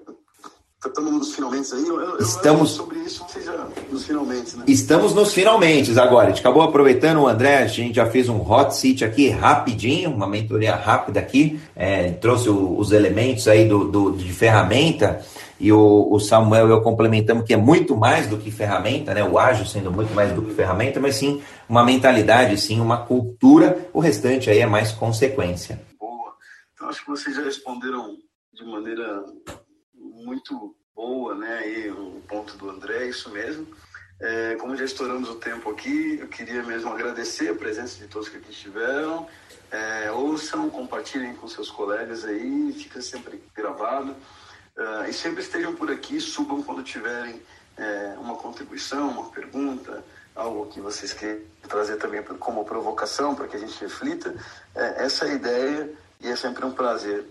Estamos 0.88 1.12
nos 1.12 1.36
finalmente 1.36 1.74
aí? 1.74 1.88
Eu, 1.88 2.02
eu, 2.02 2.18
Estamos... 2.20 2.70
sobre 2.72 3.00
isso, 3.00 3.26
você 3.28 3.42
já 3.42 3.68
nos 3.92 4.06
finalmente, 4.06 4.56
né? 4.56 4.64
Estamos 4.68 5.14
nos 5.14 5.34
finalmente 5.34 5.98
agora. 6.00 6.28
A 6.28 6.30
gente 6.30 6.40
acabou 6.40 6.64
aproveitando 6.64 7.22
o 7.22 7.28
André, 7.28 7.58
a 7.58 7.68
gente 7.68 7.96
já 7.96 8.06
fez 8.06 8.30
um 8.30 8.40
hot 8.40 8.76
seat 8.76 9.04
aqui 9.04 9.30
rapidinho, 9.30 10.12
uma 10.12 10.28
mentoria 10.28 10.76
rápida 10.76 11.20
aqui, 11.20 11.60
é, 11.76 12.12
trouxe 12.12 12.50
o, 12.50 12.78
os 12.78 12.92
elementos 12.92 13.48
aí 13.48 13.68
do, 13.68 13.86
do, 13.86 14.12
de 14.12 14.32
ferramenta 14.32 15.24
e 15.60 15.72
o, 15.72 16.08
o 16.12 16.20
Samuel 16.20 16.68
e 16.68 16.72
eu 16.72 16.82
complementamos 16.82 17.44
que 17.44 17.54
é 17.54 17.58
muito 17.58 17.96
mais 17.96 18.28
do 18.28 18.38
que 18.38 18.52
ferramenta, 18.52 19.14
né? 19.14 19.24
O 19.24 19.38
ágil 19.40 19.66
sendo 19.66 19.92
muito 19.92 20.14
mais 20.14 20.32
do 20.32 20.42
que 20.42 20.54
ferramenta, 20.54 21.00
mas 21.00 21.16
sim 21.16 21.42
uma 21.68 21.84
mentalidade, 21.84 22.58
sim 22.58 22.80
uma 22.80 22.98
cultura. 22.98 23.90
O 23.94 24.00
restante 24.00 24.50
aí 24.50 24.60
é 24.60 24.68
mais 24.68 24.92
consequência. 24.92 25.82
Boa. 26.00 26.34
Então 26.74 26.90
acho 26.90 27.04
que 27.04 27.10
vocês 27.10 27.36
já 27.36 27.44
responderam 27.44 28.16
de 28.54 28.66
maneira 28.66 29.24
muito 30.18 30.76
boa, 30.96 31.36
né? 31.36 31.70
E 31.70 31.92
o 31.92 32.22
ponto 32.28 32.58
do 32.58 32.70
André, 32.70 33.08
isso 33.08 33.30
mesmo. 33.30 33.68
É, 34.20 34.56
como 34.56 34.76
já 34.76 34.84
estouramos 34.84 35.30
o 35.30 35.36
tempo 35.36 35.70
aqui, 35.70 36.18
eu 36.20 36.28
queria 36.28 36.64
mesmo 36.64 36.92
agradecer 36.92 37.50
a 37.50 37.56
presença 37.56 38.00
de 38.00 38.08
todos 38.08 38.30
que 38.30 38.38
aqui 38.38 38.52
estiveram. 38.52 39.28
É, 39.70 40.12
ouçam, 40.12 40.70
compartilhem 40.70 41.36
com 41.36 41.48
seus 41.48 41.70
colegas 41.70 42.26
aí, 42.26 42.74
fica 42.74 43.02
sempre 43.02 43.44
gravado. 43.56 44.16
Uh, 44.78 45.10
e 45.10 45.14
sempre 45.14 45.42
estejam 45.42 45.76
por 45.76 45.90
aqui, 45.90 46.22
subam 46.22 46.62
quando 46.62 46.84
tiverem 46.84 47.42
é, 47.76 48.16
uma 48.20 48.36
contribuição, 48.36 49.10
uma 49.10 49.30
pergunta, 49.32 50.04
algo 50.36 50.68
que 50.68 50.80
vocês 50.80 51.14
queiram 51.14 51.42
trazer 51.68 51.98
também 51.98 52.22
como 52.24 52.64
provocação 52.64 53.36
para 53.36 53.48
que 53.48 53.56
a 53.56 53.60
gente 53.60 53.80
reflita. 53.80 54.36
É, 54.76 55.06
essa 55.06 55.26
é 55.26 55.32
a 55.32 55.34
ideia 55.34 55.94
e 56.22 56.28
é 56.28 56.36
sempre 56.36 56.64
um 56.64 56.72
prazer 56.72 57.26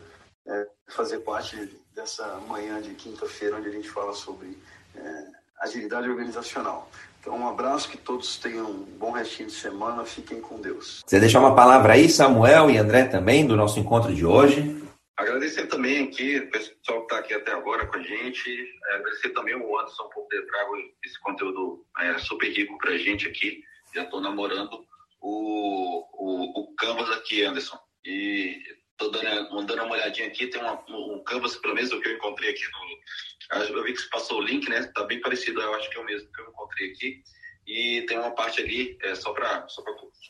é, 0.47 0.67
fazer 0.89 1.19
parte 1.21 1.57
dessa 1.97 2.39
manhã 2.47 2.81
de 2.81 2.91
quinta-feira, 2.91 3.57
onde 3.57 3.69
a 3.69 3.73
gente 3.73 3.89
fala 3.89 4.13
sobre 4.13 4.57
é, 4.95 5.25
agilidade 5.63 6.09
organizacional. 6.09 6.91
Então, 7.19 7.37
um 7.37 7.49
abraço, 7.49 7.89
que 7.89 7.97
todos 7.97 8.37
tenham 8.37 8.71
um 8.71 8.85
bom 8.85 9.11
restinho 9.11 9.49
de 9.49 9.55
semana, 9.55 10.05
fiquem 10.05 10.41
com 10.41 10.61
Deus. 10.61 11.03
Você 11.05 11.19
deixar 11.19 11.41
uma 11.41 11.57
palavra 11.57 11.95
aí, 11.95 12.09
Samuel 12.09 12.71
e 12.71 12.77
André 12.77 13.07
também, 13.07 13.47
do 13.47 13.57
nosso 13.57 13.81
encontro 13.81 14.15
de 14.15 14.25
hoje? 14.25 14.81
Agradecer 15.17 15.67
também 15.67 16.05
aqui, 16.05 16.39
o 16.39 16.51
pessoal 16.51 16.99
que 16.99 17.15
está 17.15 17.19
aqui 17.19 17.35
até 17.35 17.53
agora 17.53 17.87
com 17.87 17.97
a 17.97 18.03
gente. 18.03 18.51
É, 18.91 18.97
agradecer 18.97 19.31
também 19.31 19.57
o 19.57 19.79
Anderson 19.79 20.09
por 20.11 20.27
ter 20.27 20.47
trago 20.47 20.77
esse 21.03 21.19
conteúdo 21.21 21.85
é, 21.99 22.19
super 22.19 22.53
rico 22.53 22.77
para 22.77 22.91
a 22.91 22.99
gente 22.99 23.27
aqui. 23.27 23.65
Já 23.95 24.05
estou 24.05 24.21
namorando 24.21 24.85
o, 25.21 26.05
o, 26.13 26.61
o 26.61 26.75
Canvas 26.77 27.11
aqui, 27.11 27.43
Anderson. 27.43 27.79
E 28.05 28.63
Tô 28.97 29.09
dando, 29.09 29.53
mandando 29.53 29.85
uma 29.85 29.95
olhadinha 29.95 30.29
aqui, 30.29 30.47
tem 30.47 30.61
uma, 30.61 30.83
um 30.89 31.23
canvas, 31.25 31.57
pelo 31.57 31.75
menos 31.75 31.93
o 31.93 32.01
que 32.01 32.09
eu 32.09 32.15
encontrei 32.15 32.51
aqui 32.51 32.63
no. 32.65 33.77
Eu 33.77 33.85
vi 33.85 33.93
que 33.93 34.01
você 34.01 34.09
passou 34.09 34.39
o 34.39 34.43
link, 34.43 34.69
né? 34.69 34.83
Tá 34.95 35.05
bem 35.05 35.21
parecido, 35.21 35.61
eu 35.61 35.75
acho 35.75 35.91
que 35.91 35.99
é 35.99 36.01
o 36.01 36.05
mesmo 36.05 36.33
que 36.33 36.41
eu 36.41 36.49
encontrei 36.49 36.91
aqui. 36.91 37.23
E 37.67 38.03
tem 38.07 38.19
uma 38.19 38.31
parte 38.31 38.63
ali, 38.63 38.97
é, 39.03 39.15
só 39.15 39.33
para 39.33 39.69
só 39.69 39.83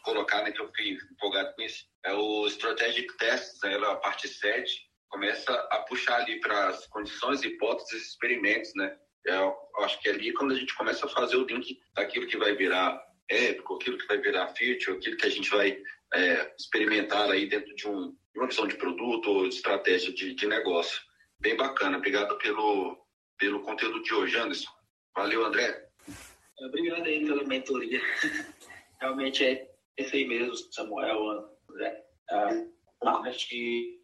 colocar, 0.02 0.42
né, 0.42 0.52
que 0.52 0.60
eu 0.60 0.68
fiquei 0.68 0.92
empolgado 1.12 1.54
com 1.54 1.62
isso. 1.62 1.84
É 2.04 2.12
o 2.14 2.46
Strategic 2.46 3.14
Tests, 3.18 3.60
né, 3.62 3.76
a 3.76 3.96
parte 3.96 4.26
7, 4.26 4.86
começa 5.08 5.52
a 5.52 5.80
puxar 5.80 6.16
ali 6.16 6.40
para 6.40 6.68
as 6.68 6.86
condições, 6.86 7.42
hipóteses, 7.42 8.08
experimentos, 8.08 8.72
né? 8.74 8.96
É, 9.26 9.36
eu 9.36 9.84
acho 9.84 10.00
que 10.00 10.08
é 10.08 10.12
ali 10.12 10.32
quando 10.32 10.52
a 10.52 10.56
gente 10.56 10.74
começa 10.74 11.04
a 11.04 11.08
fazer 11.08 11.36
o 11.36 11.44
link 11.44 11.78
daquilo 11.94 12.26
que 12.26 12.36
vai 12.36 12.54
virar 12.54 13.00
épico, 13.28 13.74
aquilo 13.74 13.98
que 13.98 14.06
vai 14.06 14.18
virar 14.18 14.54
feature, 14.54 14.96
aquilo 14.96 15.16
que 15.16 15.26
a 15.26 15.30
gente 15.30 15.50
vai 15.50 15.76
é, 16.14 16.54
experimentar 16.58 17.30
aí 17.30 17.46
dentro 17.46 17.74
de 17.74 17.88
um, 17.88 18.16
uma 18.36 18.46
visão 18.46 18.66
de 18.66 18.76
produto 18.76 19.30
ou 19.30 19.48
de 19.48 19.54
estratégia 19.54 20.12
de, 20.12 20.34
de 20.34 20.46
negócio. 20.46 21.00
Bem 21.40 21.56
bacana. 21.56 21.98
Obrigado 21.98 22.36
pelo, 22.38 22.96
pelo 23.38 23.62
conteúdo 23.62 24.02
de 24.02 24.14
hoje, 24.14 24.36
Anderson. 24.36 24.70
Valeu, 25.14 25.44
André. 25.44 25.88
Obrigado 26.60 27.04
aí 27.04 27.24
pela 27.24 27.44
mentoria. 27.44 28.00
Realmente 29.00 29.44
é 29.44 29.70
esse 29.96 30.16
aí 30.16 30.26
mesmo, 30.26 30.54
Samuel, 30.72 31.50
André. 31.70 32.04
É, 32.30 32.66
a 33.02 33.30
gente 33.30 34.02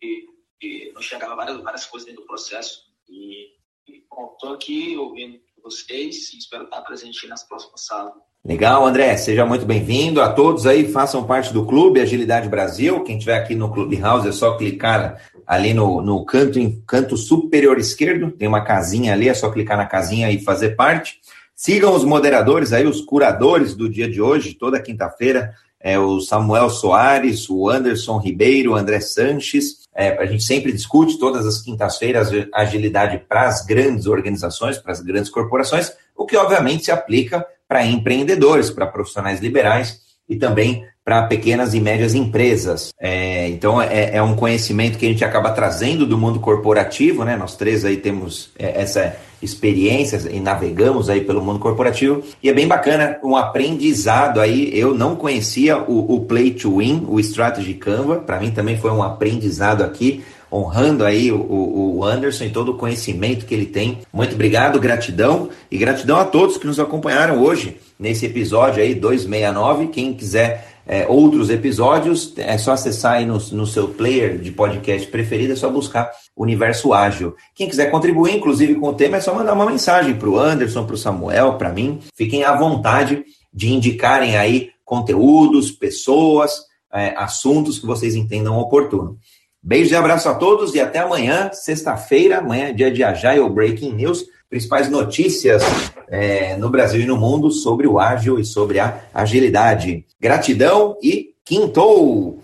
não 0.93 1.01
enxergava 1.01 1.37
várias, 1.37 1.61
várias 1.63 1.87
coisas 1.87 2.07
dentro 2.07 2.23
do 2.23 2.27
processo 2.27 2.93
e 3.09 3.53
estou 3.89 4.55
aqui 4.55 4.97
ouvindo 4.97 5.41
vocês 5.63 6.33
e 6.33 6.39
espero 6.39 6.65
estar 6.65 6.81
presente 6.83 7.27
nas 7.29 7.43
próximas 7.43 7.85
salas. 7.85 8.15
Legal, 8.45 8.85
André, 8.85 9.17
seja 9.17 9.47
muito 9.47 9.65
bem-vindo. 9.65 10.21
A 10.21 10.33
todos 10.33 10.67
aí, 10.67 10.91
façam 10.91 11.25
parte 11.25 11.53
do 11.53 11.65
Clube 11.65 12.01
Agilidade 12.01 12.49
Brasil. 12.49 13.05
Quem 13.05 13.17
estiver 13.17 13.39
aqui 13.39 13.55
no 13.55 13.73
Clubhouse 13.73 14.27
é 14.27 14.33
só 14.33 14.57
clicar 14.57 15.21
ali 15.47 15.73
no, 15.73 16.01
no 16.01 16.25
canto, 16.25 16.59
em, 16.59 16.83
canto 16.87 17.17
superior 17.17 17.79
esquerdo, 17.79 18.31
tem 18.31 18.49
uma 18.49 18.65
casinha 18.65 19.13
ali, 19.13 19.29
é 19.29 19.35
só 19.35 19.51
clicar 19.51 19.77
na 19.77 19.87
casinha 19.87 20.31
e 20.31 20.43
fazer 20.43 20.71
parte. 20.71 21.21
Sigam 21.55 21.95
os 21.95 22.05
moderadores 22.05 22.73
aí, 22.73 22.87
os 22.87 23.01
curadores 23.01 23.75
do 23.75 23.89
dia 23.89 24.11
de 24.11 24.21
hoje, 24.21 24.55
toda 24.55 24.81
quinta-feira, 24.81 25.55
é 25.79 25.99
o 25.99 26.21
Samuel 26.21 26.71
Soares, 26.71 27.49
o 27.51 27.69
Anderson 27.69 28.19
Ribeiro, 28.19 28.73
o 28.73 28.75
André 28.75 29.01
Sanches. 29.01 29.82
É, 29.95 30.17
a 30.19 30.27
gente 30.27 30.43
sempre 30.43 30.73
discute 30.73 31.19
todas 31.19 31.47
as 31.47 31.61
quintas-feiras 31.61 32.31
agilidade 32.53 33.23
para 33.29 33.47
as 33.47 33.65
grandes 33.65 34.07
organizações, 34.07 34.79
para 34.79 34.93
as 34.93 35.01
grandes 35.01 35.31
corporações, 35.31 35.93
o 36.17 36.25
que 36.25 36.37
obviamente 36.37 36.85
se 36.85 36.91
aplica 36.91 37.45
para 37.69 37.85
empreendedores, 37.85 38.71
para 38.71 38.87
profissionais 38.87 39.41
liberais 39.41 40.01
e 40.29 40.37
também 40.37 40.87
para 41.05 41.27
pequenas 41.27 41.75
e 41.75 41.81
médias 41.81 42.15
empresas. 42.15 42.91
É, 42.99 43.49
então, 43.49 43.83
é, 43.83 44.17
é, 44.17 44.23
um 44.23 44.37
conhecimento 44.37 44.99
que 44.99 45.07
a 45.07 45.09
gente 45.09 45.25
acaba 45.25 45.51
trazendo 45.51 46.07
do 46.07 46.17
mundo 46.17 46.39
corporativo, 46.39 47.25
né? 47.25 47.37
Nós 47.37 47.57
três 47.57 47.85
aí 47.85 47.97
temos 47.97 48.51
é, 48.59 48.81
essa 48.81 49.17
experiência 49.43 50.21
e 50.31 50.41
navegamos 50.41 51.11
aí 51.11 51.21
pelo 51.21 51.43
mundo 51.43 51.59
corporativo 51.59 52.23
e 52.43 52.49
é 52.49 52.53
bem 52.53 52.67
bacana 52.69 53.19
um 53.23 53.37
aprendizado 53.37 54.41
aí. 54.41 54.71
Eu 54.73 54.95
não 54.95 55.17
conhecia 55.17 55.79
o, 55.79 56.15
o 56.15 56.21
Play 56.21 56.53
to 56.53 56.79
Win, 56.79 57.05
o 57.09 57.19
Strategy 57.21 57.75
Canva, 57.75 58.17
para 58.17 58.39
mim 58.39 58.51
também 58.51 58.77
foi 58.77 58.91
um 58.91 59.03
aprendizado 59.03 59.83
aqui 59.83 60.23
honrando 60.53 61.05
aí 61.05 61.33
o, 61.33 61.97
o 61.97 62.05
Anderson 62.05 62.45
e 62.45 62.51
todo 62.51 62.73
o 62.73 62.77
conhecimento 62.77 63.47
que 63.47 63.55
ele 63.55 63.65
tem. 63.65 64.01
Muito 64.13 64.35
obrigado, 64.35 64.79
gratidão 64.79 65.49
e 65.71 65.79
gratidão 65.79 66.19
a 66.19 66.25
todos 66.27 66.59
que 66.59 66.67
nos 66.67 66.79
acompanharam 66.79 67.43
hoje 67.43 67.79
nesse 67.99 68.27
episódio 68.27 68.83
aí 68.83 68.95
269. 68.95 69.87
Quem 69.87 70.13
quiser 70.13 70.72
é, 70.87 71.07
outros 71.07 71.51
episódios, 71.51 72.35
é 72.37 72.59
só 72.59 72.73
acessar 72.73 73.15
aí 73.15 73.27
no, 73.27 73.39
no, 73.53 73.67
seu 73.67 73.89
player 73.89 74.39
de 74.39 74.51
podcast 74.51 75.07
preferido, 75.09 75.53
é 75.53 75.57
só 75.57 75.71
buscar 75.71 76.11
Universo 76.37 76.93
Ágil. 76.93 77.35
Quem 77.55 77.69
quiser 77.69 77.91
contribuir, 77.91 78.37
inclusive, 78.37 78.75
com 78.75 78.89
o 78.89 78.95
tema, 78.95 79.17
é 79.17 79.21
só 79.21 79.35
mandar 79.35 79.53
uma 79.53 79.67
mensagem 79.67 80.15
para 80.15 80.29
o 80.29 80.39
Anderson, 80.39 80.85
para 80.85 80.95
o 80.95 80.99
Samuel, 80.99 81.55
para 81.55 81.73
mim. 81.73 82.01
Fiquem 82.15 82.45
à 82.45 82.55
vontade 82.57 83.25
de 83.53 83.73
indicarem 83.73 84.37
aí 84.37 84.71
conteúdos, 84.85 85.71
pessoas, 85.71 86.53
é, 86.93 87.15
assuntos 87.17 87.79
que 87.79 87.87
vocês 87.87 88.15
entendam 88.15 88.59
oportuno. 88.59 89.19
Beijo 89.65 89.93
e 89.93 89.97
abraço 89.97 90.29
a 90.29 90.35
todos 90.35 90.75
e 90.75 90.81
até 90.81 90.99
amanhã, 90.99 91.51
sexta-feira, 91.53 92.39
amanhã 92.39 92.75
dia 92.75 92.91
de 92.91 93.05
Agile 93.05 93.49
Breaking 93.49 93.93
News, 93.93 94.25
principais 94.51 94.91
notícias 94.91 95.63
é, 96.09 96.57
no 96.57 96.69
Brasil 96.69 97.01
e 97.01 97.07
no 97.07 97.17
mundo 97.17 97.49
sobre 97.53 97.87
o 97.87 98.01
ágil 98.01 98.41
e 98.41 98.45
sobre 98.45 98.81
a 98.81 99.01
agilidade. 99.15 100.05
Gratidão 100.21 100.99
e 101.01 101.35
quintou! 101.45 102.43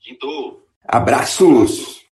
Quintou! 0.00 0.64
Abraços! 0.86 1.99